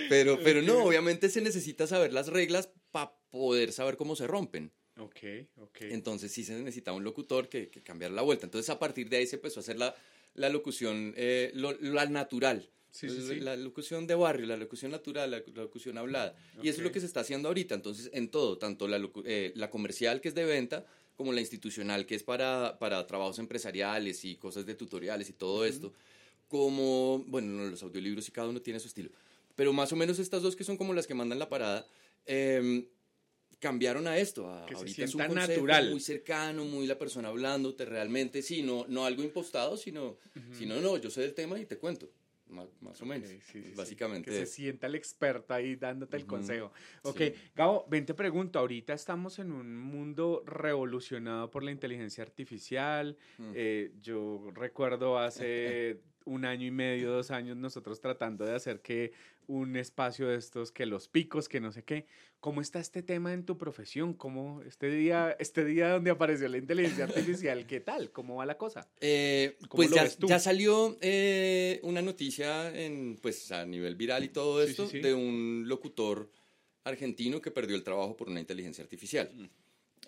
pero, 0.08 0.38
pero 0.42 0.62
no, 0.62 0.84
obviamente 0.84 1.28
se 1.30 1.40
necesita 1.40 1.86
saber 1.86 2.12
las 2.12 2.28
reglas 2.28 2.70
para 2.90 3.16
poder 3.30 3.72
saber 3.72 3.96
cómo 3.96 4.14
se 4.14 4.26
rompen. 4.26 4.72
Ok, 4.98 5.20
ok. 5.60 5.78
Entonces 5.82 6.32
sí 6.32 6.44
se 6.44 6.54
necesita 6.54 6.92
un 6.92 7.04
locutor 7.04 7.48
que, 7.48 7.68
que 7.68 7.82
cambiar 7.82 8.12
la 8.12 8.22
vuelta. 8.22 8.46
Entonces 8.46 8.70
a 8.70 8.78
partir 8.78 9.08
de 9.08 9.18
ahí 9.18 9.26
se 9.26 9.36
empezó 9.36 9.60
a 9.60 9.62
hacer 9.62 9.78
la, 9.78 9.94
la 10.36 10.48
locución, 10.48 11.14
eh, 11.16 11.50
lo, 11.54 11.74
natural. 12.06 12.68
Sí, 12.90 13.10
sí, 13.10 13.40
La 13.40 13.56
locución 13.56 14.06
de 14.06 14.14
barrio, 14.14 14.46
la 14.46 14.56
locución 14.56 14.90
natural, 14.90 15.30
la, 15.30 15.42
locución 15.54 15.98
hablada. 15.98 16.34
Y 16.62 16.68
eso 16.68 16.80
es 16.80 16.84
lo 16.84 16.92
que 16.92 17.00
se 17.00 17.06
está 17.06 17.20
haciendo 17.20 17.48
ahorita. 17.48 17.74
Entonces, 17.74 18.08
en 18.14 18.30
todo, 18.30 18.56
tanto 18.56 18.88
la, 18.88 18.98
eh, 19.24 19.52
la 19.54 19.68
comercial, 19.68 20.22
que 20.22 20.28
es 20.28 20.34
de 20.34 20.44
venta, 20.44 20.86
como 21.14 21.32
la 21.32 21.40
institucional, 21.40 22.06
que 22.06 22.14
es 22.14 22.22
para, 22.22 22.78
para 22.78 23.06
trabajos 23.06 23.38
empresariales 23.38 24.24
y 24.24 24.36
cosas 24.36 24.64
de 24.64 24.74
tutoriales 24.74 25.28
y 25.28 25.34
todo 25.34 25.66
esto, 25.66 25.92
como, 26.48 27.22
bueno, 27.26 27.64
los 27.64 27.82
audiolibros 27.82 28.28
y 28.28 28.32
cada 28.32 28.48
uno 28.48 28.62
tiene 28.62 28.80
su 28.80 28.88
estilo. 28.88 29.10
Pero 29.56 29.74
más 29.74 29.92
o 29.92 29.96
menos 29.96 30.18
estas 30.18 30.42
dos 30.42 30.56
que 30.56 30.64
son 30.64 30.78
como 30.78 30.94
las 30.94 31.06
que 31.06 31.14
mandan 31.14 31.38
la 31.38 31.50
parada, 31.50 31.86
eh, 32.24 32.88
cambiaron 33.58 34.06
a 34.06 34.18
esto. 34.18 34.50
A, 34.50 34.66
que 34.66 34.74
ahorita 34.74 35.04
es 35.04 35.14
un 35.14 35.34
natural. 35.34 35.90
muy 35.90 36.00
cercano, 36.00 36.64
muy 36.64 36.86
la 36.86 36.98
persona 36.98 37.28
hablándote 37.28 37.84
realmente, 37.84 38.42
sí, 38.42 38.62
no, 38.62 38.86
no 38.88 39.04
algo 39.04 39.22
impostado, 39.22 39.76
sino, 39.76 40.18
sino, 40.52 40.80
no, 40.80 40.96
yo 40.96 41.10
sé 41.10 41.22
del 41.22 41.34
tema 41.34 41.58
y 41.58 41.66
te 41.66 41.78
cuento. 41.78 42.10
Más, 42.48 42.68
más 42.80 43.02
o 43.02 43.06
menos. 43.06 43.28
básicamente. 43.74 44.30
Que 44.30 44.36
se 44.36 44.46
sienta 44.46 44.86
el 44.86 44.94
experto 44.94 45.52
ahí 45.52 45.74
dándote 45.74 46.16
el 46.16 46.26
consejo. 46.26 46.70
Ok, 47.02 47.20
Gabo, 47.56 47.84
ven 47.88 48.06
te 48.06 48.14
pregunto, 48.14 48.60
ahorita 48.60 48.92
estamos 48.92 49.40
en 49.40 49.50
un 49.50 49.76
mundo 49.76 50.44
revolucionado 50.46 51.50
por 51.50 51.64
la 51.64 51.72
inteligencia 51.72 52.22
artificial. 52.22 53.16
Mm. 53.38 53.52
Eh, 53.52 53.92
yo 54.00 54.52
recuerdo 54.54 55.18
hace 55.18 55.98
un 56.26 56.44
año 56.44 56.66
y 56.66 56.70
medio, 56.70 57.10
dos 57.10 57.30
años, 57.30 57.56
nosotros 57.56 58.00
tratando 58.00 58.44
de 58.44 58.54
hacer 58.54 58.80
que 58.82 59.12
un 59.46 59.76
espacio 59.76 60.28
de 60.28 60.36
estos, 60.36 60.72
que 60.72 60.86
los 60.86 61.08
picos, 61.08 61.48
que 61.48 61.60
no 61.60 61.72
sé 61.72 61.84
qué. 61.84 62.06
¿Cómo 62.40 62.60
está 62.60 62.80
este 62.80 63.02
tema 63.02 63.32
en 63.32 63.44
tu 63.44 63.56
profesión? 63.56 64.12
¿Cómo 64.12 64.60
este 64.62 64.90
día, 64.90 65.36
este 65.38 65.64
día 65.64 65.90
donde 65.90 66.10
apareció 66.10 66.48
la 66.48 66.58
inteligencia 66.58 67.04
artificial, 67.04 67.66
qué 67.66 67.80
tal? 67.80 68.10
¿Cómo 68.10 68.36
va 68.36 68.46
la 68.46 68.58
cosa? 68.58 68.88
Eh, 69.00 69.56
pues 69.70 69.90
ya, 69.90 70.06
ya, 70.26 70.38
salió 70.38 70.96
eh, 71.00 71.80
una 71.82 72.02
noticia 72.02 72.76
en, 72.76 73.18
pues, 73.22 73.50
a 73.52 73.64
nivel 73.64 73.94
viral 73.94 74.24
y 74.24 74.28
todo 74.28 74.62
esto 74.62 74.88
de 74.88 75.14
un 75.14 75.64
locutor 75.66 76.30
argentino 76.84 77.40
que 77.40 77.50
perdió 77.50 77.74
el 77.74 77.82
trabajo 77.82 78.16
por 78.16 78.28
una 78.28 78.40
inteligencia 78.40 78.82
artificial. 78.82 79.30
Mm. 79.32 79.44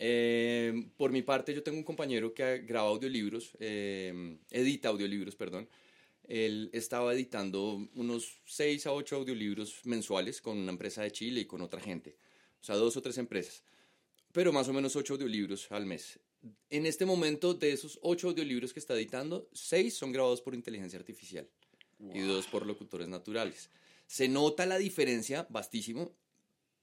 Eh, 0.00 0.87
por 0.96 1.11
mi 1.11 1.22
parte, 1.22 1.52
yo 1.54 1.62
tengo 1.62 1.78
un 1.78 1.85
compañero 1.85 2.35
que 2.35 2.59
graba 2.59 2.88
audiolibros, 2.88 3.57
edita 3.59 4.90
audiolibros, 4.90 5.35
perdón, 5.35 5.68
él 6.28 6.70
estaba 6.72 7.14
editando 7.14 7.88
unos 7.94 8.40
6 8.44 8.86
a 8.86 8.92
8 8.92 9.16
audiolibros 9.16 9.80
mensuales 9.84 10.40
con 10.40 10.58
una 10.58 10.70
empresa 10.70 11.02
de 11.02 11.10
Chile 11.10 11.40
y 11.40 11.46
con 11.46 11.62
otra 11.62 11.80
gente. 11.80 12.16
o 12.60 12.64
sea, 12.64 12.76
dos 12.76 12.96
o 12.96 13.02
tres 13.02 13.18
empresas, 13.18 13.64
pero 14.32 14.52
más 14.52 14.68
o 14.68 14.72
menos 14.72 14.94
ocho 14.94 15.14
audiolibros 15.14 15.70
al 15.72 15.86
mes. 15.86 16.20
En 16.70 16.86
este 16.86 17.04
momento, 17.06 17.54
de 17.54 17.72
esos 17.72 17.98
ocho 18.02 18.28
audiolibros 18.28 18.72
que 18.72 18.80
está 18.80 18.94
editando, 18.94 19.48
seis 19.52 19.94
son 19.94 20.12
grabados 20.12 20.40
por 20.40 20.54
inteligencia 20.54 20.98
artificial 20.98 21.48
y 22.14 22.20
dos 22.20 22.46
por 22.46 22.66
locutores 22.66 23.08
naturales. 23.08 23.70
Se 24.06 24.28
nota 24.28 24.66
la 24.66 24.78
diferencia 24.78 25.46
bastísimo, 25.50 26.14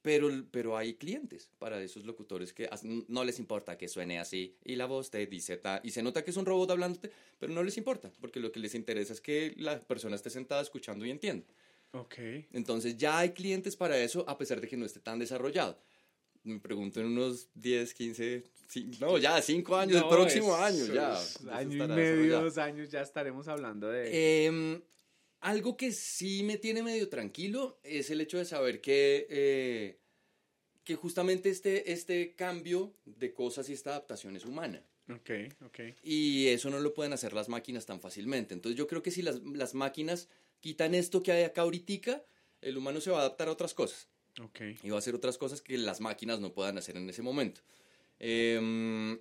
pero, 0.05 0.29
pero 0.51 0.77
hay 0.77 0.93
clientes 0.93 1.49
para 1.57 1.81
esos 1.81 2.05
locutores 2.05 2.53
que 2.53 2.69
no 3.07 3.23
les 3.23 3.39
importa 3.39 3.75
que 3.75 3.87
suene 3.87 4.19
así 4.19 4.55
y 4.63 4.75
la 4.75 4.85
voz 4.85 5.09
te 5.09 5.25
dice 5.25 5.57
ta, 5.57 5.81
y 5.83 5.89
se 5.89 6.03
nota 6.03 6.23
que 6.23 6.29
es 6.29 6.37
un 6.37 6.45
robot 6.45 6.69
hablándote, 6.69 7.09
pero 7.39 7.51
no 7.51 7.63
les 7.63 7.75
importa, 7.75 8.11
porque 8.21 8.39
lo 8.39 8.51
que 8.51 8.59
les 8.59 8.75
interesa 8.75 9.13
es 9.13 9.19
que 9.19 9.55
la 9.57 9.79
persona 9.79 10.15
esté 10.15 10.29
sentada 10.29 10.61
escuchando 10.61 11.07
y 11.07 11.09
entienda. 11.09 11.47
Ok. 11.93 12.17
Entonces 12.53 12.97
ya 12.97 13.17
hay 13.17 13.31
clientes 13.31 13.75
para 13.75 13.97
eso, 13.97 14.23
a 14.29 14.37
pesar 14.37 14.61
de 14.61 14.67
que 14.67 14.77
no 14.77 14.85
esté 14.85 14.99
tan 14.99 15.17
desarrollado. 15.17 15.75
Me 16.43 16.59
pregunto 16.59 16.99
en 16.99 17.07
unos 17.07 17.49
10, 17.55 17.91
15, 17.95 18.43
no, 18.99 19.17
ya 19.17 19.41
5 19.41 19.75
años, 19.75 20.03
el 20.03 20.07
próximo 20.07 20.55
año, 20.55 20.85
ya. 20.85 21.19
Año 21.49 21.83
y 21.83 21.87
medio, 21.87 22.43
dos 22.43 22.59
años, 22.59 22.91
ya 22.91 23.01
estaremos 23.01 23.47
hablando 23.47 23.89
de... 23.89 24.11
Eh, 24.13 24.81
algo 25.45 25.77
que 25.77 25.91
sí 25.91 26.41
me 26.41 26.57
tiene 26.57 26.81
medio 26.81 27.07
tranquilo 27.07 27.79
es 27.83 28.09
el 28.09 28.19
hecho 28.19 28.39
de 28.39 28.45
saber 28.45 28.81
que, 28.81 29.27
eh, 29.29 29.99
que 30.83 30.95
justamente 30.95 31.51
este, 31.51 31.91
este 31.93 32.33
cambio 32.33 32.95
de 33.05 33.31
cosas 33.31 33.69
y 33.69 33.73
esta 33.73 33.91
adaptación 33.91 34.35
es 34.35 34.43
humana. 34.43 34.83
Ok, 35.07 35.29
ok. 35.63 35.79
Y 36.01 36.47
eso 36.47 36.71
no 36.71 36.79
lo 36.79 36.95
pueden 36.95 37.13
hacer 37.13 37.33
las 37.33 37.47
máquinas 37.47 37.85
tan 37.85 38.01
fácilmente. 38.01 38.55
Entonces 38.55 38.75
yo 38.75 38.87
creo 38.87 39.03
que 39.03 39.11
si 39.11 39.21
las, 39.21 39.39
las 39.43 39.75
máquinas 39.75 40.29
quitan 40.61 40.95
esto 40.95 41.21
que 41.21 41.31
hay 41.31 41.43
acá 41.43 41.61
ahorita, 41.61 42.25
el 42.61 42.75
humano 42.75 42.99
se 42.99 43.11
va 43.11 43.17
a 43.17 43.21
adaptar 43.21 43.47
a 43.47 43.51
otras 43.51 43.75
cosas. 43.75 44.07
Ok. 44.41 44.61
Y 44.81 44.89
va 44.89 44.95
a 44.95 44.99
hacer 44.99 45.13
otras 45.13 45.37
cosas 45.37 45.61
que 45.61 45.77
las 45.77 46.01
máquinas 46.01 46.39
no 46.39 46.53
puedan 46.53 46.79
hacer 46.79 46.97
en 46.97 47.07
ese 47.07 47.21
momento. 47.21 47.61
Eh, 48.17 49.19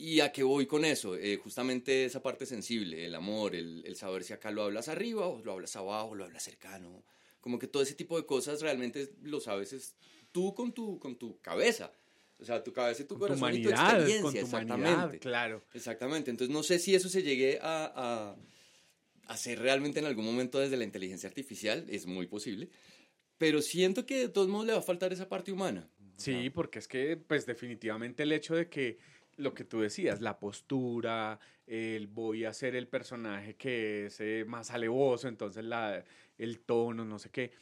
¿Y 0.00 0.20
a 0.20 0.32
qué 0.32 0.42
voy 0.42 0.64
con 0.64 0.86
eso? 0.86 1.14
Eh, 1.14 1.36
justamente 1.36 2.06
esa 2.06 2.22
parte 2.22 2.46
sensible, 2.46 3.04
el 3.04 3.14
amor, 3.14 3.54
el, 3.54 3.82
el, 3.84 3.96
saber 3.96 4.24
si 4.24 4.32
acá 4.32 4.50
lo 4.50 4.62
hablas 4.62 4.88
arriba 4.88 5.26
o 5.26 5.44
lo 5.44 5.52
hablas 5.52 5.76
abajo, 5.76 6.14
lo 6.14 6.24
hablas 6.24 6.42
cercano. 6.42 7.04
Como 7.42 7.58
que 7.58 7.66
todo 7.66 7.82
ese 7.82 7.94
tipo 7.94 8.16
de 8.16 8.24
cosas 8.24 8.62
realmente 8.62 9.12
lo 9.22 9.40
sabes 9.40 9.74
es 9.74 9.96
tú 10.32 10.54
con 10.54 10.72
tu, 10.72 10.98
con 10.98 11.16
tu 11.16 11.38
cabeza. 11.42 11.92
O 12.38 12.46
sea, 12.46 12.64
tu 12.64 12.72
cabeza 12.72 13.02
y 13.02 13.04
tu 13.04 13.18
con 13.18 13.28
corazón 13.28 13.40
tu 13.40 13.44
humanidad, 13.44 13.70
y 13.70 13.74
tu 13.74 13.80
experiencia. 13.80 14.22
con 14.22 14.32
tu 14.32 14.38
exactamente. 14.38 14.94
humanidad, 14.94 15.20
claro. 15.20 15.62
Exactamente. 15.74 16.30
Entonces 16.30 16.54
no 16.54 16.62
sé 16.62 16.78
si 16.78 16.94
eso 16.94 17.10
se 17.10 17.22
llegue 17.22 17.58
a, 17.60 17.84
a, 17.84 18.30
a 18.30 18.36
hacer 19.26 19.58
realmente 19.58 19.98
en 19.98 20.06
algún 20.06 20.24
momento 20.24 20.58
desde 20.58 20.78
la 20.78 20.84
inteligencia 20.84 21.28
artificial. 21.28 21.84
Es 21.90 22.06
muy 22.06 22.26
posible. 22.26 22.70
Pero 23.36 23.60
siento 23.60 24.06
que 24.06 24.16
de 24.16 24.28
todos 24.30 24.48
modos 24.48 24.66
le 24.66 24.72
va 24.72 24.78
a 24.78 24.82
faltar 24.82 25.12
esa 25.12 25.28
parte 25.28 25.52
humana. 25.52 25.90
Sí, 26.16 26.50
porque 26.50 26.78
es 26.78 26.88
que, 26.88 27.16
pues 27.16 27.46
definitivamente 27.46 28.24
el 28.24 28.32
hecho 28.32 28.54
de 28.54 28.68
que 28.68 28.98
lo 29.40 29.54
que 29.54 29.64
tú 29.64 29.80
decías, 29.80 30.20
la 30.20 30.38
postura, 30.38 31.38
el 31.66 32.06
voy 32.06 32.44
a 32.44 32.52
ser 32.52 32.76
el 32.76 32.88
personaje 32.88 33.54
que 33.56 34.06
es 34.06 34.20
eh, 34.20 34.44
más 34.46 34.70
alevoso, 34.70 35.28
entonces 35.28 35.64
la, 35.64 36.04
el 36.38 36.60
tono, 36.60 37.04
no 37.04 37.18
sé 37.18 37.30
qué. 37.30 37.52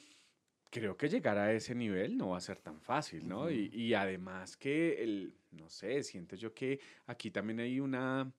Creo 0.71 0.97
que 0.97 1.09
llegar 1.09 1.39
a 1.39 1.53
ese 1.53 1.75
nivel 1.75 2.17
no 2.19 2.31
va 2.31 2.39
a 2.39 2.41
ser 2.41 2.59
tan 2.59 2.81
fácil, 2.81 3.27
¿no? 3.27 3.45
Uh 3.45 3.49
-huh. 3.49 3.71
y, 3.73 3.83
y, 3.85 3.95
además 3.95 4.57
que, 4.57 5.03
el, 5.03 5.35
no 5.53 5.69
sé, 5.71 6.03
siento 6.03 6.37
yo 6.37 6.53
que 6.53 6.79
aquí 7.07 7.31
también 7.31 7.61
hay 7.61 7.81
una, 7.81 8.31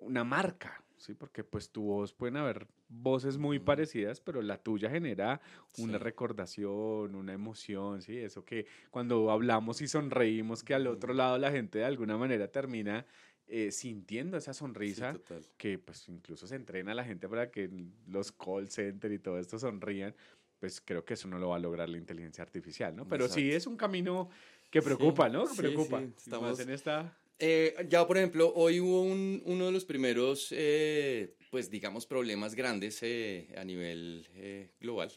una 0.00 0.24
marca, 0.24 0.82
¿sí? 0.96 1.14
Porque 1.14 1.44
pues 1.44 1.70
tu 1.70 1.82
voz, 1.82 2.12
pueden 2.12 2.36
haber 2.36 2.66
voces 2.90 3.38
muy 3.38 3.58
parecidas, 3.58 4.20
pero 4.20 4.42
la 4.42 4.58
tuya 4.58 4.90
genera 4.90 5.40
una 5.78 5.98
sí. 5.98 6.04
recordación, 6.04 7.14
una 7.14 7.32
emoción, 7.32 8.02
¿sí? 8.02 8.18
Eso 8.18 8.44
que 8.44 8.66
cuando 8.90 9.30
hablamos 9.30 9.80
y 9.80 9.88
sonreímos, 9.88 10.62
que 10.62 10.74
al 10.74 10.86
otro 10.88 11.14
lado 11.14 11.38
la 11.38 11.50
gente 11.50 11.78
de 11.78 11.84
alguna 11.84 12.18
manera 12.18 12.48
termina 12.48 13.06
eh, 13.46 13.70
sintiendo 13.72 14.36
esa 14.36 14.52
sonrisa, 14.52 15.14
sí, 15.26 15.34
que 15.56 15.78
pues 15.78 16.08
incluso 16.08 16.46
se 16.46 16.56
entrena 16.56 16.92
a 16.92 16.94
la 16.94 17.04
gente 17.04 17.28
para 17.28 17.50
que 17.50 17.70
los 18.08 18.32
call 18.32 18.68
center 18.68 19.10
y 19.12 19.18
todo 19.18 19.38
esto 19.38 19.58
sonrían, 19.58 20.14
pues 20.58 20.80
creo 20.80 21.04
que 21.04 21.14
eso 21.14 21.26
no 21.26 21.38
lo 21.38 21.48
va 21.48 21.56
a 21.56 21.58
lograr 21.58 21.88
la 21.88 21.96
inteligencia 21.96 22.42
artificial, 22.42 22.94
¿no? 22.94 23.08
Pero 23.08 23.24
Exacto. 23.24 23.40
sí 23.40 23.50
es 23.50 23.66
un 23.66 23.76
camino 23.76 24.28
que 24.70 24.82
preocupa, 24.82 25.26
sí, 25.26 25.32
¿no? 25.32 25.48
Que 25.48 25.54
preocupa. 25.56 26.02
Estamos 26.02 26.60
en 26.60 26.70
esta... 26.70 27.16
Eh, 27.38 27.74
ya, 27.88 28.06
por 28.06 28.18
ejemplo, 28.18 28.52
hoy 28.54 28.80
hubo 28.80 29.02
un, 29.02 29.42
uno 29.46 29.66
de 29.66 29.72
los 29.72 29.86
primeros, 29.86 30.48
eh, 30.52 31.34
pues 31.50 31.70
digamos, 31.70 32.06
problemas 32.06 32.54
grandes 32.54 33.02
eh, 33.02 33.52
a 33.56 33.64
nivel 33.64 34.28
eh, 34.34 34.70
global. 34.80 35.12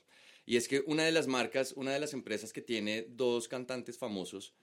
Y 0.46 0.58
es 0.58 0.68
que 0.68 0.84
una 0.88 1.04
de 1.04 1.12
las 1.12 1.28
marcas, 1.28 1.74
una 1.74 1.92
de 1.92 2.00
las 2.00 2.14
empresas 2.14 2.52
que 2.52 2.62
tiene 2.62 3.06
dos 3.10 3.48
cantantes 3.48 3.98
famosos, 3.98 4.54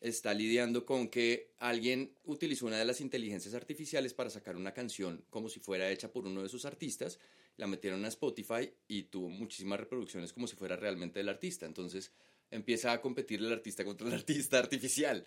está 0.00 0.34
lidiando 0.34 0.84
con 0.84 1.08
que 1.08 1.52
alguien 1.58 2.12
utilizó 2.24 2.66
una 2.66 2.78
de 2.78 2.84
las 2.84 3.00
inteligencias 3.00 3.54
artificiales 3.54 4.14
para 4.14 4.30
sacar 4.30 4.56
una 4.56 4.72
canción 4.72 5.24
como 5.30 5.48
si 5.48 5.58
fuera 5.58 5.90
hecha 5.90 6.12
por 6.12 6.26
uno 6.26 6.42
de 6.42 6.48
sus 6.48 6.64
artistas, 6.64 7.18
la 7.56 7.66
metieron 7.66 8.04
a 8.04 8.08
Spotify 8.08 8.70
y 8.86 9.04
tuvo 9.04 9.28
muchísimas 9.30 9.80
reproducciones 9.80 10.32
como 10.32 10.46
si 10.46 10.54
fuera 10.54 10.76
realmente 10.76 11.18
del 11.18 11.28
artista. 11.28 11.66
Entonces 11.66 12.12
empieza 12.50 12.92
a 12.92 13.00
competir 13.00 13.40
el 13.40 13.52
artista 13.52 13.84
contra 13.84 14.06
el 14.06 14.14
artista 14.14 14.58
artificial. 14.58 15.26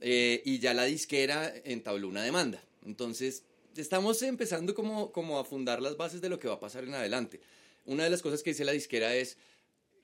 Eh, 0.00 0.42
y 0.44 0.58
ya 0.58 0.74
la 0.74 0.84
disquera 0.84 1.52
entabló 1.64 2.08
una 2.08 2.22
demanda. 2.22 2.62
Entonces, 2.84 3.44
estamos 3.76 4.22
empezando 4.22 4.74
como, 4.74 5.12
como 5.12 5.38
a 5.38 5.44
fundar 5.44 5.80
las 5.80 5.96
bases 5.96 6.20
de 6.20 6.28
lo 6.28 6.38
que 6.38 6.48
va 6.48 6.54
a 6.54 6.60
pasar 6.60 6.84
en 6.84 6.94
adelante. 6.94 7.40
Una 7.84 8.04
de 8.04 8.10
las 8.10 8.22
cosas 8.22 8.42
que 8.42 8.50
dice 8.50 8.64
la 8.64 8.72
disquera 8.72 9.14
es, 9.14 9.36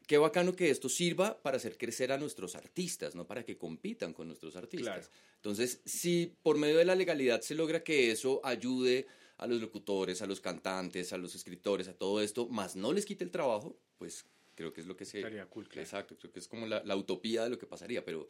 qué 0.06 0.18
bacano 0.18 0.56
que 0.56 0.70
esto 0.70 0.88
sirva 0.88 1.40
para 1.42 1.58
hacer 1.58 1.76
crecer 1.76 2.12
a 2.12 2.18
nuestros 2.18 2.54
artistas, 2.56 3.14
no 3.14 3.26
para 3.26 3.44
que 3.44 3.56
compitan 3.56 4.12
con 4.12 4.26
nuestros 4.26 4.56
artistas. 4.56 5.08
Claro. 5.08 5.08
Entonces, 5.36 5.80
si 5.84 6.34
por 6.42 6.56
medio 6.56 6.78
de 6.78 6.84
la 6.84 6.94
legalidad 6.94 7.40
se 7.42 7.54
logra 7.54 7.84
que 7.84 8.10
eso 8.10 8.40
ayude 8.42 9.06
a 9.36 9.46
los 9.46 9.60
locutores, 9.60 10.20
a 10.22 10.26
los 10.26 10.40
cantantes, 10.40 11.12
a 11.12 11.18
los 11.18 11.34
escritores, 11.34 11.88
a 11.88 11.94
todo 11.94 12.20
esto, 12.20 12.48
más 12.48 12.74
no 12.74 12.92
les 12.92 13.04
quite 13.06 13.22
el 13.22 13.30
trabajo, 13.30 13.78
pues 13.98 14.24
creo 14.54 14.72
que 14.72 14.80
es 14.80 14.86
lo 14.86 14.96
que 14.96 15.04
se... 15.04 15.18
Estaría 15.18 15.46
cool, 15.46 15.68
claro. 15.68 15.82
Exacto, 15.82 16.16
creo 16.18 16.32
que 16.32 16.40
es 16.40 16.48
como 16.48 16.66
la, 16.66 16.82
la 16.82 16.96
utopía 16.96 17.44
de 17.44 17.50
lo 17.50 17.58
que 17.58 17.66
pasaría, 17.66 18.04
pero 18.04 18.28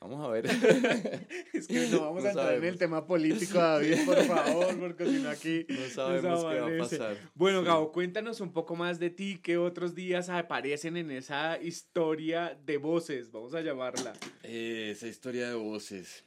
Vamos 0.00 0.24
a 0.24 0.28
ver. 0.30 0.46
es 1.52 1.66
que 1.66 1.88
no 1.88 2.00
vamos 2.00 2.22
no 2.22 2.28
a 2.28 2.30
entrar 2.30 2.46
sabemos. 2.46 2.62
en 2.62 2.68
el 2.68 2.78
tema 2.78 3.04
político, 3.06 3.58
David, 3.58 3.96
por 4.06 4.22
favor, 4.24 4.78
porque 4.78 5.06
si 5.06 5.18
no 5.18 5.28
aquí 5.28 5.66
no 5.68 5.88
sabemos 5.88 6.44
qué 6.44 6.60
va 6.60 6.66
a 6.66 6.78
pasar. 6.78 7.30
Bueno, 7.34 7.60
sí. 7.60 7.66
Gabo, 7.66 7.90
cuéntanos 7.90 8.40
un 8.40 8.52
poco 8.52 8.76
más 8.76 9.00
de 9.00 9.10
ti, 9.10 9.40
qué 9.42 9.58
otros 9.58 9.96
días 9.96 10.28
aparecen 10.28 10.96
en 10.96 11.10
esa 11.10 11.60
historia 11.60 12.56
de 12.64 12.76
voces, 12.76 13.32
vamos 13.32 13.54
a 13.54 13.60
llamarla. 13.60 14.12
Eh, 14.44 14.90
esa 14.92 15.08
historia 15.08 15.48
de 15.48 15.56
voces. 15.56 16.24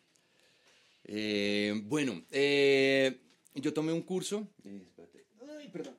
Eh, 1.05 1.81
bueno, 1.85 2.21
eh, 2.29 3.21
yo 3.55 3.73
tomé 3.73 3.93
un 3.93 4.01
curso. 4.01 4.49
espérate. 4.65 5.25
Ay, 5.57 5.69
perdón. 5.69 5.95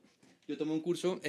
Yo 0.47 0.59
tomé 0.59 0.73
un 0.73 0.81
curso, 0.81 1.21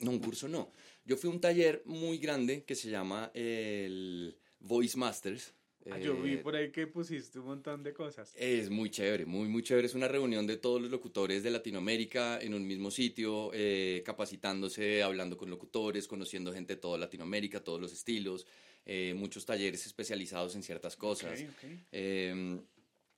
no, 0.00 0.10
un 0.10 0.18
curso 0.18 0.48
no. 0.48 0.72
Yo 1.04 1.16
fui 1.16 1.30
a 1.30 1.32
un 1.32 1.40
taller 1.40 1.82
muy 1.84 2.18
grande 2.18 2.64
que 2.64 2.74
se 2.74 2.90
llama 2.90 3.30
el 3.34 4.36
Voice 4.62 4.96
Masters. 4.96 5.54
Ah, 5.90 5.98
yo 5.98 6.14
vi 6.14 6.36
por 6.36 6.54
ahí 6.54 6.70
que 6.70 6.86
pusiste 6.86 7.40
un 7.40 7.46
montón 7.46 7.82
de 7.82 7.92
cosas. 7.92 8.32
Es 8.36 8.70
muy 8.70 8.88
chévere, 8.88 9.26
muy, 9.26 9.48
muy 9.48 9.64
chévere. 9.64 9.86
Es 9.86 9.94
una 9.94 10.06
reunión 10.06 10.46
de 10.46 10.56
todos 10.56 10.80
los 10.80 10.90
locutores 10.90 11.42
de 11.42 11.50
Latinoamérica 11.50 12.40
en 12.40 12.54
un 12.54 12.64
mismo 12.64 12.90
sitio, 12.92 13.50
eh, 13.52 14.02
capacitándose, 14.06 15.02
hablando 15.02 15.36
con 15.36 15.50
locutores, 15.50 16.06
conociendo 16.06 16.52
gente 16.52 16.76
de 16.76 16.80
toda 16.80 16.98
Latinoamérica, 16.98 17.64
todos 17.64 17.80
los 17.80 17.92
estilos, 17.92 18.46
eh, 18.86 19.12
muchos 19.16 19.44
talleres 19.44 19.84
especializados 19.84 20.54
en 20.54 20.62
ciertas 20.62 20.96
cosas. 20.96 21.32
Okay, 21.32 21.48
okay. 21.56 21.84
Eh, 21.90 22.60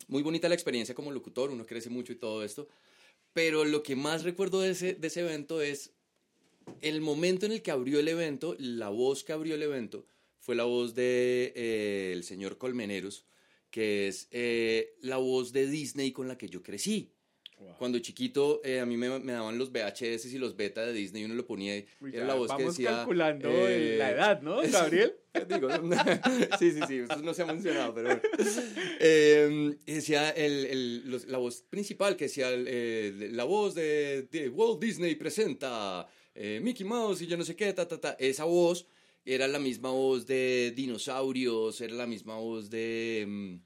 muy 0.08 0.22
bonita 0.22 0.48
la 0.48 0.54
experiencia 0.54 0.94
como 0.94 1.12
locutor, 1.12 1.50
uno 1.50 1.66
crece 1.66 1.90
mucho 1.90 2.14
y 2.14 2.16
todo 2.16 2.42
esto. 2.42 2.66
Pero 3.34 3.66
lo 3.66 3.82
que 3.82 3.94
más 3.94 4.24
recuerdo 4.24 4.62
de 4.62 4.70
ese, 4.70 4.94
de 4.94 5.08
ese 5.08 5.20
evento 5.20 5.60
es 5.60 5.92
el 6.80 7.02
momento 7.02 7.44
en 7.44 7.52
el 7.52 7.60
que 7.60 7.72
abrió 7.72 8.00
el 8.00 8.08
evento, 8.08 8.56
la 8.58 8.88
voz 8.88 9.22
que 9.22 9.34
abrió 9.34 9.54
el 9.54 9.62
evento 9.62 10.06
fue 10.44 10.54
la 10.54 10.64
voz 10.64 10.94
de 10.94 11.54
eh, 11.56 12.10
el 12.12 12.22
señor 12.22 12.58
Colmeneros, 12.58 13.24
que 13.70 14.08
es 14.08 14.28
eh, 14.30 14.94
la 15.00 15.16
voz 15.16 15.54
de 15.54 15.66
Disney 15.66 16.12
con 16.12 16.28
la 16.28 16.36
que 16.36 16.50
yo 16.50 16.62
crecí. 16.62 17.14
Wow. 17.58 17.76
Cuando 17.78 17.98
chiquito, 18.00 18.60
eh, 18.62 18.78
a 18.78 18.84
mí 18.84 18.98
me, 18.98 19.20
me, 19.20 19.32
daban 19.32 19.56
los 19.56 19.72
VHS 19.72 20.26
y 20.34 20.38
los 20.38 20.54
beta 20.54 20.84
de 20.84 20.92
Disney 20.92 21.22
y 21.22 21.24
uno 21.24 21.34
lo 21.34 21.46
ponía. 21.46 21.82
Uy, 21.98 22.14
era 22.14 22.26
la 22.26 22.34
voz 22.34 22.54
que 22.54 22.64
decía. 22.64 22.90
calculando 22.90 23.48
la 23.48 24.10
edad, 24.10 24.42
¿no, 24.42 24.60
Gabriel? 24.70 25.14
Digo, 25.48 25.70
sí, 26.58 26.72
sí, 26.72 26.80
sí, 26.86 26.98
eso 26.98 27.22
no 27.22 27.32
se 27.32 27.42
ha 27.42 27.46
mencionado, 27.46 27.94
pero 27.94 28.08
bueno. 28.08 28.22
Eh, 29.00 29.78
decía 29.86 30.28
el, 30.28 30.66
el, 30.66 31.10
los, 31.10 31.26
la 31.26 31.38
voz 31.38 31.62
principal, 31.62 32.16
que 32.16 32.24
decía 32.24 32.48
eh, 32.52 33.30
la 33.32 33.44
voz 33.44 33.74
de, 33.74 34.28
de, 34.30 34.50
Walt 34.50 34.78
Disney 34.78 35.14
presenta 35.14 36.06
eh, 36.34 36.60
Mickey 36.62 36.84
Mouse 36.84 37.22
y 37.22 37.26
yo 37.28 37.38
no 37.38 37.44
sé 37.44 37.56
qué, 37.56 37.72
ta, 37.72 37.88
ta, 37.88 37.98
ta. 37.98 38.16
Esa 38.18 38.44
voz 38.44 38.86
era 39.24 39.48
la 39.48 39.58
misma 39.58 39.90
voz 39.90 40.26
de 40.26 40.72
dinosaurios, 40.76 41.80
era 41.80 41.94
la 41.94 42.06
misma 42.06 42.36
voz 42.36 42.68
de... 42.68 43.58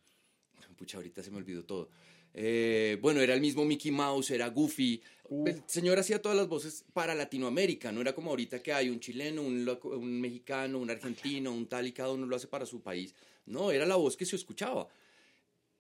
pucha, 0.76 0.98
ahorita 0.98 1.22
se 1.22 1.30
me 1.30 1.38
olvidó 1.38 1.64
todo. 1.64 1.90
Eh, 2.34 2.98
bueno, 3.00 3.20
era 3.20 3.34
el 3.34 3.40
mismo 3.40 3.64
Mickey 3.64 3.90
Mouse, 3.90 4.30
era 4.30 4.48
Goofy. 4.48 5.02
El 5.44 5.62
señor 5.66 5.98
hacía 5.98 6.22
todas 6.22 6.38
las 6.38 6.48
voces 6.48 6.84
para 6.92 7.14
Latinoamérica, 7.14 7.92
no 7.92 8.00
era 8.00 8.14
como 8.14 8.30
ahorita 8.30 8.62
que 8.62 8.72
hay 8.72 8.88
un 8.88 9.00
chileno, 9.00 9.42
un, 9.42 10.20
mexicano, 10.20 10.78
un 10.78 10.90
argentino, 10.90 11.52
un 11.52 11.66
tal 11.66 11.86
y 11.86 11.92
cada 11.92 12.12
uno 12.12 12.26
lo 12.26 12.36
hace 12.36 12.46
para 12.46 12.64
su 12.64 12.80
país. 12.80 13.14
No, 13.44 13.70
era 13.72 13.84
la 13.86 13.96
voz 13.96 14.16
que 14.16 14.24
se 14.24 14.36
escuchaba. 14.36 14.88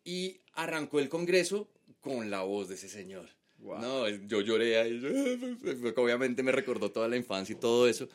Y 0.04 0.40
arrancó 0.54 1.00
el 1.00 1.08
Congreso 1.08 1.68
con 2.00 2.28
la 2.30 2.42
voz 2.42 2.68
de 2.68 2.74
ese 2.74 2.88
señor. 2.88 3.28
Wow. 3.58 3.78
No, 3.80 4.08
yo 4.08 4.40
lloré 4.40 4.78
obviamente 5.96 6.42
me 6.42 6.52
recordó 6.52 6.92
toda 6.92 7.08
la 7.08 7.16
infancia 7.16 7.54
y 7.54 7.58
todo 7.58 7.88
eso. 7.88 8.08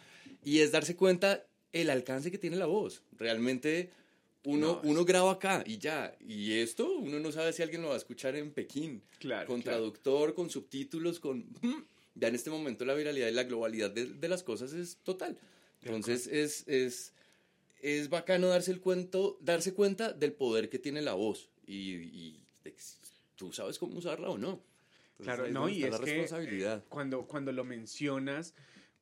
Y 0.44 0.60
es 0.60 0.72
darse 0.72 0.96
cuenta 0.96 1.46
el 1.74 1.90
alcance 1.90 2.32
que 2.32 2.38
tiene 2.38 2.56
la 2.56 2.66
voz. 2.68 3.02
Realmente 3.18 3.90
uno, 4.46 4.82
No, 4.84 4.90
uno 4.90 5.06
graba 5.06 5.32
acá 5.34 5.64
y 5.66 5.78
ya. 5.78 6.16
Y 6.26 6.54
esto 6.60 6.90
uno 6.98 7.20
no 7.20 7.32
sabe 7.32 7.52
si 7.54 7.62
alguien 7.64 7.82
lo 7.82 7.90
va 7.90 7.96
a 7.96 7.98
escuchar 7.98 8.36
en 8.36 8.52
Pekín. 8.52 9.02
Claro, 9.20 9.48
Con 9.48 9.62
claro. 9.62 9.78
traductor, 9.80 10.34
con 10.34 10.50
subtítulos, 10.50 11.20
con... 11.20 11.46
Ya 12.16 12.28
en 12.28 12.36
este 12.36 12.50
momento 12.52 12.86
la 12.86 12.94
viralidad 12.94 13.28
y 13.28 13.32
la 13.32 13.44
globalidad 13.44 13.90
de, 13.90 14.06
de 14.06 14.28
las 14.30 14.44
cosas 14.44 14.72
es 14.74 14.98
total. 15.04 15.38
Entonces 15.82 16.28
es, 16.28 16.64
es, 16.68 17.12
es 17.82 18.10
bacano 18.10 18.48
darse, 18.50 18.72
el 18.72 18.80
cuento, 18.82 19.38
darse 19.42 19.74
cuenta 19.74 20.14
del 20.14 20.32
poder 20.34 20.70
que 20.70 20.78
tiene 20.80 21.02
la 21.02 21.14
voz. 21.14 21.50
Y, 21.66 21.94
y 21.94 22.40
de 22.64 22.74
que 22.74 22.82
tú 23.36 23.52
sabes 23.52 23.80
cómo 23.80 23.98
usarla 23.98 24.30
o 24.30 24.38
no. 24.38 24.62
Entonces, 25.18 25.26
Claro, 25.36 25.48
no, 25.50 25.70
y 25.70 25.84
es 25.86 25.92
la 25.92 26.00
que 26.00 26.06
responsabilidad. 26.06 26.84
cuando, 26.90 27.26
cuando 27.26 27.52
lo 27.52 27.64
mencionas, 27.64 28.54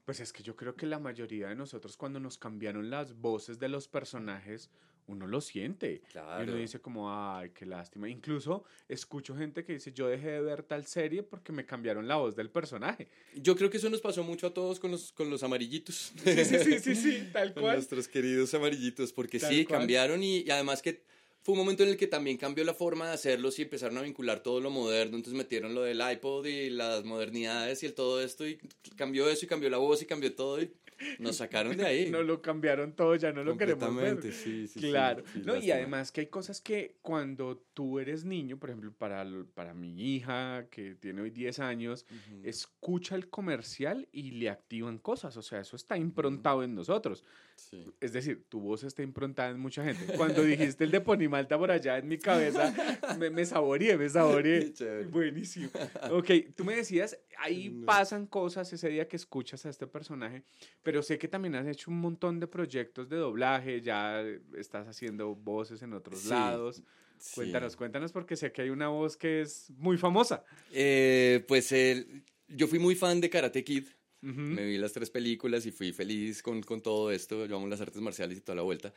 pues 0.06 0.20
es 0.20 0.34
que 0.34 0.44
yo 0.44 0.56
creo 0.56 0.76
que 0.76 0.86
la 0.86 1.00
mayoría 1.00 1.48
de 1.50 1.56
nosotros 1.56 1.98
cuando 1.98 2.20
nos 2.20 2.38
cambiaron 2.38 2.90
las 2.90 3.14
voces 3.20 3.60
de 3.60 3.70
los 3.70 3.88
personajes, 3.88 4.70
uno 5.08 5.28
lo 5.28 5.42
siente. 5.42 5.94
Y 5.94 6.00
Claro. 6.12 6.44
uno 6.44 6.56
dice 6.56 6.80
como, 6.80 7.12
ay, 7.12 7.50
qué 7.52 7.66
lástima. 7.66 8.08
Incluso 8.08 8.64
escucho 8.88 9.36
gente 9.36 9.64
que 9.66 9.74
dice, 9.74 9.92
yo 9.92 10.08
dejé 10.08 10.30
de 10.32 10.42
ver 10.42 10.64
tal 10.64 10.86
serie 10.86 11.24
porque 11.24 11.52
me 11.52 11.66
cambiaron 11.66 12.08
la 12.08 12.16
voz 12.16 12.36
del 12.36 12.50
personaje. 12.50 13.10
Yo 13.36 13.56
creo 13.56 13.70
que 13.70 13.78
eso 13.78 13.90
nos 13.90 14.00
pasó 14.02 14.24
mucho 14.24 14.48
a 14.48 14.54
todos 14.54 14.80
con 14.80 14.92
los, 14.92 15.12
con 15.12 15.30
los 15.30 15.44
amarillitos. 15.44 16.14
Sí, 16.24 16.46
sí, 16.46 16.58
sí, 16.60 16.80
sí, 16.80 16.96
sí, 16.96 17.30
tal 17.34 17.54
con 17.54 17.64
cual. 17.64 17.76
nuestros 17.76 18.08
queridos 18.08 18.54
amarillitos, 18.54 19.12
porque 19.12 19.40
Tal 19.40 19.50
sí, 19.52 19.66
cual. 19.66 19.80
cambiaron 19.80 20.24
y, 20.24 20.40
y 20.42 20.50
además 20.50 20.82
que 20.82 21.04
fue 21.44 21.54
un 21.54 21.60
momento 21.60 21.84
en 21.84 21.90
el 21.90 21.98
que 21.98 22.08
también 22.08 22.38
cambió 22.38 22.64
la 22.64 22.74
forma 22.74 23.08
de 23.08 23.14
hacerlos 23.14 23.58
y 23.58 23.64
empezaron 23.64 23.98
a 23.98 24.02
vincular 24.02 24.42
todo 24.42 24.60
lo 24.60 24.70
moderno, 24.70 25.18
entonces 25.18 25.38
metieron 25.38 25.74
lo 25.74 25.82
del 25.82 26.00
iPod 26.00 26.46
y 26.46 26.70
las 26.70 27.04
modernidades 27.04 27.82
y 27.82 27.88
el 27.88 27.94
todo 27.94 28.22
esto 28.22 28.48
y 28.48 28.60
cambió 28.96 29.28
eso 29.30 29.46
y 29.46 29.48
cambió 29.48 29.70
la 29.70 29.78
voz 29.78 30.02
y 30.02 30.06
cambió 30.06 30.34
todo 30.36 30.62
y 30.62 30.72
nos 31.20 31.38
sacaron 31.38 31.78
de 31.78 31.86
ahí. 31.86 32.02
No 32.12 32.24
lo 32.24 32.42
cambiaron 32.42 32.94
todo, 32.94 33.16
ya 33.16 33.32
no 33.32 33.44
lo 33.44 33.58
queremos 33.58 33.96
ver. 33.96 34.22
Sí, 34.34 34.68
sí, 34.68 34.80
Claro, 34.80 35.24
sí, 35.32 35.42
no, 35.46 35.56
y 35.56 35.72
además 35.72 36.12
que 36.12 36.22
hay 36.22 36.28
cosas 36.28 36.62
que 36.62 36.98
cuando 37.02 37.58
tú 37.74 38.00
eres 38.00 38.26
niño, 38.26 38.58
por 38.58 38.70
ejemplo, 38.70 38.92
para, 38.92 39.26
para 39.54 39.74
mi 39.74 40.16
hija 40.16 40.68
que 40.70 40.96
tiene 40.96 41.22
hoy 41.22 41.30
10 41.30 41.60
años, 41.60 42.06
escucha 42.44 43.16
el 43.16 43.30
comercial 43.30 44.08
y 44.12 44.32
le 44.32 44.50
activan 44.50 44.98
cosas, 44.98 45.38
o 45.38 45.42
sea, 45.42 45.62
eso 45.62 45.76
está 45.76 45.98
improntado 45.98 46.64
en 46.64 46.76
nosotros. 46.76 47.24
Sí. 47.70 47.86
Es 48.02 48.12
decir, 48.14 48.44
tu 48.50 48.60
voz 48.60 48.84
está 48.84 49.02
improntada 49.04 49.50
en 49.52 49.60
mucha 49.60 49.84
gente. 49.84 50.14
Cuando 50.18 50.42
dijiste 50.44 50.84
el 50.84 50.92
de 50.92 51.00
Ponimalta 51.02 51.58
por 51.58 51.70
allá 51.72 51.98
en 52.00 52.08
mi 52.08 52.18
cabeza, 52.18 52.74
me, 53.20 53.30
me 53.30 53.46
saboreé, 53.46 53.98
me 53.98 54.10
saboreé. 54.10 54.74
Buenísimo. 55.10 55.70
Ok, 56.12 56.30
tú 56.56 56.66
me 56.66 56.76
decías, 56.76 57.18
ahí 57.38 57.70
No. 57.70 57.86
pasan 57.86 58.26
cosas 58.26 58.72
ese 58.74 58.90
día 58.90 59.08
que 59.08 59.16
escuchas 59.16 59.66
a 59.66 59.70
este 59.70 59.88
personaje, 59.88 60.44
pero 60.84 61.02
sé 61.04 61.18
que 61.18 61.28
también 61.28 61.56
has 61.56 61.68
hecho 61.68 61.92
un 61.92 62.00
montón 62.02 62.40
de 62.40 62.48
proyectos 62.48 63.08
de 63.10 63.18
doblaje, 63.18 63.82
ya 63.82 64.22
estás 64.58 64.88
haciendo 64.88 65.36
voces 65.36 65.82
en 65.84 65.94
otros 65.94 66.20
Sí, 66.22 66.30
lados. 66.30 66.84
Sí. 67.18 67.36
Cuéntanos, 67.36 67.76
cuéntanos, 67.76 68.12
porque 68.12 68.36
sé 68.36 68.52
que 68.52 68.64
hay 68.64 68.70
una 68.72 68.88
voz 68.88 69.16
que 69.16 69.42
es 69.42 69.70
muy 69.78 69.98
famosa. 69.98 70.44
Eh, 70.74 71.46
pues 71.48 71.72
el- 71.72 72.24
yo 72.48 72.68
fui 72.68 72.80
muy 72.80 72.96
fan 72.96 73.22
de 73.22 73.30
Karate 73.30 73.64
Kid. 73.64 73.86
Ujú. 74.24 74.42
Me 74.42 74.66
vi 74.66 74.78
las 74.78 74.94
tres 74.94 75.10
películas 75.10 75.66
y 75.66 75.72
fui 75.72 75.92
feliz 75.92 76.42
con, 76.42 76.62
con 76.62 76.82
todo 76.82 77.12
esto. 77.12 77.46
Yo 77.46 77.56
amo 77.56 77.68
las 77.68 77.82
artes 77.82 78.02
marciales 78.02 78.38
y 78.38 78.42
toda 78.42 78.56
la 78.56 78.62
vuelta. 78.62 78.94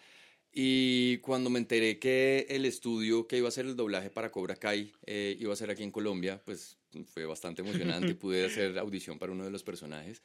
Y 0.52 1.18
cuando 1.18 1.50
me 1.50 1.58
enteré 1.58 1.98
que 1.98 2.46
el 2.48 2.64
estudio 2.64 3.26
que 3.26 3.38
iba 3.38 3.46
a 3.46 3.48
hacer 3.48 3.66
el 3.66 3.74
doblaje 3.74 4.10
para 4.10 4.30
Cobra 4.30 4.54
Kai 4.54 4.92
eh, 5.04 5.36
iba 5.40 5.52
a 5.52 5.56
ser 5.56 5.70
aquí 5.70 5.82
en 5.82 5.90
Colombia, 5.90 6.40
pues 6.44 6.78
fue 7.06 7.26
bastante 7.26 7.62
emocionante. 7.62 8.14
Pude 8.14 8.46
hacer 8.46 8.78
audición 8.78 9.18
para 9.18 9.32
uno 9.32 9.44
de 9.44 9.50
los 9.50 9.64
personajes. 9.64 10.22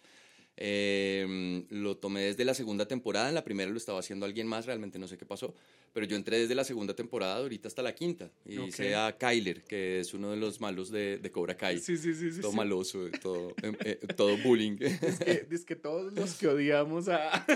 Eh, 0.62 1.64
lo 1.70 1.96
tomé 1.96 2.22
desde 2.22 2.44
la 2.44 2.54
segunda 2.54 2.86
temporada. 2.86 3.30
En 3.30 3.36
la 3.36 3.46
primera 3.46 3.72
lo 3.72 3.78
estaba 3.78 4.00
haciendo 4.00 4.26
alguien 4.26 4.46
más, 4.46 4.66
realmente 4.66 5.00
no 5.00 5.08
sé 5.08 5.18
qué 5.18 5.26
pasó. 5.26 5.56
Pero 5.94 6.06
yo 6.06 6.16
entré 6.18 6.38
desde 6.38 6.54
la 6.54 6.64
segunda 6.66 6.94
temporada, 6.94 7.38
ahorita 7.38 7.68
hasta 7.70 7.82
la 7.82 7.96
quinta. 7.96 8.30
Y 8.46 8.58
Ok. 8.58 8.68
hice 8.68 8.94
a 8.96 9.16
Kyler, 9.18 9.64
que 9.64 10.02
es 10.02 10.14
uno 10.14 10.32
de 10.32 10.38
los 10.38 10.60
malos 10.60 10.92
de, 10.92 11.18
de 11.18 11.32
Cobra 11.32 11.56
Kai. 11.56 11.80
Sí, 11.80 11.98
sí, 11.98 12.14
sí, 12.14 12.32
sí. 12.32 12.42
todo 12.42 12.52
sí. 12.52 12.58
maloso, 12.58 13.06
todo, 13.22 13.52
eh, 13.64 13.72
eh, 13.86 14.00
todo 14.18 14.38
bullying. 14.38 14.78
Es 14.82 15.18
que, 15.20 15.48
es 15.50 15.66
que 15.66 15.76
todos 15.78 16.14
los 16.14 16.36
que 16.36 16.48
odiamos 16.48 17.08
a... 17.08 17.46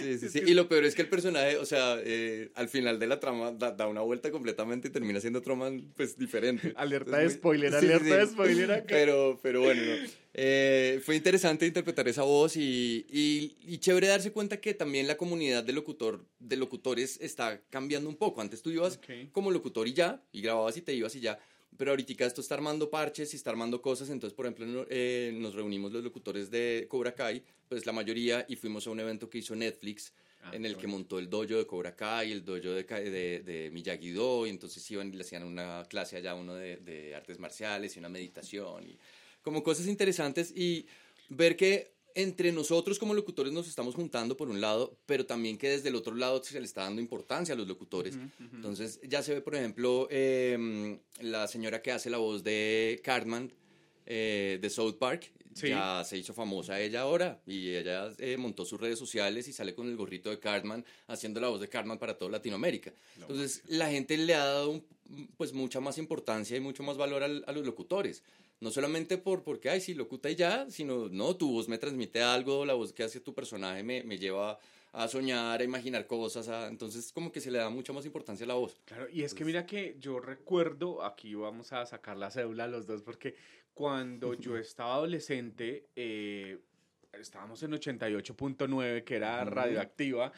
Sí, 0.00 0.18
sí, 0.18 0.28
sí. 0.28 0.40
Y 0.46 0.54
lo 0.54 0.68
peor 0.68 0.84
es 0.84 0.94
que 0.94 1.02
el 1.02 1.08
personaje, 1.08 1.56
o 1.58 1.64
sea, 1.66 1.96
eh, 2.02 2.50
al 2.54 2.68
final 2.68 2.98
de 2.98 3.06
la 3.06 3.20
trama 3.20 3.52
da, 3.52 3.70
da 3.72 3.86
una 3.86 4.00
vuelta 4.00 4.30
completamente 4.30 4.88
y 4.88 4.90
termina 4.90 5.20
siendo 5.20 5.40
otro 5.40 5.56
man, 5.56 5.92
pues, 5.96 6.16
diferente. 6.18 6.72
Alerta 6.76 7.18
de 7.18 7.24
Es 7.26 7.32
muy- 7.32 7.38
spoiler, 7.38 7.74
alerta 7.74 8.16
de 8.16 8.26
spoiler 8.26 8.72
acá. 8.72 8.86
Pero, 8.88 9.38
pero 9.42 9.60
bueno, 9.62 9.82
no. 9.82 10.21
Eh, 10.34 11.00
fue 11.04 11.16
interesante 11.16 11.66
interpretar 11.66 12.08
esa 12.08 12.22
voz 12.22 12.56
y, 12.56 13.04
y, 13.10 13.56
y 13.66 13.78
chévere 13.78 14.06
darse 14.06 14.32
cuenta 14.32 14.60
que 14.60 14.72
también 14.72 15.06
la 15.06 15.16
comunidad 15.16 15.62
de, 15.62 15.72
locutor, 15.74 16.24
de 16.38 16.56
locutores 16.56 17.18
está 17.20 17.60
cambiando 17.68 18.08
un 18.08 18.16
poco. 18.16 18.40
Antes 18.40 18.62
tú 18.62 18.70
ibas 18.70 18.98
como 19.32 19.50
locutor 19.50 19.86
y 19.88 19.92
ya, 19.92 20.22
y 20.32 20.40
grababas 20.40 20.76
y 20.76 20.82
te 20.82 20.94
ibas 20.94 21.14
y 21.16 21.20
ya. 21.20 21.38
Pero 21.76 21.90
ahorita 21.90 22.26
esto 22.26 22.40
está 22.40 22.54
armando 22.54 22.90
parches 22.90 23.32
y 23.32 23.36
está 23.36 23.50
armando 23.50 23.80
cosas. 23.80 24.10
Entonces, 24.10 24.34
por 24.34 24.46
ejemplo, 24.46 24.86
eh, 24.90 25.32
nos 25.34 25.54
reunimos 25.54 25.92
los 25.92 26.04
locutores 26.04 26.50
de 26.50 26.86
Cobra 26.88 27.14
Kai, 27.14 27.42
pues 27.68 27.84
la 27.86 27.92
mayoría, 27.92 28.44
y 28.48 28.56
fuimos 28.56 28.86
a 28.86 28.90
un 28.90 29.00
evento 29.00 29.28
que 29.28 29.38
hizo 29.38 29.54
Netflix, 29.54 30.12
Ah, 30.44 30.50
en 30.54 30.66
el 30.66 30.76
que 30.76 30.88
montó 30.88 31.20
el 31.20 31.30
dojo 31.30 31.56
de 31.56 31.66
Cobra 31.66 31.94
Kai, 31.94 32.32
el 32.32 32.44
dojo 32.44 32.72
de, 32.72 32.82
de, 32.82 33.42
de 33.44 33.70
Miyagi-Do, 33.70 34.48
y 34.48 34.50
entonces 34.50 34.90
iban 34.90 35.08
y 35.08 35.16
le 35.16 35.22
hacían 35.22 35.44
una 35.44 35.84
clase 35.88 36.16
allá, 36.16 36.34
uno 36.34 36.54
de, 36.54 36.78
de 36.78 37.14
artes 37.14 37.38
marciales 37.38 37.94
y 37.94 38.00
una 38.00 38.08
meditación, 38.08 38.82
y 38.82 38.98
como 39.42 39.62
cosas 39.62 39.86
interesantes, 39.86 40.52
y 40.56 40.86
ver 41.28 41.56
que 41.56 41.92
entre 42.14 42.52
nosotros 42.52 42.98
como 42.98 43.14
locutores 43.14 43.52
nos 43.54 43.66
estamos 43.68 43.94
juntando 43.94 44.36
por 44.36 44.48
un 44.50 44.60
lado, 44.60 44.98
pero 45.06 45.24
también 45.24 45.56
que 45.56 45.70
desde 45.70 45.88
el 45.88 45.94
otro 45.94 46.14
lado 46.14 46.42
se 46.44 46.58
le 46.60 46.66
está 46.66 46.82
dando 46.82 47.00
importancia 47.00 47.54
a 47.54 47.56
los 47.56 47.66
locutores. 47.66 48.16
Ujú, 48.16 48.24
ujú. 48.44 48.56
Entonces 48.56 49.00
ya 49.02 49.22
se 49.22 49.32
ve, 49.32 49.40
por 49.40 49.54
ejemplo, 49.54 50.08
em, 50.10 50.98
la 51.20 51.48
señora 51.48 51.80
que 51.80 51.90
hace 51.90 52.10
la 52.10 52.18
voz 52.18 52.44
de 52.44 53.00
Cartman 53.02 53.50
eh, 54.04 54.58
de 54.60 54.68
South 54.68 54.96
Park. 54.98 55.30
Sí. 55.54 55.68
Ya 55.68 56.02
se 56.04 56.16
hizo 56.18 56.32
famosa 56.34 56.80
ella 56.80 57.02
ahora 57.02 57.40
y 57.46 57.68
ella 57.74 58.10
eh, 58.18 58.36
montó 58.38 58.64
sus 58.64 58.80
redes 58.80 58.98
sociales 58.98 59.48
y 59.48 59.52
sale 59.52 59.74
con 59.74 59.86
el 59.88 59.96
gorrito 59.96 60.28
de 60.30 60.38
Cartman 60.38 60.84
haciendo 61.06 61.40
la 61.40 61.48
voz 61.48 61.60
de 61.60 61.68
Cartman 61.68 61.98
para 61.98 62.16
toda 62.18 62.30
Latinoamérica. 62.32 62.92
Entonces 63.20 63.62
la 63.68 63.90
gente 63.90 64.16
le 64.16 64.34
ha 64.34 64.44
dado 64.44 64.70
un- 64.70 64.84
pues 65.36 65.52
mucha 65.52 65.78
más 65.80 65.98
importancia 65.98 66.56
y 66.56 66.60
mucho 66.60 66.82
más 66.82 66.96
valor 66.96 67.22
al- 67.22 67.44
a 67.46 67.52
los 67.52 67.64
locutores. 67.66 68.22
No 68.60 68.70
solamente 68.70 69.18
por 69.18 69.42
porque, 69.42 69.70
ay, 69.70 69.80
sí, 69.80 69.94
locuta 69.94 70.30
y 70.30 70.36
ya, 70.36 70.70
sino, 70.70 71.08
no, 71.08 71.36
tu 71.36 71.50
voz 71.52 71.68
me 71.68 71.78
transmite 71.78 72.22
algo, 72.22 72.64
la 72.64 72.74
voz 72.74 72.92
que 72.92 73.02
hace 73.02 73.20
tu 73.20 73.34
personaje 73.34 73.82
me, 73.82 74.04
me 74.04 74.18
lleva 74.18 74.58
a 74.92 75.08
soñar, 75.08 75.60
a 75.60 75.64
imaginar 75.64 76.06
cosas, 76.06 76.48
a- 76.48 76.68
entonces 76.68 77.12
como 77.12 77.32
que 77.32 77.40
se 77.40 77.50
le 77.50 77.58
da 77.58 77.70
mucha 77.70 77.92
más 77.92 78.04
importancia 78.06 78.44
a 78.44 78.48
la 78.48 78.54
voz. 78.54 78.80
Claro, 78.84 79.08
y 79.10 79.22
es 79.22 79.34
que 79.34 79.44
mira 79.44 79.66
que 79.66 79.96
yo 79.98 80.20
recuerdo, 80.20 81.02
aquí 81.02 81.34
vamos 81.34 81.72
a 81.72 81.84
sacar 81.86 82.16
la 82.18 82.30
cédula 82.30 82.68
los 82.68 82.86
dos, 82.86 83.02
porque 83.02 83.34
cuando 83.74 84.34
yo 84.34 84.56
estaba 84.56 84.94
adolescente, 84.94 85.88
eh, 85.96 86.58
estábamos 87.14 87.62
en 87.62 87.72
88.9, 87.72 89.02
que 89.04 89.16
era 89.16 89.44
radioactiva, 89.44 90.32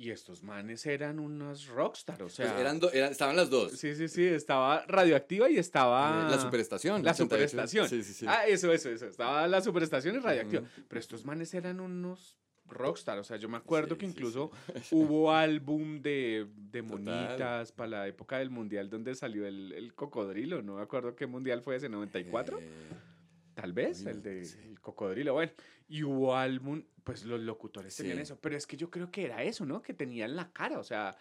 y 0.00 0.10
estos 0.10 0.42
manes 0.42 0.86
eran 0.86 1.18
unos 1.18 1.66
rockstar, 1.68 2.14
o 2.22 2.24
Pues 2.24 2.32
sea... 2.34 2.58
eran 2.58 2.80
do- 2.80 2.90
eran- 2.90 3.12
estaban 3.12 3.36
las 3.36 3.50
dos. 3.50 3.72
Sí, 3.72 3.94
sí, 3.94 4.08
sí, 4.08 4.24
estaba 4.24 4.84
radioactiva 4.86 5.50
y 5.50 5.58
estaba... 5.58 6.26
Eh, 6.26 6.30
La 6.30 6.40
superestación. 6.40 7.02
La 7.04 7.10
88. 7.10 7.24
superestación. 7.24 7.88
Sí, 7.88 8.02
sí, 8.02 8.14
sí. 8.14 8.26
Ah, 8.26 8.46
eso, 8.46 8.72
eso, 8.72 8.88
eso. 8.90 9.06
Estaba 9.06 9.46
la 9.46 9.60
superestación 9.60 10.16
y 10.16 10.18
radioactiva. 10.20 10.62
Pero 10.88 10.98
estos 10.98 11.26
manes 11.26 11.52
eran 11.52 11.80
unos 11.80 12.38
rockstar. 12.66 13.18
O 13.18 13.24
sea, 13.24 13.36
yo 13.36 13.48
me 13.50 13.58
acuerdo 13.58 13.96
Sí, 13.96 13.98
que 14.00 14.06
sí, 14.06 14.12
incluso 14.12 14.50
hubo 14.90 15.32
álbum 15.32 16.00
de, 16.00 16.46
de 16.56 16.80
monitas 16.82 17.70
para 17.72 17.88
la 17.90 18.06
época 18.08 18.38
del 18.38 18.48
mundial 18.48 18.88
donde 18.88 19.14
salió 19.14 19.46
el, 19.46 19.72
el 19.72 19.92
cocodrilo. 19.94 20.62
No 20.62 20.76
me 20.76 20.82
acuerdo 20.82 21.14
qué 21.14 21.26
mundial 21.26 21.60
fue 21.60 21.76
ese, 21.76 21.88
94. 21.90 22.58
Eh, 22.58 22.68
Tal 23.54 23.72
vez, 23.74 24.06
el 24.06 24.22
de 24.22 24.48
cocodrilo. 24.80 25.34
Bueno, 25.34 25.52
y 25.90 26.04
hubo 26.04 26.34
álbum, 26.36 26.84
pues 27.04 27.24
los 27.24 27.40
locutores 27.40 27.94
tenían 27.96 28.16
Sí. 28.16 28.22
eso. 28.22 28.40
Pero 28.40 28.56
es 28.56 28.66
que 28.66 28.76
yo 28.78 28.88
creo 28.90 29.10
que 29.10 29.24
era 29.24 29.42
eso, 29.42 29.66
¿no? 29.66 29.82
Que 29.82 29.92
tenían 29.92 30.36
la 30.36 30.52
cara. 30.52 30.78
O 30.78 30.84
sea, 30.84 31.16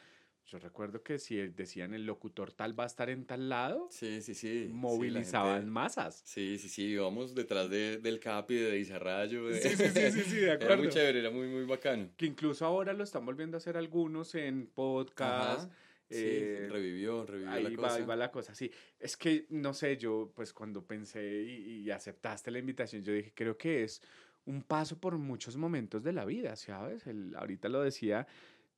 yo 0.45 0.57
recuerdo 0.59 1.03
que 1.03 1.19
si 1.19 1.35
decían 1.49 1.93
el 1.93 2.05
locutor 2.05 2.53
tal 2.53 2.79
va 2.79 2.83
a 2.83 2.87
estar 2.87 3.09
en 3.09 3.25
tal 3.25 3.49
lado, 3.49 3.87
sí, 3.91 4.21
sí, 4.21 4.33
sí. 4.33 4.65
Sí, 4.67 4.71
movilizaban 4.71 5.55
gente- 5.57 5.71
masas. 5.71 6.21
Sí, 6.25 6.57
sí, 6.57 6.69
sí, 6.69 6.83
íbamos 6.85 7.33
detrás 7.35 7.69
de, 7.69 7.97
del 7.97 8.19
Capi, 8.19 8.55
de 8.55 8.79
Izarrayo. 8.79 9.47
de- 9.47 9.59
Sí, 9.61 9.69
sí, 9.75 9.89
sí, 9.89 10.11
sí, 10.11 10.21
sí, 10.23 10.35
de 10.37 10.45
Era 10.51 10.53
acuerdo. 10.53 10.77
muy 10.77 10.89
chévere, 10.89 11.19
era 11.19 11.31
muy, 11.31 11.47
muy 11.47 11.65
bacano. 11.65 12.09
Que 12.15 12.25
incluso 12.27 12.65
ahora 12.65 12.93
lo 12.93 13.03
están 13.03 13.25
volviendo 13.25 13.57
a 13.57 13.59
hacer 13.59 13.75
algunos 13.77 14.33
en 14.35 14.67
podcast. 14.67 15.65
Ajá. 15.65 15.75
Sí, 16.11 16.15
eh, 16.25 16.67
revivió, 16.71 17.23
revivió 17.23 17.51
ahí 17.51 17.63
la 17.65 17.75
cosa. 17.75 17.87
Va, 17.87 17.95
ahí 17.95 18.03
va 18.03 18.15
la 18.15 18.31
cosa, 18.31 18.55
sí. 18.55 18.71
Es 18.97 19.15
que, 19.15 19.45
no 19.49 19.75
sé, 19.75 19.95
yo 19.97 20.31
pues 20.35 20.53
cuando 20.53 20.83
pensé 20.83 21.43
y, 21.43 21.83
y, 21.83 21.91
aceptaste 21.91 22.49
la 22.49 22.57
invitación, 22.57 23.03
yo 23.03 23.13
dije, 23.13 23.31
creo 23.35 23.55
que 23.55 23.83
es 23.83 24.01
un 24.49 24.63
paso 24.63 24.99
por 24.99 25.17
muchos 25.17 25.55
momentos 25.57 26.03
de 26.03 26.11
la 26.11 26.25
vida, 26.25 26.55
¿sabes? 26.55 27.05
El, 27.05 27.35
ahorita 27.35 27.69
lo 27.69 27.81
decía, 27.81 28.25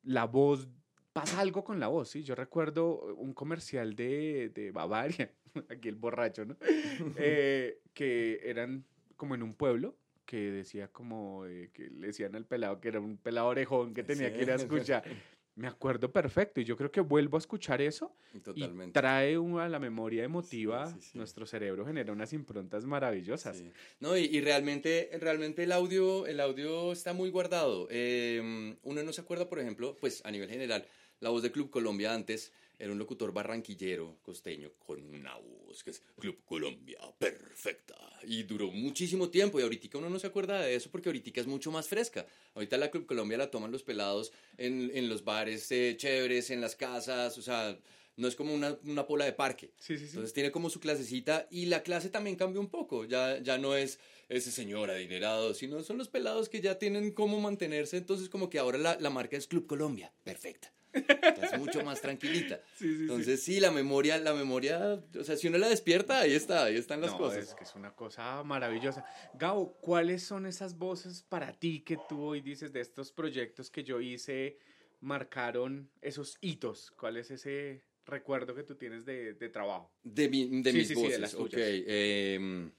la 0.04 0.26
voz, 0.26 0.68
pasa 1.14 1.40
algo 1.40 1.64
con 1.64 1.80
la 1.80 1.88
voz, 1.88 2.10
¿sí? 2.10 2.24
Yo 2.24 2.36
recuerdo 2.36 3.16
un 3.16 3.34
comercial 3.34 3.96
de, 3.96 4.52
de 4.54 4.72
Bavaria, 4.72 5.32
aquí 5.70 5.88
el 5.88 5.96
borracho, 5.96 6.44
¿no? 6.46 6.58
eh, 7.18 7.80
que 7.94 8.42
eran 8.44 8.84
como 9.16 9.34
en 9.34 9.44
un 9.44 9.54
pueblo 9.54 9.96
que 10.26 10.52
decía 10.52 10.90
como 10.90 11.46
eh, 11.46 11.70
que 11.74 11.90
le 11.90 12.08
decían 12.08 12.36
al 12.36 12.46
pelado 12.46 12.80
que 12.80 12.88
era 12.88 13.00
un 13.00 13.18
pelado 13.18 13.48
orejón 13.48 13.94
que 13.94 14.04
tenía 14.04 14.34
que 14.34 14.44
ir 14.44 14.52
a 14.52 14.56
escuchar 14.56 15.04
me 15.56 15.68
acuerdo 15.68 16.12
perfecto 16.12 16.62
y 16.62 16.64
yo 16.64 16.78
creo 16.78 16.92
que 16.92 17.02
vuelvo 17.02 17.38
a 17.38 17.40
escuchar 17.40 17.82
eso 17.82 18.16
Totalmente. 18.44 18.90
y 18.90 18.94
trae 18.94 19.36
a 19.36 19.70
la 19.70 19.80
memoria 19.80 20.24
emotiva, 20.24 20.96
nuestro 21.14 21.46
cerebro 21.46 21.86
genera 21.86 22.14
unas 22.14 22.34
improntas 22.34 22.86
maravillosas. 22.86 23.64
No, 24.00 24.18
y, 24.18 24.26
y, 24.26 24.42
realmente, 24.42 25.10
realmente 25.20 25.64
el 25.64 25.72
audio, 25.72 26.26
el 26.26 26.40
audio 26.40 26.92
está 26.92 27.14
muy 27.14 27.30
guardado. 27.30 27.88
Em, 27.90 28.78
uno 28.84 29.04
no 29.04 29.14
se 29.14 29.22
acuerda, 29.22 29.50
por 29.50 29.60
ejemplo, 29.60 29.98
pues 30.00 30.22
a 30.26 30.32
nivel 30.32 30.50
general, 30.50 30.86
la 31.20 31.30
voz 31.30 31.44
de 31.44 31.52
Club 31.52 31.70
Colombia 31.70 32.14
antes 32.14 32.52
era 32.82 32.92
un 32.92 32.98
locutor 32.98 33.32
barranquillero, 33.32 34.18
costeño, 34.24 34.72
con 34.80 35.04
una 35.14 35.36
voz 35.36 35.84
que 35.84 35.92
es 35.92 36.02
Club 36.20 36.44
Colombia, 36.44 36.98
perfecta. 37.20 37.96
Y 38.24 38.42
duró 38.42 38.72
muchísimo 38.72 39.30
tiempo 39.30 39.60
y 39.60 39.64
ahorita 39.64 40.00
uno 40.00 40.10
no 40.10 40.18
se 40.18 40.26
acuerda 40.26 40.60
de 40.60 40.74
eso 40.74 40.90
porque 40.90 41.10
ahorita 41.10 41.42
es 41.42 41.46
mucho 41.46 41.70
más 41.72 41.88
fresca. 41.88 42.26
Ahorita 42.56 42.78
la 42.78 42.90
Club 42.90 43.06
Colombia 43.06 43.38
la 43.38 43.52
toman 43.52 43.72
los 43.72 43.84
pelados 43.84 44.32
en, 44.58 44.90
en 44.96 45.10
los 45.10 45.24
bares 45.24 45.72
eh, 45.72 45.94
chéveres, 45.96 46.50
en 46.50 46.60
las 46.60 46.76
casas, 46.76 47.38
o 47.38 47.44
sea, 47.44 47.78
no 48.18 48.28
es 48.28 48.36
como 48.36 48.52
una, 48.52 48.76
una 48.84 49.06
pola 49.06 49.26
de 49.26 49.34
parque. 49.34 49.74
Sí, 49.78 50.00
sí, 50.00 50.06
sí. 50.06 50.10
Entonces 50.14 50.34
tiene 50.34 50.52
como 50.52 50.72
su 50.72 50.80
clasecita 50.80 51.48
y 51.52 51.68
la 51.68 51.84
clase 51.84 52.10
también 52.10 52.36
cambia 52.36 52.60
un 52.60 52.70
poco. 52.70 53.06
Ya, 53.06 53.40
ya 53.44 53.60
no 53.60 53.76
es 53.76 54.00
ese 54.28 54.50
señor 54.50 54.90
adinerado, 54.90 55.54
sino 55.54 55.84
son 55.84 56.00
los 56.00 56.08
pelados 56.10 56.50
que 56.50 56.62
ya 56.62 56.80
tienen 56.80 57.12
cómo 57.12 57.40
mantenerse. 57.40 57.98
Entonces 57.98 58.28
como 58.28 58.50
que 58.50 58.58
ahora 58.58 58.80
la, 58.80 58.98
la 59.00 59.12
marca 59.12 59.38
es 59.38 59.46
Club 59.46 59.68
Colombia, 59.68 60.12
perfecta 60.24 60.74
es 60.94 61.58
mucho 61.58 61.84
más 61.84 62.02
tranquilita. 62.02 62.62
Entonces, 62.82 63.44
sí. 63.44 63.60
la 63.60 63.72
memoria, 63.72 64.18
la 64.18 64.34
memoria, 64.34 65.02
o 65.18 65.24
sea, 65.24 65.38
si 65.38 65.48
uno 65.48 65.58
la 65.58 65.70
despierta, 65.70 66.20
ahí 66.20 66.34
está, 66.34 66.66
ahí 66.66 66.76
están 66.76 67.02
las 67.02 67.14
cosas. 67.14 67.50
Es 67.50 67.56
que 67.56 67.64
es 67.64 67.76
una 67.76 67.94
cosa 67.96 68.44
maravillosa. 68.44 69.06
Gabo, 69.34 69.74
¿cuáles 69.82 70.24
son 70.24 70.46
esas 70.46 70.78
voces 70.78 71.24
para 71.24 71.54
ti 71.54 71.82
que 71.82 71.98
tú 72.10 72.22
hoy 72.22 72.42
dices 72.42 72.74
de 72.74 72.82
estos 72.82 73.12
proyectos 73.12 73.70
que 73.70 73.84
yo 73.84 74.02
hice 74.02 74.58
marcaron 75.00 75.90
esos 76.02 76.38
hitos? 76.42 76.92
¿Cuál 76.92 77.18
es 77.18 77.32
ese 77.32 77.84
recuerdo 78.06 78.56
que 78.56 78.64
tú 78.64 78.76
tienes 78.76 79.06
de, 79.06 79.34
de 79.34 79.50
trabajo? 79.50 79.92
De, 80.04 80.28
de 80.28 80.74
mis 80.74 80.94
voces, 80.94 81.34
ok. 81.34 81.54
Eh, 81.56 82.72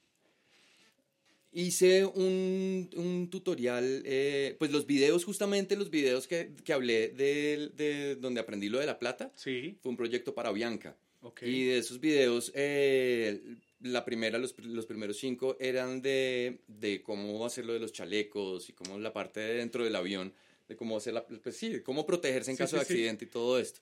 hice 1.53 2.05
un, 2.05 2.89
un 2.97 3.29
tutorial, 3.31 4.03
eh, 4.07 4.57
pues 4.59 4.73
los 4.73 4.87
videos, 4.87 5.25
justamente 5.25 5.77
los 5.77 5.91
videos 5.91 6.27
que, 6.27 6.53
que 6.65 6.73
hablé 6.73 7.09
de, 7.09 7.71
de, 7.77 8.17
donde 8.17 8.41
aprendí 8.41 8.69
lo 8.69 8.79
de 8.79 8.87
la 8.87 8.99
plata, 8.99 9.31
sí. 9.37 9.77
fue 9.83 9.91
un 9.91 9.97
proyecto 9.97 10.35
para 10.35 10.53
Bianca. 10.53 10.97
Y 11.41 11.67
de 11.67 11.79
esos 11.79 12.01
videos, 12.01 12.51
eh, 12.55 13.41
la 13.81 14.05
primera, 14.05 14.39
los, 14.39 14.57
los, 14.59 14.87
primeros 14.87 15.19
cinco 15.19 15.57
eran 15.61 16.03
de, 16.03 16.59
de 16.67 17.01
cómo 17.01 17.47
hacer 17.47 17.65
lo 17.65 17.73
de 17.73 17.79
los 17.79 17.93
chalecos 17.93 18.69
y 18.69 18.73
cómo 18.73 18.99
la 18.99 19.13
parte 19.13 19.39
de 19.39 19.55
dentro 19.55 19.85
del 19.85 19.95
avión, 19.95 20.33
de 20.69 20.75
cómo 20.75 20.97
hacer 20.97 21.15
la, 21.15 21.25
pues 21.25 21.57
sí, 21.57 21.81
cómo 21.81 22.07
protegerse 22.07 22.51
en 22.51 22.57
caso 22.57 22.75
de 22.75 22.83
accidente 22.83 23.27
y 23.27 23.29
todo 23.29 23.61
esto. 23.61 23.81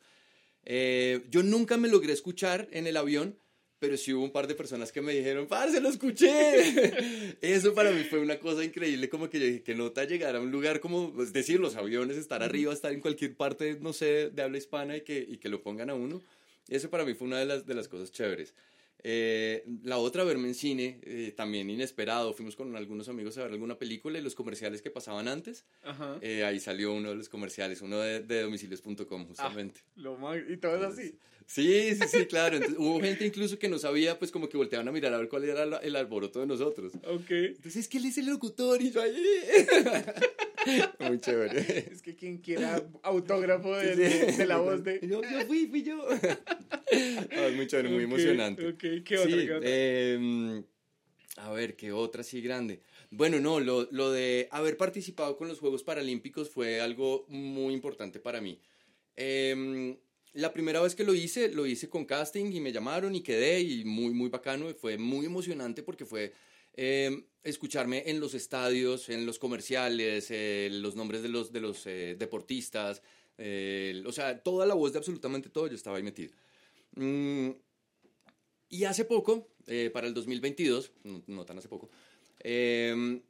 Eh, 0.66 1.23
yo 1.31 1.43
nunca 1.43 1.79
me 1.79 1.89
logré 1.89 2.12
escuchar 2.12 2.68
en 2.73 2.87
el 2.87 2.99
avión, 2.99 3.37
pero 3.81 3.97
sí 3.97 4.12
hubo 4.12 4.22
un 4.22 4.31
par 4.31 4.47
de 4.47 4.55
personas 4.55 4.93
que 4.93 5.01
me 5.01 5.14
dijeron, 5.14 5.49
se 5.72 5.81
lo 5.81 5.89
escuché! 5.89 7.37
Eso 7.41 7.74
para 7.74 7.91
mí 7.91 8.05
fue 8.05 8.20
una 8.20 8.39
cosa 8.39 8.62
increíble, 8.62 9.09
como 9.09 9.31
que 9.31 9.41
yo 9.41 9.47
dije, 9.47 9.62
que 9.62 9.74
nota 9.74 10.05
llegar 10.05 10.37
a 10.37 10.41
un 10.41 10.51
lugar 10.51 10.81
como, 10.81 11.07
es 11.07 11.12
pues, 11.14 11.33
decir, 11.33 11.59
los 11.59 11.76
aviones, 11.76 12.18
estar 12.18 12.43
arriba, 12.43 12.72
estar 12.74 12.93
en 12.93 13.01
cualquier 13.01 13.35
parte, 13.35 13.78
no 13.81 13.95
sé, 13.95 14.31
de 14.31 14.43
habla 14.43 14.59
hispana 14.59 14.99
y 14.99 15.01
que, 15.01 15.18
y 15.26 15.39
que 15.39 15.49
lo 15.49 15.62
pongan 15.62 15.89
a 15.89 15.95
uno. 15.95 16.22
Eso 16.68 16.91
para 16.91 17.07
mí 17.07 17.14
fue 17.14 17.26
una 17.26 17.39
de 17.39 17.47
las, 17.47 17.66
de 17.66 17.74
las 17.74 17.89
cosas 17.89 18.12
chéveres. 18.12 18.55
Eh, 19.03 19.64
la 19.83 19.97
otra, 19.97 20.24
verme 20.24 20.49
en 20.49 20.55
cine, 20.55 21.01
eh, 21.03 21.33
también 21.35 21.70
inesperado. 21.70 22.35
Fuimos 22.35 22.55
con 22.57 22.76
algunos 22.76 23.09
amigos 23.09 23.39
a 23.39 23.45
ver 23.45 23.53
alguna 23.53 23.78
película 23.78 24.18
y 24.18 24.22
los 24.22 24.35
comerciales 24.35 24.83
que 24.83 24.91
pasaban 24.91 25.26
antes. 25.26 25.64
Eh, 26.20 26.45
ahí 26.45 26.61
salió 26.61 26.93
uno 26.93 27.09
de 27.09 27.14
los 27.14 27.28
comerciales, 27.28 27.81
uno 27.81 27.99
de, 27.99 28.20
de 28.20 28.43
domicilios.com, 28.43 29.26
justamente. 29.26 29.81
Ah, 29.87 29.91
lo 29.97 30.37
y 30.37 30.57
todo 30.59 30.76
es 30.76 30.83
así. 30.83 31.18
Sí, 31.53 31.96
sí, 31.96 32.07
sí, 32.07 32.26
claro. 32.26 32.61
hubo 32.78 33.01
gente 33.01 33.26
incluso 33.26 33.59
que 33.59 33.68
no 33.68 33.76
sabía, 33.76 34.16
pues 34.20 34.30
como 34.30 34.48
que 34.48 34.57
volteaban 34.57 34.86
a 34.86 34.92
mirar 34.92 35.12
a 35.12 35.18
ver 35.18 35.28
cuál 35.28 35.42
era 35.42 35.64
el 35.80 35.96
alboroto 35.96 36.38
de 36.38 36.46
nosotros. 36.46 36.92
Ok. 37.05 37.28
Entonces 37.28 37.74
es 37.74 37.88
que 37.88 37.98
él 37.98 38.05
es 38.05 38.18
el 38.18 38.26
locutor 38.26 38.80
y 38.80 38.92
yo 38.92 39.03
ahí. 39.03 39.20
Muy 41.01 41.18
chévere. 41.18 41.88
Es 41.90 42.03
que 42.03 42.14
quien 42.14 42.38
quiera 42.38 42.80
autógrafo 43.03 43.74
de, 43.74 43.96
de, 43.96 44.46
la 44.46 44.59
voz 44.59 44.84
de. 44.84 45.01
Yo, 45.03 45.22
yo 45.22 45.40
fui, 45.48 45.66
fui 45.66 45.82
yo. 45.82 46.07
Ah, 46.92 47.48
muy 47.55 47.68
chévere, 47.68 47.88
muy 47.88 48.03
emocionante. 48.03 48.66
Ok, 48.66 49.05
¿qué 49.05 49.18
otra? 49.18 49.30
Sí, 49.30 49.48
Eh, 49.62 50.62
a 51.36 51.53
ver, 51.53 51.76
¿qué 51.76 51.92
otra 51.92 52.22
así 52.22 52.40
grande? 52.40 52.82
Bueno, 53.11 53.38
no, 53.38 53.61
lo, 53.61 53.88
lo 53.92 54.11
de 54.11 54.48
haber 54.51 54.76
participado 54.76 55.36
con 55.36 55.46
los 55.46 55.61
Juegos 55.61 55.84
Paralímpicos 55.84 56.51
fue 56.51 56.80
algo 56.80 57.26
muy 57.28 57.74
importante 57.74 58.18
para 58.18 58.40
mí. 58.40 58.61
Eh, 59.16 59.96
la 60.33 60.53
primera 60.53 60.81
vez 60.81 60.95
que 60.95 61.05
lo 61.05 61.14
hice, 61.14 61.51
lo 61.51 61.66
hice 61.66 61.89
con 61.89 62.05
casting 62.05 62.53
y 62.53 62.61
me 62.61 62.72
llamaron 62.72 63.14
y 63.14 63.22
quedé 63.22 63.61
y 63.61 63.85
muy, 63.85 64.12
muy 64.14 64.28
bacano. 64.28 64.72
Fue 64.74 64.99
muy 64.99 65.26
emocionante 65.26 65.83
porque 65.83 66.05
fue 66.05 66.33
em, 66.74 67.24
escucharme 67.43 68.05
en 68.07 68.20
los 68.20 68.35
estadios, 68.35 69.09
en 69.09 69.26
los 69.26 69.39
comerciales, 69.39 70.31
eh, 70.31 70.68
los 70.72 70.97
nombres 70.97 71.22
de 71.22 71.28
los, 71.28 71.53
de 71.53 71.61
los 71.61 71.87
eh, 71.87 72.16
deportistas, 72.18 73.03
o 73.39 74.12
sea, 74.12 74.43
toda 74.43 74.66
la 74.66 74.74
voz 74.74 74.93
de 74.93 74.99
absolutamente 74.99 75.49
todo, 75.49 75.66
yo 75.66 75.74
estaba 75.74 75.97
ahí 75.97 76.03
metido. 76.03 76.33
Mm, 76.97 77.51
y 78.68 78.85
hace 78.85 79.05
poco, 79.05 79.49
eh, 79.66 79.91
para 79.93 80.07
el 80.07 80.14
2022, 80.14 80.93
no, 81.05 81.22
no 81.26 81.45
tan 81.45 81.59
hace 81.59 81.68
poco, 81.68 81.91
em, 82.39 83.20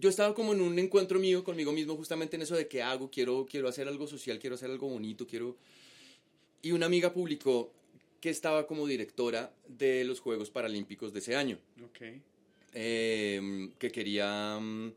yo 0.00 0.08
estaba 0.08 0.34
como 0.34 0.52
en 0.52 0.60
un 0.60 0.78
encuentro 0.78 1.18
mío 1.18 1.44
conmigo 1.44 1.72
mismo 1.72 1.96
justamente 1.96 2.36
en 2.36 2.42
eso 2.42 2.56
de 2.56 2.68
qué 2.68 2.82
hago, 2.82 3.10
quiero, 3.10 3.46
quiero 3.48 3.68
hacer 3.68 3.88
algo 3.88 4.06
social, 4.06 4.38
quiero 4.38 4.56
hacer 4.56 4.70
algo 4.70 4.88
bonito, 4.88 5.26
quiero... 5.26 5.56
Y 6.62 6.72
una 6.72 6.86
amiga 6.86 7.12
publicó 7.12 7.70
que 8.20 8.30
estaba 8.30 8.66
como 8.66 8.86
directora 8.86 9.52
de 9.68 10.04
los 10.04 10.20
Juegos 10.20 10.50
Paralímpicos 10.50 11.12
de 11.12 11.18
ese 11.18 11.36
año. 11.36 11.58
Okay. 11.90 12.22
Em, 12.72 13.70
que 13.72 13.92
quería, 13.92 14.58
mm, 14.58 14.92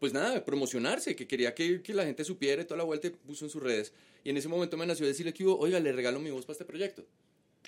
pues 0.00 0.14
nada, 0.14 0.44
promocionarse, 0.44 1.14
que 1.14 1.26
quería 1.26 1.54
que, 1.54 1.82
que, 1.82 1.92
la 1.92 2.04
gente 2.04 2.24
supiera 2.24 2.62
y 2.62 2.64
toda 2.64 2.78
la 2.78 2.84
vuelta 2.84 3.10
puso 3.26 3.44
en 3.44 3.50
sus 3.50 3.62
redes. 3.62 3.92
Y 4.24 4.30
en 4.30 4.38
ese 4.38 4.48
momento 4.48 4.78
me 4.78 4.86
nació 4.86 5.06
decirle 5.06 5.34
que, 5.34 5.44
oiga, 5.44 5.78
le 5.78 5.92
regalo 5.92 6.18
mi 6.20 6.30
voz 6.30 6.46
para 6.46 6.54
este 6.54 6.64
proyecto. 6.64 7.04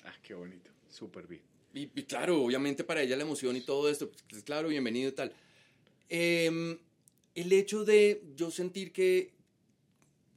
Ah, 0.03 0.15
qué 0.23 0.33
bonito, 0.33 0.71
súper 0.89 1.27
bien. 1.27 1.43
Y, 1.73 1.83
y, 1.83 2.03
claro, 2.03 2.41
obviamente 2.41 2.83
para 2.83 3.03
ella 3.03 3.15
la 3.15 3.23
emoción 3.23 3.55
y 3.55 3.61
todo 3.61 3.89
esto, 3.89 4.09
pues 4.29 4.41
claro, 4.43 4.67
bienvenido 4.67 5.09
y 5.09 5.13
tal. 5.13 5.31
Eh, 6.09 6.79
el 7.35 7.53
hecho 7.53 7.85
de 7.85 8.23
yo 8.35 8.49
sentir 8.49 8.91
que 8.91 9.37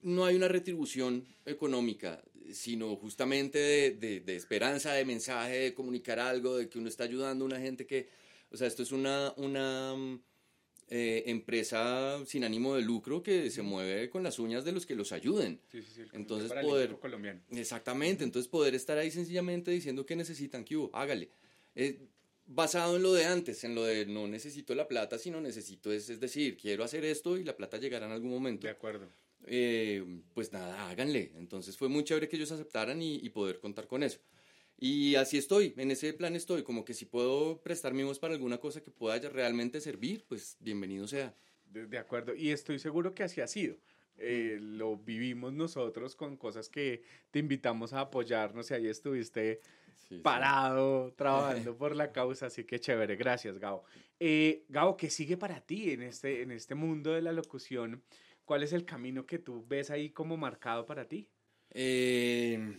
no 0.03 0.25
hay 0.25 0.37
una 0.37 0.49
retribución 0.49 1.27
económica, 1.47 2.23
sino 2.53 2.95
justamente 2.97 3.59
de, 3.59 4.21
de, 4.21 4.37
esperanza, 4.37 4.93
de 4.93 5.05
mensaje, 5.05 5.57
de 5.59 5.75
comunicar 5.75 6.19
algo, 6.19 6.57
de 6.57 6.69
que 6.69 6.79
uno 6.79 6.89
está 6.89 7.05
ayudando 7.05 7.45
a 7.45 7.47
una 7.47 7.61
gente 7.61 7.87
que, 7.87 8.09
o 8.51 8.57
sea, 8.57 8.67
esto 8.67 8.83
es 8.83 8.93
una, 8.93 9.33
una 9.37 9.95
eh, 10.89 11.25
empresa 11.27 12.23
sin 12.27 12.45
ánimo 12.45 12.75
de 12.75 12.83
lucro 12.83 13.23
que 13.23 13.51
se 13.51 13.63
mueve 13.63 14.11
con 14.11 14.23
las 14.23 14.39
uñas 14.39 14.65
de 14.65 14.73
los 14.73 14.87
que 14.87 14.95
los 14.95 15.13
ayuden. 15.13 15.61
Sí, 15.71 15.83
sí, 15.83 15.93
sí, 15.95 16.03
entonces 16.13 16.53
poder, 16.53 16.97
colombiano. 16.97 17.41
exactamente, 17.51 18.25
entonces 18.25 18.49
poder 18.49 18.75
estar 18.75 18.99
ahí 18.99 19.11
sencillamente 19.11 19.71
diciendo 19.71 20.05
que 20.05 20.17
necesitan 20.17 20.65
que 20.65 20.77
hubo, 20.77 20.91
hágale. 20.95 21.31
Eh, 21.75 22.09
basado 22.53 22.97
en 22.97 23.03
lo 23.03 23.13
de 23.13 23.27
antes, 23.27 23.63
en 23.63 23.77
lo 23.77 23.85
de 23.85 24.07
no 24.07 24.27
necesito 24.27 24.75
la 24.75 24.89
plata, 24.89 25.19
sino 25.19 25.41
necesito, 25.41 25.93
es, 25.93 26.11
es 26.11 26.19
decir, 26.19 26.57
quiero 26.57 26.83
hacer 26.83 27.05
esto 27.05 27.39
y 27.39 27.45
la 27.45 27.57
plata 27.57 27.79
llegará 27.79 28.07
en 28.07 28.13
algún 28.13 28.31
momento. 28.31 28.67
De 28.67 28.73
acuerdo. 28.73 29.09
Eh, 29.47 30.05
pues 30.35 30.53
nada, 30.53 30.91
háganle. 30.91 31.33
Entonces 31.37 31.77
fue 31.77 31.89
muy 31.89 32.03
chévere 32.03 32.29
que 32.29 32.37
ellos 32.37 32.51
aceptaran 32.51 33.01
y, 33.01 33.17
y, 33.17 33.31
poder 33.31 33.61
contar 33.61 33.87
con 33.87 34.03
eso. 34.03 34.19
Y 34.77 35.15
así 35.15 35.39
estoy, 35.39 35.75
en 35.77 35.91
ese 35.91 36.13
plan 36.13 36.35
estoy, 36.35 36.63
como 36.63 36.85
que 36.85 36.93
si 36.93 37.05
puedo 37.05 37.63
prestar 37.63 37.95
mi 37.95 38.03
voz 38.03 38.19
para 38.19 38.35
alguna 38.35 38.59
cosa 38.59 38.83
que 38.83 38.91
pueda 38.91 39.19
realmente 39.29 39.81
servir, 39.81 40.25
pues 40.29 40.57
bienvenido 40.59 41.07
sea. 41.07 41.35
De, 41.67 41.87
de 41.87 41.99
acuerdo, 41.99 42.35
y 42.35 42.51
estoy 42.51 42.81
seguro 42.81 43.15
que 43.15 43.23
así 43.23 43.41
ha 43.41 43.47
sido. 43.47 43.77
Eh, 44.23 44.59
lo 44.61 44.99
vivimos 44.99 45.55
nosotros 45.55 46.15
con 46.15 46.37
cosas 46.37 46.69
que 46.69 47.03
te 47.31 47.39
invitamos 47.39 47.95
a 47.95 48.01
apoyarnos 48.01 48.71
y 48.71 48.75
ahí 48.75 48.87
estuviste 48.87 49.63
sí, 50.11 50.19
parado, 50.19 51.09
sí. 51.09 51.15
trabajando 51.17 51.75
por 51.79 51.97
la 51.97 52.13
causa, 52.13 52.47
así 52.47 52.65
que 52.65 52.79
chévere, 52.79 53.17
gracias 53.17 53.59
Gabo. 53.59 53.85
Eh, 54.19 54.65
Gabo, 54.69 54.97
¿qué 54.97 55.09
sigue 55.09 55.39
para 55.39 55.61
ti 55.61 55.93
en 55.93 56.03
este, 56.03 56.43
en 56.43 56.51
este 56.51 56.75
mundo 56.75 57.13
de 57.13 57.23
la 57.23 57.33
locución? 57.33 58.03
¿Cuál 58.45 58.63
es 58.63 58.73
el 58.73 58.85
camino 58.85 59.25
que 59.25 59.39
tú 59.39 59.65
ves 59.67 59.91
ahí 59.91 60.11
como 60.11 60.37
marcado 60.37 60.85
para 60.85 61.07
ti? 61.07 61.29
Eh, 61.73 62.75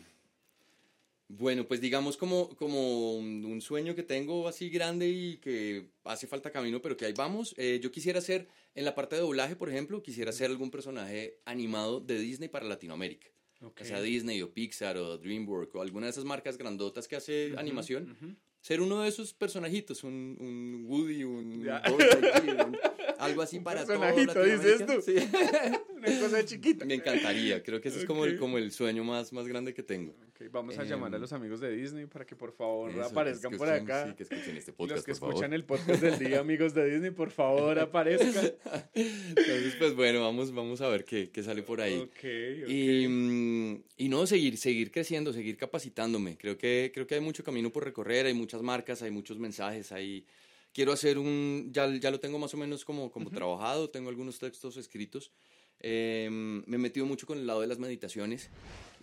bueno, 1.33 1.65
pues 1.65 1.79
digamos 1.79 2.17
como, 2.17 2.49
como 2.57 3.15
un 3.15 3.61
sueño 3.61 3.95
que 3.95 4.03
tengo 4.03 4.49
así 4.49 4.69
grande 4.69 5.07
y 5.07 5.37
que 5.37 5.87
hace 6.03 6.27
falta 6.27 6.51
camino, 6.51 6.81
pero 6.81 6.97
que 6.97 7.05
ahí 7.05 7.13
vamos. 7.13 7.55
Eh, 7.57 7.79
yo 7.81 7.89
quisiera 7.89 8.19
hacer, 8.19 8.49
en 8.75 8.83
la 8.83 8.95
parte 8.95 9.15
de 9.15 9.21
doblaje, 9.21 9.55
por 9.55 9.69
ejemplo, 9.69 10.03
quisiera 10.03 10.31
hacer 10.31 10.49
algún 10.49 10.71
personaje 10.71 11.39
animado 11.45 12.01
de 12.01 12.19
Disney 12.19 12.49
para 12.49 12.65
Latinoamérica. 12.65 13.29
O 13.61 13.85
sea, 13.85 14.01
Disney 14.01 14.41
o 14.41 14.51
Pixar 14.51 14.97
o 14.97 15.17
DreamWorks 15.17 15.75
o 15.75 15.81
alguna 15.81 16.07
de 16.07 16.11
esas 16.11 16.25
marcas 16.25 16.57
grandotas 16.57 17.07
que 17.07 17.15
hace 17.15 17.53
animación. 17.57 18.37
Ser 18.59 18.79
uno 18.79 19.01
de 19.01 19.09
esos 19.09 19.33
personajitos, 19.33 20.03
un, 20.03 20.37
un 20.39 20.85
Woody, 20.87 21.23
un, 21.23 21.67
algo 23.17 23.41
así 23.41 23.59
para 23.59 23.85
todo 23.85 23.99
dices 24.45 24.85
tú. 24.85 25.01
Sí. 25.01 25.15
Una 25.95 26.19
cosa 26.19 26.45
chiquita. 26.45 26.85
Me 26.85 26.95
encantaría, 26.95 27.63
creo 27.63 27.81
que 27.81 27.89
ese 27.89 27.99
es 27.99 28.05
como 28.05 28.25
el, 28.25 28.37
como 28.37 28.57
el 28.57 28.71
sueño 28.71 29.03
más, 29.03 29.33
más 29.33 29.47
grande 29.47 29.73
que 29.73 29.83
tengo. 29.83 30.15
Vamos 30.49 30.77
a 30.77 30.83
llamar 30.83 31.11
a 31.13 31.15
em, 31.15 31.21
los 31.21 31.33
amigos 31.33 31.59
de 31.59 31.71
Disney 31.75 32.05
para 32.05 32.25
que 32.25 32.35
por 32.35 32.51
favor 32.51 32.91
aparezcan 33.01 33.57
por 33.57 33.69
acá. 33.69 34.07
Sí, 34.07 34.15
que 34.15 34.23
escuchen 34.23 34.57
este 34.57 34.73
podcast, 34.73 34.97
Los 34.97 35.05
que 35.05 35.11
escuchan 35.11 35.53
el 35.53 35.63
podcast 35.65 36.01
del 36.01 36.19
día, 36.19 36.39
amigos 36.39 36.73
de 36.73 36.89
Disney, 36.89 37.11
por 37.11 37.31
favor 37.31 37.77
aparezcan. 37.79 38.53
Entonces, 38.93 39.75
pues 39.77 39.95
bueno, 39.95 40.21
vamos, 40.21 40.53
vamos 40.53 40.81
a 40.81 40.87
ver 40.87 41.05
qué, 41.05 41.29
qué 41.29 41.43
sale 41.43 41.63
por 41.63 41.81
ahí. 41.81 41.97
Okay, 41.97 42.63
y, 42.67 43.07
mm, 43.07 43.83
y, 43.97 44.09
no, 44.09 44.25
seguir, 44.27 44.57
seguir 44.57 44.91
creciendo, 44.91 45.33
seguir 45.33 45.57
capacitándome. 45.57 46.37
Creo 46.37 46.57
que, 46.57 46.91
creo 46.93 47.07
que 47.07 47.15
hay 47.15 47.21
mucho 47.21 47.43
camino 47.43 47.71
por 47.71 47.83
recorrer, 47.83 48.25
hay 48.25 48.33
muchas 48.33 48.61
marcas, 48.61 49.01
hay 49.01 49.11
muchos 49.11 49.39
mensajes, 49.39 49.91
hay 49.91 50.25
quiero 50.73 50.91
hacer 50.91 51.17
un, 51.17 51.69
ya, 51.71 51.87
ya 51.95 52.11
lo 52.11 52.19
tengo 52.19 52.39
más 52.39 52.53
o 52.53 52.57
menos 52.57 52.85
como, 52.85 53.11
como 53.11 53.29
trabajado, 53.29 53.89
tengo 53.89 54.09
algunos 54.09 54.39
textos 54.39 54.77
escritos. 54.77 55.31
Em, 55.79 56.63
me 56.67 56.75
he 56.75 56.79
metido 56.79 57.05
mucho 57.05 57.25
con 57.25 57.39
el 57.39 57.47
lado 57.47 57.61
de 57.61 57.67
las 57.67 57.79
meditaciones 57.79 58.51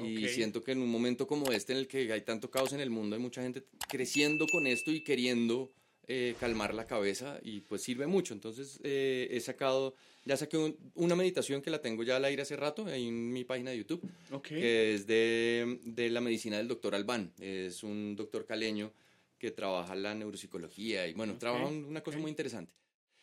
y 0.04 0.28
siento 0.28 0.62
que 0.62 0.72
en 0.72 0.82
un 0.82 0.90
momento 0.90 1.26
como 1.26 1.50
este 1.52 1.72
en 1.72 1.78
el 1.80 1.88
que 1.88 2.12
hay 2.12 2.22
tanto 2.22 2.50
caos 2.50 2.72
en 2.72 2.80
el 2.80 2.90
mundo, 2.90 3.16
hay 3.16 3.22
mucha 3.22 3.42
gente 3.42 3.64
creciendo 3.88 4.46
con 4.46 4.66
esto 4.66 4.90
y 4.90 5.02
queriendo 5.02 5.70
eh, 6.10 6.34
calmar 6.40 6.72
la 6.72 6.86
cabeza 6.86 7.38
y 7.42 7.60
pues 7.60 7.82
sirve 7.82 8.06
mucho. 8.06 8.32
Entonces 8.32 8.80
eh, 8.82 9.28
he 9.30 9.40
sacado, 9.40 9.94
ya 10.24 10.38
saqué 10.38 10.74
una 10.94 11.14
meditación 11.14 11.60
que 11.60 11.70
la 11.70 11.82
tengo 11.82 12.02
ya 12.02 12.16
al 12.16 12.24
aire 12.24 12.42
hace 12.42 12.56
rato 12.56 12.86
ahí 12.86 13.08
en 13.08 13.30
mi 13.30 13.44
página 13.44 13.72
de 13.72 13.78
YouTube, 13.78 14.02
que 14.42 14.94
es 14.94 15.06
de, 15.06 15.78
de 15.84 16.08
la 16.08 16.22
medicina 16.22 16.56
del 16.56 16.68
doctor 16.68 16.94
Albán, 16.94 17.32
es 17.38 17.82
un 17.82 18.16
doctor 18.16 18.46
caleño 18.46 18.92
que 19.38 19.50
trabaja 19.50 19.94
la 19.94 20.14
neuropsicología 20.14 21.06
y 21.06 21.12
bueno, 21.12 21.36
trabaja 21.38 21.66
una 21.66 22.02
cosa 22.02 22.18
muy 22.18 22.30
interesante. 22.30 22.72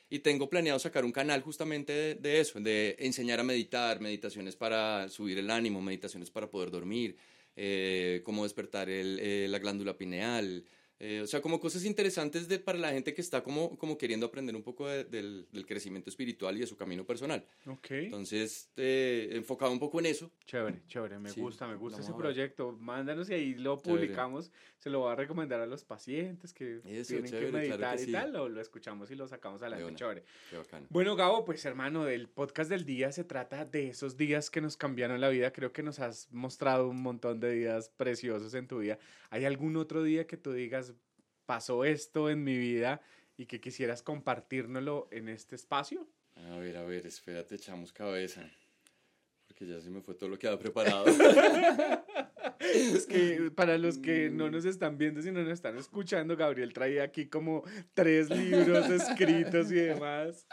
Y 0.09 0.19
tengo 0.19 0.49
planeado 0.49 0.77
sacar 0.79 1.03
un 1.03 1.11
canal 1.11 1.41
justamente 1.41 2.15
de, 2.15 2.39
eso, 2.39 2.59
de 2.59 2.95
enseñar 2.99 3.39
a 3.39 3.43
meditar, 3.43 3.99
meditaciones 3.99 4.55
para 4.55 5.09
subir 5.09 5.39
el 5.39 5.49
ánimo, 5.49 5.81
meditaciones 5.81 6.29
para 6.29 6.49
poder 6.49 6.69
dormir, 6.69 7.17
eh, 7.55 8.21
cómo 8.23 8.43
despertar 8.43 8.89
el, 8.89 9.19
eh, 9.19 9.47
la 9.49 9.59
glándula 9.59 9.97
pineal, 9.97 10.63
eh, 10.97 11.21
o 11.21 11.27
sea, 11.27 11.41
como 11.41 11.59
cosas 11.59 11.83
interesantes 11.83 12.47
de, 12.47 12.57
para 12.57 12.77
la 12.77 12.91
gente 12.91 13.13
que 13.13 13.19
está 13.19 13.43
como, 13.43 13.77
como 13.77 13.97
queriendo 13.97 14.25
aprender 14.25 14.55
un 14.55 14.63
poco 14.63 14.87
del, 14.87 15.45
del, 15.51 15.65
crecimiento 15.65 16.09
espiritual 16.09 16.55
y 16.55 16.61
de 16.61 16.67
su 16.67 16.77
camino 16.77 17.05
personal. 17.05 17.45
Ok. 17.65 17.91
Entonces, 17.91 18.69
eh, 18.77 19.29
enfocado 19.33 19.73
un 19.73 19.79
poco 19.79 19.99
en 19.99 20.05
eso. 20.05 20.31
Chévere, 20.45 20.83
chévere, 20.87 21.19
me 21.19 21.31
gusta, 21.33 21.67
me 21.67 21.75
gusta 21.75 21.99
ese 21.99 22.13
proyecto. 22.13 22.71
Mándanos 22.71 23.29
y 23.29 23.33
ahí 23.33 23.55
lo 23.55 23.77
publicamos. 23.77 24.53
Se 24.79 24.89
lo 24.89 24.99
voy 24.99 25.11
a 25.11 25.15
recomendar 25.15 25.59
a 25.59 25.65
los 25.65 25.83
pacientes 25.83 26.53
que 26.53 26.79
tienen 27.05 27.29
que 27.29 27.51
meditar 27.51 27.99
y 27.99 28.11
tal. 28.11 28.31
Lo, 28.31 28.47
lo, 28.47 28.61
escuchamos 28.61 29.11
y 29.11 29.15
lo 29.15 29.27
sacamos 29.27 29.61
adelante. 29.61 29.95
Chévere. 29.95 30.23
Qué 30.49 30.57
bacano. 30.57 30.87
Bueno, 30.89 31.17
Gabo, 31.17 31.43
pues 31.43 31.65
hermano, 31.65 32.05
del 32.05 32.29
podcast 32.29 32.69
del 32.69 32.85
día 32.85 33.11
se 33.11 33.25
trata 33.25 33.65
de 33.65 33.89
esos 33.89 34.15
días 34.15 34.49
que 34.49 34.61
nos 34.61 34.77
cambiaron 34.77 35.19
la 35.19 35.27
vida. 35.27 35.51
Creo 35.51 35.73
que 35.73 35.83
nos 35.83 35.99
has 35.99 36.31
mostrado 36.31 36.87
un 36.87 37.01
montón 37.01 37.41
de 37.41 37.51
días 37.51 37.89
preciosos 37.97 38.53
en 38.53 38.67
tu 38.67 38.79
vida. 38.79 38.97
¿Hay 39.29 39.43
algún 39.43 39.75
otro 39.75 40.03
día 40.03 40.27
que 40.27 40.37
tú 40.37 40.53
digas, 40.53 40.84
pasó 41.45 41.85
esto 41.85 42.29
en 42.29 42.43
mi 42.43 42.57
vida 42.57 43.01
y 43.37 43.45
que 43.45 43.59
quisieras 43.59 44.01
compartírnoslo 44.01 45.07
en 45.11 45.29
este 45.29 45.55
espacio? 45.55 46.07
A 46.35 46.57
ver, 46.57 46.77
a 46.77 46.83
ver, 46.83 47.05
espérate, 47.05 47.55
echamos 47.55 47.91
cabeza. 47.91 48.49
Porque 49.47 49.67
ya 49.67 49.79
se 49.79 49.89
me 49.89 50.01
fue 50.01 50.15
todo 50.15 50.29
lo 50.29 50.37
que 50.37 50.47
había 50.47 50.59
preparado. 50.59 51.05
es 52.59 53.05
que 53.05 53.51
para 53.55 53.77
los 53.77 53.97
que 53.97 54.29
no 54.29 54.49
nos 54.49 54.65
están 54.65 54.97
viendo, 54.97 55.21
sino 55.21 55.41
nos 55.41 55.53
están 55.53 55.77
escuchando, 55.77 56.35
Gabriel 56.35 56.73
traía 56.73 57.03
aquí 57.03 57.27
como 57.27 57.63
tres 57.93 58.29
libros 58.29 58.89
escritos 58.89 59.71
y 59.71 59.75
demás. 59.75 60.45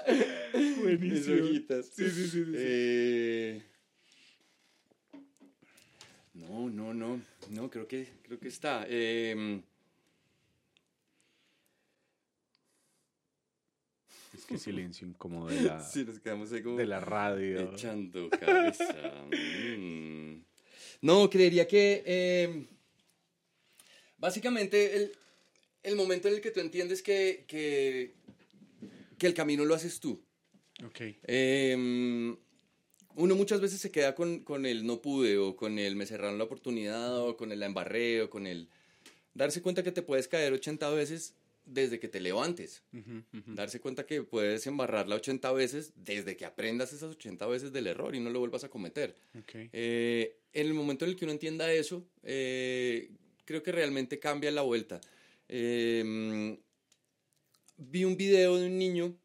Buenísimo. 0.82 1.46
Sí, 1.46 2.10
sí, 2.10 2.28
sí. 2.28 2.44
Eh, 2.54 3.62
no, 6.34 6.70
no, 6.70 6.94
no. 6.94 7.20
No, 7.50 7.70
creo 7.70 7.88
que, 7.88 8.06
creo 8.22 8.38
que 8.38 8.48
está. 8.48 8.84
Eh, 8.88 9.62
Es 14.42 14.46
que 14.48 14.58
silencio 14.58 15.06
incómodo 15.06 15.48
de 15.48 15.62
la, 15.62 15.80
sí, 15.88 16.04
nos 16.04 16.18
quedamos 16.18 16.52
ahí 16.52 16.62
como 16.62 16.76
de 16.76 16.86
la 16.86 16.98
radio. 16.98 17.72
Echando 17.72 18.28
cabeza. 18.28 19.24
Mm. 19.30 20.42
No, 21.00 21.30
creería 21.30 21.68
que 21.68 22.02
eh, 22.04 22.66
básicamente 24.18 24.96
el, 24.96 25.12
el, 25.84 25.94
momento 25.94 26.26
en 26.26 26.34
el 26.34 26.40
que 26.40 26.50
tú 26.50 26.58
entiendes 26.58 27.02
que, 27.02 27.44
que, 27.46 28.14
que 29.16 29.26
el 29.28 29.34
camino 29.34 29.64
lo 29.64 29.76
haces 29.76 30.00
tú. 30.00 30.20
Ok. 30.84 31.00
Eh, 31.22 32.36
uno 33.14 33.36
muchas 33.36 33.60
veces 33.60 33.80
se 33.80 33.92
queda 33.92 34.16
con, 34.16 34.40
con, 34.40 34.66
el 34.66 34.84
no 34.84 35.00
pude 35.00 35.38
o 35.38 35.54
con 35.54 35.78
el 35.78 35.94
me 35.94 36.06
cerraron 36.06 36.38
la 36.38 36.44
oportunidad 36.44 37.16
o 37.20 37.36
con 37.36 37.52
el 37.52 37.60
la 37.60 37.66
embarré 37.66 38.22
o 38.22 38.30
con 38.30 38.48
el 38.48 38.68
darse 39.34 39.62
cuenta 39.62 39.84
que 39.84 39.92
te 39.92 40.02
puedes 40.02 40.26
caer 40.26 40.52
80 40.52 40.90
veces 40.90 41.36
desde 41.64 42.00
que 42.00 42.08
te 42.08 42.20
levantes. 42.20 42.82
Darse 43.46 43.80
cuenta 43.80 44.06
que 44.06 44.22
puedes 44.22 44.66
embarrarla 44.66 45.16
80 45.16 45.52
veces 45.52 45.92
desde 45.96 46.36
que 46.36 46.44
aprendas 46.44 46.92
esas 46.92 47.10
80 47.12 47.46
veces 47.46 47.72
del 47.72 47.86
error 47.86 48.14
y 48.14 48.20
no 48.20 48.30
lo 48.30 48.40
vuelvas 48.40 48.64
a 48.64 48.68
cometer. 48.68 49.16
Eh, 49.54 50.36
en 50.52 50.66
el 50.66 50.74
momento 50.74 51.04
en 51.04 51.12
el 51.12 51.16
que 51.16 51.24
uno 51.24 51.32
entienda 51.32 51.72
eso, 51.72 52.04
eh, 52.22 53.10
creo 53.44 53.62
que 53.62 53.72
realmente 53.72 54.18
cambia 54.18 54.50
la 54.50 54.62
vuelta. 54.62 55.00
Em, 55.48 56.56
vi 57.76 58.04
un 58.04 58.16
video 58.16 58.56
de 58.56 58.66
un 58.66 58.78
niño, 58.78 59.16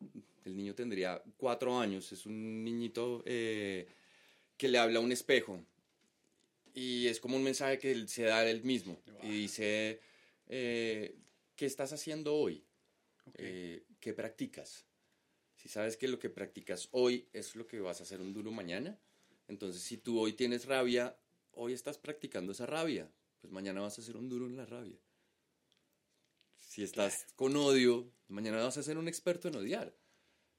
el 0.46 0.56
niño 0.56 0.76
tendría 0.76 1.22
cuatro 1.38 1.80
años, 1.80 2.12
es 2.12 2.26
un 2.26 2.64
niñito 2.64 3.24
eh, 3.26 3.88
que 4.58 4.68
le 4.68 4.78
habla 4.78 5.00
a 5.00 5.02
un 5.02 5.12
espejo 5.12 5.60
y 6.74 7.08
es 7.08 7.20
como 7.20 7.38
un 7.38 7.44
mensaje 7.44 7.80
que 7.80 8.08
se 8.08 8.24
da 8.24 8.48
él 8.48 8.64
mismo 8.64 9.00
y 9.24 9.30
dice 9.30 10.00
¿qué 11.58 11.66
estás 11.66 11.92
haciendo 11.92 12.36
hoy? 12.36 12.64
Eh, 13.34 13.84
¿Qué 14.00 14.14
practicas? 14.14 14.86
Si 15.58 15.68
sabes 15.68 15.98
que 15.98 16.08
lo 16.08 16.20
que 16.20 16.30
practicas 16.30 16.88
hoy 16.92 17.28
es 17.34 17.56
lo 17.56 17.68
que 17.68 17.82
vas 17.82 18.00
a 18.00 18.04
hacer 18.04 18.22
un 18.22 18.34
duro 18.34 18.52
mañana, 18.52 18.98
entonces 19.50 19.82
si 19.82 19.98
tú 19.98 20.20
hoy 20.20 20.34
tienes 20.34 20.66
rabia, 20.66 21.18
hoy 21.52 21.74
estás 21.74 21.98
practicando 21.98 22.54
esa 22.54 22.68
rabia, 22.68 23.12
pues 23.42 23.52
mañana 23.52 23.82
vas 23.82 23.98
a 23.98 24.02
hacer 24.02 24.16
un 24.16 24.30
duro 24.30 24.46
en 24.46 24.56
la 24.56 24.66
rabia. 24.66 24.98
Si 26.56 26.84
estás 26.84 27.26
con 27.36 27.56
odio, 27.58 28.10
mañana 28.28 28.64
vas 28.64 28.78
a 28.78 28.84
ser 28.84 28.98
un 28.98 29.08
experto 29.08 29.48
en 29.48 29.56
odiar. 29.56 29.96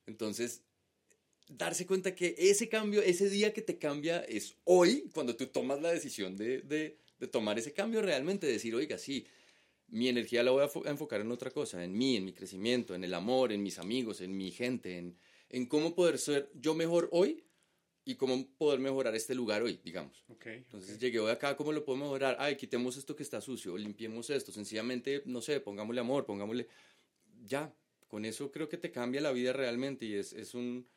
Entonces, 0.07 0.63
darse 1.49 1.87
cuenta 1.87 2.15
que 2.15 2.35
ese 2.39 2.69
cambio, 2.69 3.03
ese 3.03 3.31
día 3.31 3.53
que 3.53 3.63
te 3.63 3.79
cambia 3.79 4.21
es 4.21 4.57
hoy, 4.65 5.09
cuando 5.15 5.37
tú 5.37 5.47
tomas 5.47 5.81
la 5.81 5.93
decisión 5.93 6.37
de, 6.37 6.63
de, 6.63 6.99
de 7.21 7.27
tomar 7.29 7.57
ese 7.59 7.73
cambio 7.73 8.03
realmente, 8.03 8.49
decir, 8.49 8.75
oiga, 8.75 8.99
sí, 8.99 9.27
mi 9.89 10.09
energía 10.09 10.43
la 10.43 10.51
voy 10.51 10.63
a, 10.63 10.91
enfocar 10.91 11.21
en 11.21 11.31
otra 11.33 11.51
cosa, 11.51 11.83
en 11.83 11.97
mí, 11.97 12.17
en 12.17 12.25
mi 12.25 12.33
crecimiento, 12.33 12.95
en 12.95 13.05
el 13.05 13.15
amor, 13.15 13.53
en 13.53 13.63
mis 13.63 13.79
amigos, 13.79 14.21
en 14.21 14.37
mi 14.37 14.51
gente, 14.51 14.99
en, 14.99 15.17
en 15.49 15.67
cómo 15.67 15.95
poder 15.95 16.19
ser 16.19 16.51
yo 16.55 16.75
mejor 16.75 17.09
hoy 17.13 17.45
y 18.05 18.15
cómo 18.15 18.47
poder 18.57 18.81
mejorar 18.81 19.15
este 19.15 19.35
lugar 19.35 19.63
hoy, 19.63 19.81
digamos. 19.85 20.25
Entonces 20.45 20.99
llegué 20.99 21.21
hoy 21.21 21.31
acá, 21.31 21.57
¿cómo 21.57 21.73
lo 21.73 21.85
puedo 21.85 21.99
mejorar? 21.99 22.37
Ay, 22.39 22.57
quitemos 22.57 22.97
esto 22.97 23.15
que 23.15 23.23
está 23.23 23.41
sucio, 23.41 23.77
limpiemos 23.77 24.31
esto, 24.31 24.53
sencillamente, 24.53 25.23
no 25.27 25.43
sé, 25.43 25.61
pongámosle 25.61 26.01
amor, 26.01 26.25
pongámosle... 26.25 26.69
Ya, 27.45 27.73
con 28.09 28.25
eso 28.25 28.51
creo 28.51 28.69
que 28.69 28.79
te 28.79 28.91
cambia 28.91 29.21
la 29.21 29.31
vida 29.31 29.53
realmente 29.53 30.07
y 30.07 30.15
es, 30.15 30.33
es, 30.33 30.55
un, 30.55 30.89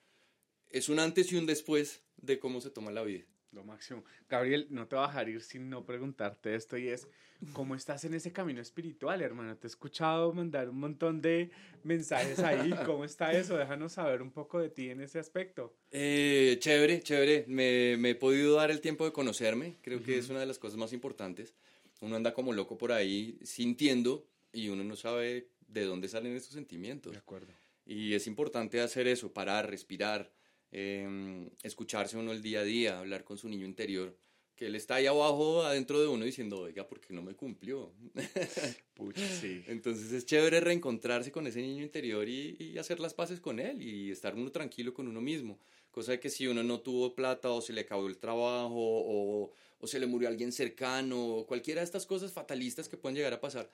es 0.69 0.89
un 0.89 0.99
antes 0.99 1.31
y 1.31 1.35
un 1.35 1.45
después 1.45 2.01
de 2.17 2.39
cómo 2.39 2.61
se 2.61 2.71
toma 2.71 2.91
la 2.91 3.03
vida. 3.03 3.25
Lo 3.51 3.65
máximo. 3.65 4.03
Gabriel, 4.29 4.67
no 4.69 4.87
te 4.87 4.95
va 4.95 5.05
a 5.05 5.07
dejar 5.07 5.27
ir 5.27 5.41
sin 5.41 5.69
no 5.69 5.85
preguntarte 5.85 6.55
esto 6.55 6.77
y 6.77 6.87
es, 6.87 7.07
¿cómo 7.51 7.75
estás 7.75 8.05
en 8.05 8.13
ese 8.13 8.31
camino 8.31 8.61
espiritual, 8.61 9.21
hermano? 9.21 9.57
Te 9.57 9.67
he 9.67 9.69
escuchado 9.69 10.31
mandar 10.31 10.69
un 10.69 10.79
montón 10.79 11.21
de 11.21 11.51
mensajes 11.83 12.39
ahí. 12.39 12.71
¿Cómo 12.85 13.03
está 13.03 13.33
eso? 13.33 13.57
Déjanos 13.57 13.91
saber 13.93 14.21
un 14.21 14.31
poco 14.31 14.59
de 14.59 14.69
ti 14.69 14.89
en 14.89 15.01
ese 15.01 15.19
aspecto. 15.19 15.75
Eh, 15.91 16.57
chévere, 16.59 17.01
chévere. 17.01 17.43
Me, 17.49 17.97
me, 17.97 18.11
he 18.11 18.15
podido 18.15 18.55
dar 18.55 18.71
el 18.71 18.79
tiempo 18.79 19.03
de 19.03 19.11
conocerme. 19.11 19.75
Creo 19.81 20.01
que 20.01 20.17
es 20.17 20.29
una 20.29 20.39
de 20.39 20.45
las 20.45 20.57
cosas 20.57 20.77
más 20.77 20.93
importantes. 20.93 21.53
Uno 21.99 22.15
anda 22.15 22.33
como 22.33 22.53
loco 22.53 22.77
por 22.77 22.93
ahí 22.93 23.37
sintiendo 23.43 24.25
y 24.53 24.69
uno 24.69 24.85
no 24.85 24.95
sabe 24.95 25.49
de 25.67 25.83
dónde 25.83 26.07
salen 26.07 26.35
estos 26.37 26.53
sentimientos. 26.53 27.11
De 27.11 27.19
acuerdo. 27.19 27.51
Y 27.85 28.13
es 28.13 28.27
importante 28.27 28.79
hacer 28.79 29.07
eso, 29.07 29.33
parar, 29.33 29.69
respirar 29.69 30.31
Em, 30.71 31.49
escucharse 31.63 32.17
uno 32.17 32.31
el 32.31 32.41
día 32.41 32.61
a 32.61 32.63
día, 32.63 32.99
hablar 32.99 33.25
con 33.25 33.37
su 33.37 33.49
niño 33.49 33.65
interior, 33.65 34.15
que 34.55 34.67
él 34.67 34.75
está 34.75 34.95
ahí 34.95 35.05
abajo, 35.05 35.63
adentro 35.63 35.99
de 35.99 36.07
uno, 36.07 36.23
diciendo, 36.23 36.61
oiga, 36.61 36.87
¿por 36.87 37.01
qué 37.01 37.13
no 37.13 37.21
me 37.21 37.35
cumplió? 37.35 37.91
Pucha, 38.93 39.27
sí. 39.27 39.63
Entonces 39.67 40.11
es 40.13 40.25
chévere 40.25 40.61
reencontrarse 40.61 41.31
con 41.31 41.45
ese 41.47 41.61
niño 41.61 41.83
interior 41.83 42.29
y, 42.29 42.55
y, 42.57 42.77
hacer 42.77 42.99
las 42.99 43.13
paces 43.13 43.41
con 43.41 43.59
él 43.59 43.81
y 43.81 44.11
estar 44.11 44.35
uno 44.35 44.51
tranquilo 44.51 44.93
con 44.93 45.07
uno 45.07 45.19
mismo. 45.19 45.59
Cosa 45.91 46.13
de 46.13 46.19
que 46.19 46.29
si 46.29 46.47
uno 46.47 46.63
no 46.63 46.79
tuvo 46.79 47.15
plata 47.15 47.49
o 47.51 47.59
se 47.61 47.73
le 47.73 47.81
acabó 47.81 48.07
el 48.07 48.17
trabajo 48.17 48.75
o, 48.77 49.51
o 49.79 49.87
se 49.87 49.99
le 49.99 50.07
murió 50.07 50.29
alguien 50.29 50.53
cercano 50.53 51.25
o 51.35 51.45
cualquiera 51.45 51.81
de 51.81 51.85
estas 51.85 52.05
cosas 52.05 52.31
fatalistas 52.31 52.87
que 52.87 52.95
pueden 52.95 53.17
llegar 53.17 53.33
a 53.33 53.41
pasar, 53.41 53.69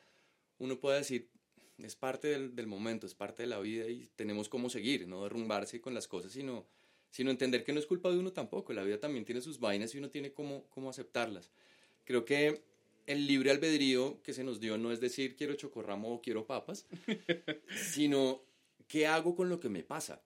uno 0.58 0.80
puede 0.80 1.00
decir, 1.00 1.30
es 1.78 1.96
parte 1.96 2.30
del, 2.30 2.56
del 2.56 2.66
momento, 2.66 3.06
es 3.06 3.14
parte 3.14 3.44
de 3.44 3.50
la 3.50 3.60
vida 3.60 3.88
y 3.88 4.08
tenemos 4.16 4.50
cómo 4.50 4.70
seguir, 4.70 5.08
no 5.08 5.24
derrumbarse 5.24 5.80
con 5.80 5.94
las 5.94 6.08
cosas, 6.08 6.32
sino 6.32 6.66
sino 7.18 7.32
entender 7.32 7.64
que 7.64 7.74
no 7.74 7.80
es 7.80 7.88
culpa 7.88 8.12
de 8.12 8.20
uno 8.20 8.32
tampoco, 8.32 8.74
la 8.74 8.84
vida 8.84 9.00
también 9.00 9.26
tiene 9.26 9.42
sus 9.42 9.60
vainas 9.60 9.96
y 9.96 9.98
uno 9.98 10.12
tiene 10.12 10.34
cómo, 10.34 10.68
cómo 10.70 10.92
aceptarlas. 10.92 11.50
Creo 12.04 12.26
que 12.26 12.62
el 13.08 13.26
libre 13.26 13.50
albedrío 13.50 14.22
que 14.22 14.34
se 14.34 14.44
nos 14.44 14.60
dio 14.60 14.78
no 14.78 14.92
es 14.92 15.00
decir 15.00 15.36
quiero 15.36 15.56
chocorramo 15.56 16.14
o 16.14 16.22
quiero 16.22 16.46
papas, 16.46 16.86
sino 17.92 18.44
qué 18.88 19.08
hago 19.08 19.36
con 19.36 19.50
lo 19.50 19.60
que 19.60 19.68
me 19.68 19.82
pasa. 19.82 20.22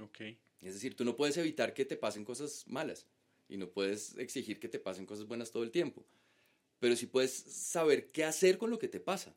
Okay. 0.00 0.38
Es 0.60 0.74
decir, 0.74 0.94
tú 0.94 1.04
no 1.04 1.16
puedes 1.16 1.36
evitar 1.36 1.74
que 1.74 1.84
te 1.84 1.96
pasen 1.96 2.24
cosas 2.24 2.64
malas 2.68 3.08
y 3.48 3.56
no 3.56 3.68
puedes 3.68 4.16
exigir 4.16 4.60
que 4.60 4.68
te 4.68 4.78
pasen 4.78 5.04
cosas 5.04 5.26
buenas 5.26 5.50
todo 5.50 5.64
el 5.64 5.72
tiempo, 5.72 6.06
pero 6.78 6.94
sí 6.94 7.06
puedes 7.06 7.32
saber 7.32 8.12
qué 8.12 8.22
hacer 8.22 8.56
con 8.56 8.70
lo 8.70 8.78
que 8.78 8.86
te 8.86 9.00
pasa. 9.00 9.34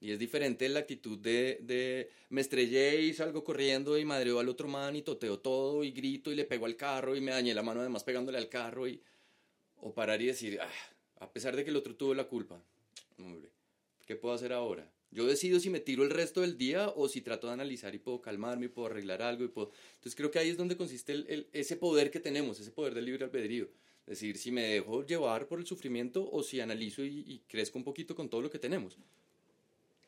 Y 0.00 0.12
es 0.12 0.18
diferente 0.18 0.68
la 0.68 0.80
actitud 0.80 1.18
de, 1.18 1.58
de 1.62 2.10
me 2.28 2.42
estrellé 2.42 3.00
y 3.00 3.14
salgo 3.14 3.42
corriendo 3.42 3.98
y 3.98 4.04
madreo 4.04 4.38
al 4.38 4.48
otro 4.48 4.68
man 4.68 4.94
y 4.94 5.02
toteo 5.02 5.38
todo 5.38 5.82
y 5.84 5.90
grito 5.90 6.30
y 6.30 6.34
le 6.34 6.44
pego 6.44 6.66
al 6.66 6.76
carro 6.76 7.16
y 7.16 7.20
me 7.20 7.32
dañé 7.32 7.54
la 7.54 7.62
mano 7.62 7.80
además 7.80 8.04
pegándole 8.04 8.36
al 8.36 8.48
carro 8.48 8.86
y 8.86 9.00
o 9.80 9.94
parar 9.94 10.20
y 10.20 10.26
decir, 10.26 10.58
ah, 10.60 10.70
a 11.20 11.32
pesar 11.32 11.56
de 11.56 11.64
que 11.64 11.70
el 11.70 11.76
otro 11.76 11.94
tuvo 11.94 12.14
la 12.14 12.24
culpa, 12.24 12.60
hombre, 13.18 13.50
¿qué 14.06 14.16
puedo 14.16 14.34
hacer 14.34 14.52
ahora? 14.52 14.90
Yo 15.10 15.26
decido 15.26 15.60
si 15.60 15.70
me 15.70 15.80
tiro 15.80 16.02
el 16.02 16.10
resto 16.10 16.40
del 16.40 16.58
día 16.58 16.88
o 16.88 17.08
si 17.08 17.20
trato 17.22 17.46
de 17.46 17.54
analizar 17.54 17.94
y 17.94 17.98
puedo 17.98 18.20
calmarme 18.20 18.66
y 18.66 18.68
puedo 18.68 18.88
arreglar 18.88 19.22
algo 19.22 19.44
y 19.44 19.48
puedo... 19.48 19.70
Entonces 19.94 20.14
creo 20.14 20.30
que 20.30 20.38
ahí 20.38 20.50
es 20.50 20.56
donde 20.56 20.76
consiste 20.76 21.12
el, 21.12 21.48
ese 21.52 21.76
poder 21.76 22.10
que 22.10 22.20
tenemos, 22.20 22.60
ese 22.60 22.70
poder 22.70 22.94
del 22.94 23.06
libre 23.06 23.24
albedrío. 23.24 23.68
Es 24.06 24.18
decir, 24.18 24.36
si 24.36 24.50
me 24.50 24.62
dejo 24.62 25.06
llevar 25.06 25.46
por 25.48 25.58
el 25.58 25.66
sufrimiento 25.66 26.28
o 26.30 26.42
si 26.42 26.60
analizo 26.60 27.04
y, 27.04 27.24
y 27.26 27.38
crezco 27.48 27.78
un 27.78 27.84
poquito 27.84 28.14
con 28.14 28.28
todo 28.28 28.42
lo 28.42 28.50
que 28.50 28.58
tenemos. 28.58 28.98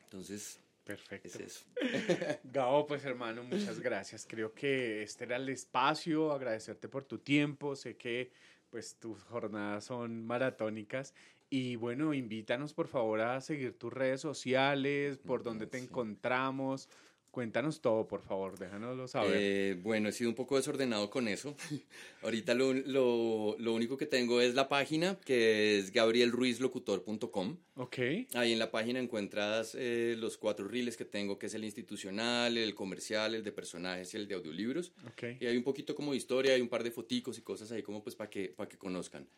Entonces, 0.09 0.59
Perfecto. 0.85 1.29
es 1.29 1.37
eso. 1.39 1.67
Gabo, 2.45 2.87
pues 2.87 3.05
hermano, 3.05 3.45
muchas 3.45 3.79
gracias. 3.79 4.27
Creo 4.27 4.55
que 4.55 5.03
este 5.03 5.25
era 5.25 5.37
el 5.37 5.51
espacio, 5.51 6.33
agradecerte 6.33 6.89
por 6.89 7.05
tu 7.05 7.19
tiempo. 7.19 7.77
Sé 7.77 7.99
que 7.99 8.31
pues 8.71 8.97
tus 8.97 9.23
jornadas 9.25 9.85
son 9.85 10.25
maratónicas 10.25 11.15
y 11.51 11.77
bueno, 11.77 12.15
invítanos 12.15 12.73
por 12.73 12.89
favor 12.89 13.21
a 13.21 13.41
seguir 13.43 13.77
tus 13.77 13.93
redes 13.93 14.23
sociales, 14.23 15.19
por 15.19 15.43
donde 15.43 15.67
te 15.67 15.79
encontramos. 15.79 16.89
Cuéntanos 17.31 17.81
todo, 17.81 18.09
por 18.09 18.23
favor, 18.23 18.59
déjanoslo 18.59 19.07
saber. 19.07 19.37
Eh, 19.37 19.75
bueno, 19.83 20.09
he 20.09 20.13
sido 20.13 20.31
un 20.31 20.35
poco 20.35 20.57
desordenado 20.57 21.11
con 21.11 21.29
eso. 21.29 21.55
Ahorita 22.23 22.55
lo, 22.55 22.73
lo, 22.73 23.55
lo 23.59 23.75
único 23.75 23.97
que 23.97 24.07
tengo 24.07 24.41
es 24.41 24.55
la 24.55 24.69
página, 24.69 25.17
que 25.25 25.79
es 25.79 25.93
gabrielruizlocutor.com. 25.93 27.57
ok, 27.77 27.99
Ahí 28.35 28.53
en 28.53 28.59
la 28.59 28.71
página 28.71 28.99
encuentras 28.99 29.77
eh, 29.79 30.17
los 30.19 30.37
cuatro 30.39 30.67
reels 30.67 30.97
que 30.97 31.05
tengo, 31.05 31.39
que 31.39 31.47
es 31.47 31.55
el 31.55 31.65
institucional, 31.65 32.57
el 32.57 32.75
comercial, 32.75 33.35
el 33.35 33.45
de 33.45 33.53
personajes 33.53 34.13
y 34.15 34.17
el 34.17 34.27
de 34.27 34.35
audiolibros. 34.35 34.93
ok. 35.07 35.41
Y 35.41 35.47
hay 35.47 35.57
un 35.57 35.65
poquito 35.65 35.95
como 35.95 36.13
de 36.13 36.17
historia, 36.19 36.55
hay 36.55 36.61
un 36.61 36.69
par 36.69 36.83
de 36.83 36.91
foticos 36.91 37.39
y 37.39 37.43
cosas 37.43 37.71
ahí 37.73 37.83
como 37.83 38.03
pues 38.03 38.17
para 38.17 38.31
que, 38.31 38.49
para 38.49 38.69
que 38.69 38.79
conozcan. 38.79 39.29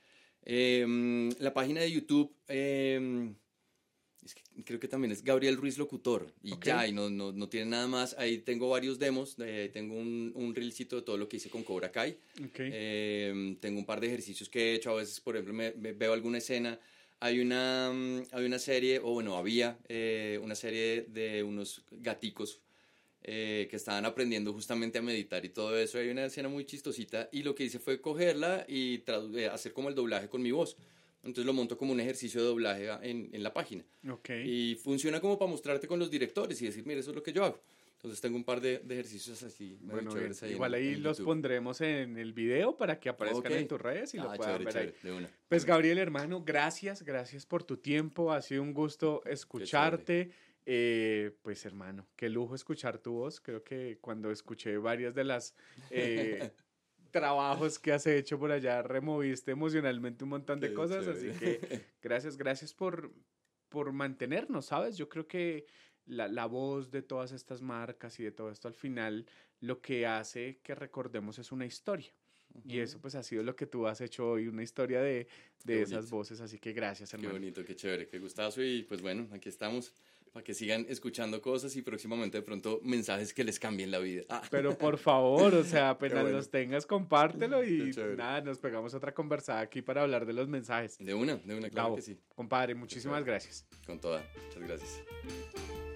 Em, 0.43 1.29
la 1.39 1.53
página 1.53 1.81
de 1.83 1.91
YouTube, 1.93 2.33
em, 2.49 3.35
es 4.25 4.35
que 4.35 4.43
creo 4.65 4.79
que 4.79 4.89
también 4.89 5.13
es 5.13 5.23
Gabriel 5.25 5.57
Ruiz 5.57 5.79
Locutor. 5.79 6.33
Y 6.43 6.53
Ok. 6.53 6.65
ya, 6.65 6.87
y 6.87 6.93
no, 6.93 7.09
no, 7.11 7.33
no 7.33 7.49
tiene 7.49 7.71
nada 7.71 7.87
más. 7.87 8.15
Ahí 8.19 8.39
tengo 8.39 8.69
varios 8.69 8.99
demos, 8.99 9.37
eh, 9.39 9.71
tengo 9.73 9.95
un, 9.95 10.33
un 10.35 10.55
reelcito 10.55 10.97
de 10.97 11.03
todo 11.03 11.17
lo 11.17 11.29
que 11.29 11.39
hice 11.39 11.49
con 11.51 11.63
Cobra 11.65 11.91
Kai. 11.91 12.17
ok. 12.45 12.61
Em, 12.61 13.57
tengo 13.57 13.79
un 13.79 13.87
par 13.87 14.01
de 14.01 14.09
ejercicios 14.09 14.49
que 14.49 14.73
he 14.73 14.75
hecho. 14.75 14.91
A 14.91 14.97
veces, 14.97 15.21
por 15.21 15.37
ejemplo, 15.37 15.55
me, 15.55 15.73
me 15.73 15.93
veo 15.93 16.13
alguna 16.13 16.39
escena. 16.39 16.79
Hay 17.21 17.41
una, 17.41 17.91
mm, 17.93 18.23
hay 18.33 18.45
una 18.45 18.59
serie, 18.59 18.99
o 18.99 19.13
bueno, 19.13 19.37
había 19.37 19.79
eh, 19.89 20.39
una 20.43 20.55
serie 20.55 21.03
de 21.09 21.43
unos 21.43 21.83
gaticos 21.91 22.61
eh, 23.23 23.69
que 23.71 23.77
estaban 23.77 24.07
aprendiendo 24.07 24.53
justamente 24.55 24.99
a 24.99 25.03
meditar 25.03 25.45
y 25.45 25.51
todo 25.51 25.79
eso. 25.79 25.99
Hay 25.99 26.09
una 26.09 26.25
escena 26.25 26.49
muy 26.49 26.65
chistosita 26.65 27.29
y 27.33 27.43
lo 27.43 27.55
que 27.55 27.65
hice 27.65 27.79
fue 27.79 28.01
cogerla 28.01 28.65
y 28.67 29.03
eh, 29.37 29.47
hacer 29.53 29.73
como 29.75 29.91
el 29.91 29.95
doblaje 29.95 30.29
con 30.29 30.41
mi 30.43 30.51
voz. 30.51 30.77
Entonces 31.23 31.45
lo 31.45 31.53
monto 31.53 31.77
como 31.77 31.93
un 31.93 32.01
ejercicio 32.01 32.41
de 32.41 32.47
doblaje 32.47 32.89
en, 33.03 33.29
en 33.33 33.43
la 33.43 33.53
página. 33.53 33.85
ok. 34.09 34.31
Y 34.45 34.75
funciona 34.77 35.21
como 35.21 35.39
para 35.39 35.51
mostrarte 35.51 35.87
con 35.87 35.99
los 35.99 36.11
directores 36.11 36.61
y 36.63 36.67
decir, 36.67 36.85
mire, 36.87 37.01
eso 37.01 37.11
es 37.11 37.17
lo 37.17 37.23
que 37.23 37.33
yo 37.33 37.45
hago. 37.45 37.61
Entonces 37.97 38.23
tengo 38.23 38.37
un 38.37 38.45
par 38.45 38.63
de, 38.63 38.79
de 38.79 38.95
ejercicios 38.95 39.43
así. 39.43 39.77
Bueno, 39.83 40.15
bien, 40.15 40.33
ahí 40.33 40.49
en- 40.49 40.55
igual 40.55 40.73
ahí 40.73 40.89
en 40.95 41.03
los 41.03 41.19
YouTube. 41.19 41.27
pondremos 41.33 41.83
en 41.83 42.17
el 42.17 42.33
video 42.33 42.75
para 42.75 42.99
que 42.99 43.11
aparezcan 43.11 43.53
en 43.53 43.69
tus 43.69 43.79
redes 43.79 44.15
y 44.15 44.17
lo 44.17 44.31
Ah, 44.31 44.35
puedan 44.37 44.55
chévere, 44.59 44.65
ver 44.65 44.77
ahí. 44.83 44.87
chévere, 44.95 45.13
de 45.13 45.19
una. 45.19 45.31
Pues 45.49 45.67
Gabriel, 45.67 45.99
hermano, 45.99 46.43
gracias, 46.43 47.03
gracias 47.03 47.45
por 47.45 47.63
tu 47.65 47.77
tiempo. 47.77 48.33
Ha 48.33 48.41
sido 48.41 48.63
un 48.63 48.73
gusto 48.73 49.23
escucharte. 49.27 50.31
Eh, 50.67 51.33
pues 51.43 51.65
hermano, 51.67 52.07
qué 52.17 52.29
lujo 52.31 52.55
escuchar 52.55 52.99
tu 52.99 53.13
voz. 53.13 53.41
Creo 53.41 53.63
que 53.63 53.99
cuando 54.01 54.31
escuché 54.31 54.79
varias 54.79 55.15
de 55.15 55.25
las 55.25 55.55
eh, 55.91 56.51
trabajos 57.11 57.79
que 57.79 57.93
has 57.93 58.07
hecho 58.07 58.39
por 58.39 58.53
allá, 58.53 58.83
removiste 58.83 59.51
emocionalmente 59.53 60.25
un 60.25 60.31
montón 60.31 60.61
de 60.61 60.69
Qué 60.69 60.75
cosas. 60.75 61.07
Así 61.07 61.33
chévere. 61.33 61.35
que 61.35 61.61
gracias, 62.03 62.37
gracias 62.37 62.75
por, 62.75 63.13
por 63.69 63.93
mantenernos, 63.93 64.67
¿sabes? 64.67 64.97
Yo 64.97 65.09
creo 65.09 65.27
que 65.27 65.67
la, 66.07 66.29
la 66.29 66.47
voz 66.47 66.91
de 66.91 67.03
todas 67.03 67.33
estas 67.33 67.63
marcas 67.63 68.19
y 68.21 68.25
de 68.25 68.33
todo 68.33 68.51
esto 68.51 68.69
al 68.69 68.75
final 68.75 69.27
lo 69.61 69.81
que 69.81 70.07
hace 70.07 70.61
que 70.63 70.75
recordemos 70.75 71.39
es 71.39 71.53
una 71.53 71.67
historia. 71.67 72.13
Y 72.65 72.81
eso 72.81 73.01
pues 73.01 73.15
ha 73.15 73.23
sido 73.23 73.45
lo 73.45 73.55
que 73.55 73.67
tú 73.67 73.87
has 73.87 74.01
hecho 74.01 74.29
hoy, 74.29 74.49
una 74.49 74.65
historia 74.65 75.01
de, 75.01 75.29
de 75.65 75.75
Qué 75.77 75.83
esas 75.83 76.11
voces, 76.11 76.41
así 76.41 76.59
que 76.59 76.73
gracias 76.73 77.15
Qué 77.15 77.17
hermano. 77.17 77.35
bonito, 77.35 77.65
qué 77.65 77.77
chévere, 77.77 78.09
qué 78.09 78.19
gustazo 78.19 78.61
y 78.63 78.83
pues 78.83 79.03
bueno, 79.03 79.29
aquí 79.33 79.49
estamos 79.49 79.95
para 80.33 80.45
que 80.45 80.55
sigan 80.55 80.87
escuchando 80.89 81.41
cosas 81.43 81.75
y 81.77 81.83
próximamente 81.83 82.39
de 82.39 82.43
pronto 82.43 82.81
mensajes 82.83 83.35
que 83.35 83.45
les 83.45 83.59
cambien 83.59 83.91
la 83.91 83.99
vida. 83.99 84.23
Ah, 84.29 84.43
Pero 84.51 84.77
por 84.77 84.97
favor, 84.99 85.55
o 85.55 85.65
sea, 85.65 85.91
apenas 85.91 86.23
bueno. 86.23 86.37
los 86.37 86.51
tengas, 86.51 86.87
compártelo 86.87 87.65
y 87.65 87.93
nada, 88.17 88.41
nos 88.41 88.59
pegamos 88.59 88.95
otra 88.95 89.13
conversada 89.13 89.61
aquí 89.61 89.83
para 89.83 90.03
hablar 90.03 90.27
de 90.27 90.33
los 90.33 90.49
mensajes. 90.49 90.99
de 90.99 91.15
una, 91.15 91.37
de 91.37 91.57
una, 91.57 91.71
claro 91.71 91.97
que 91.97 92.03
sí, 92.03 92.19
compadre, 92.35 92.75
muchísimas 92.75 93.25
gracias. 93.25 93.67
con 93.87 94.01
toda. 94.01 94.25
Muchas 94.47 94.63
gracias. 94.63 95.90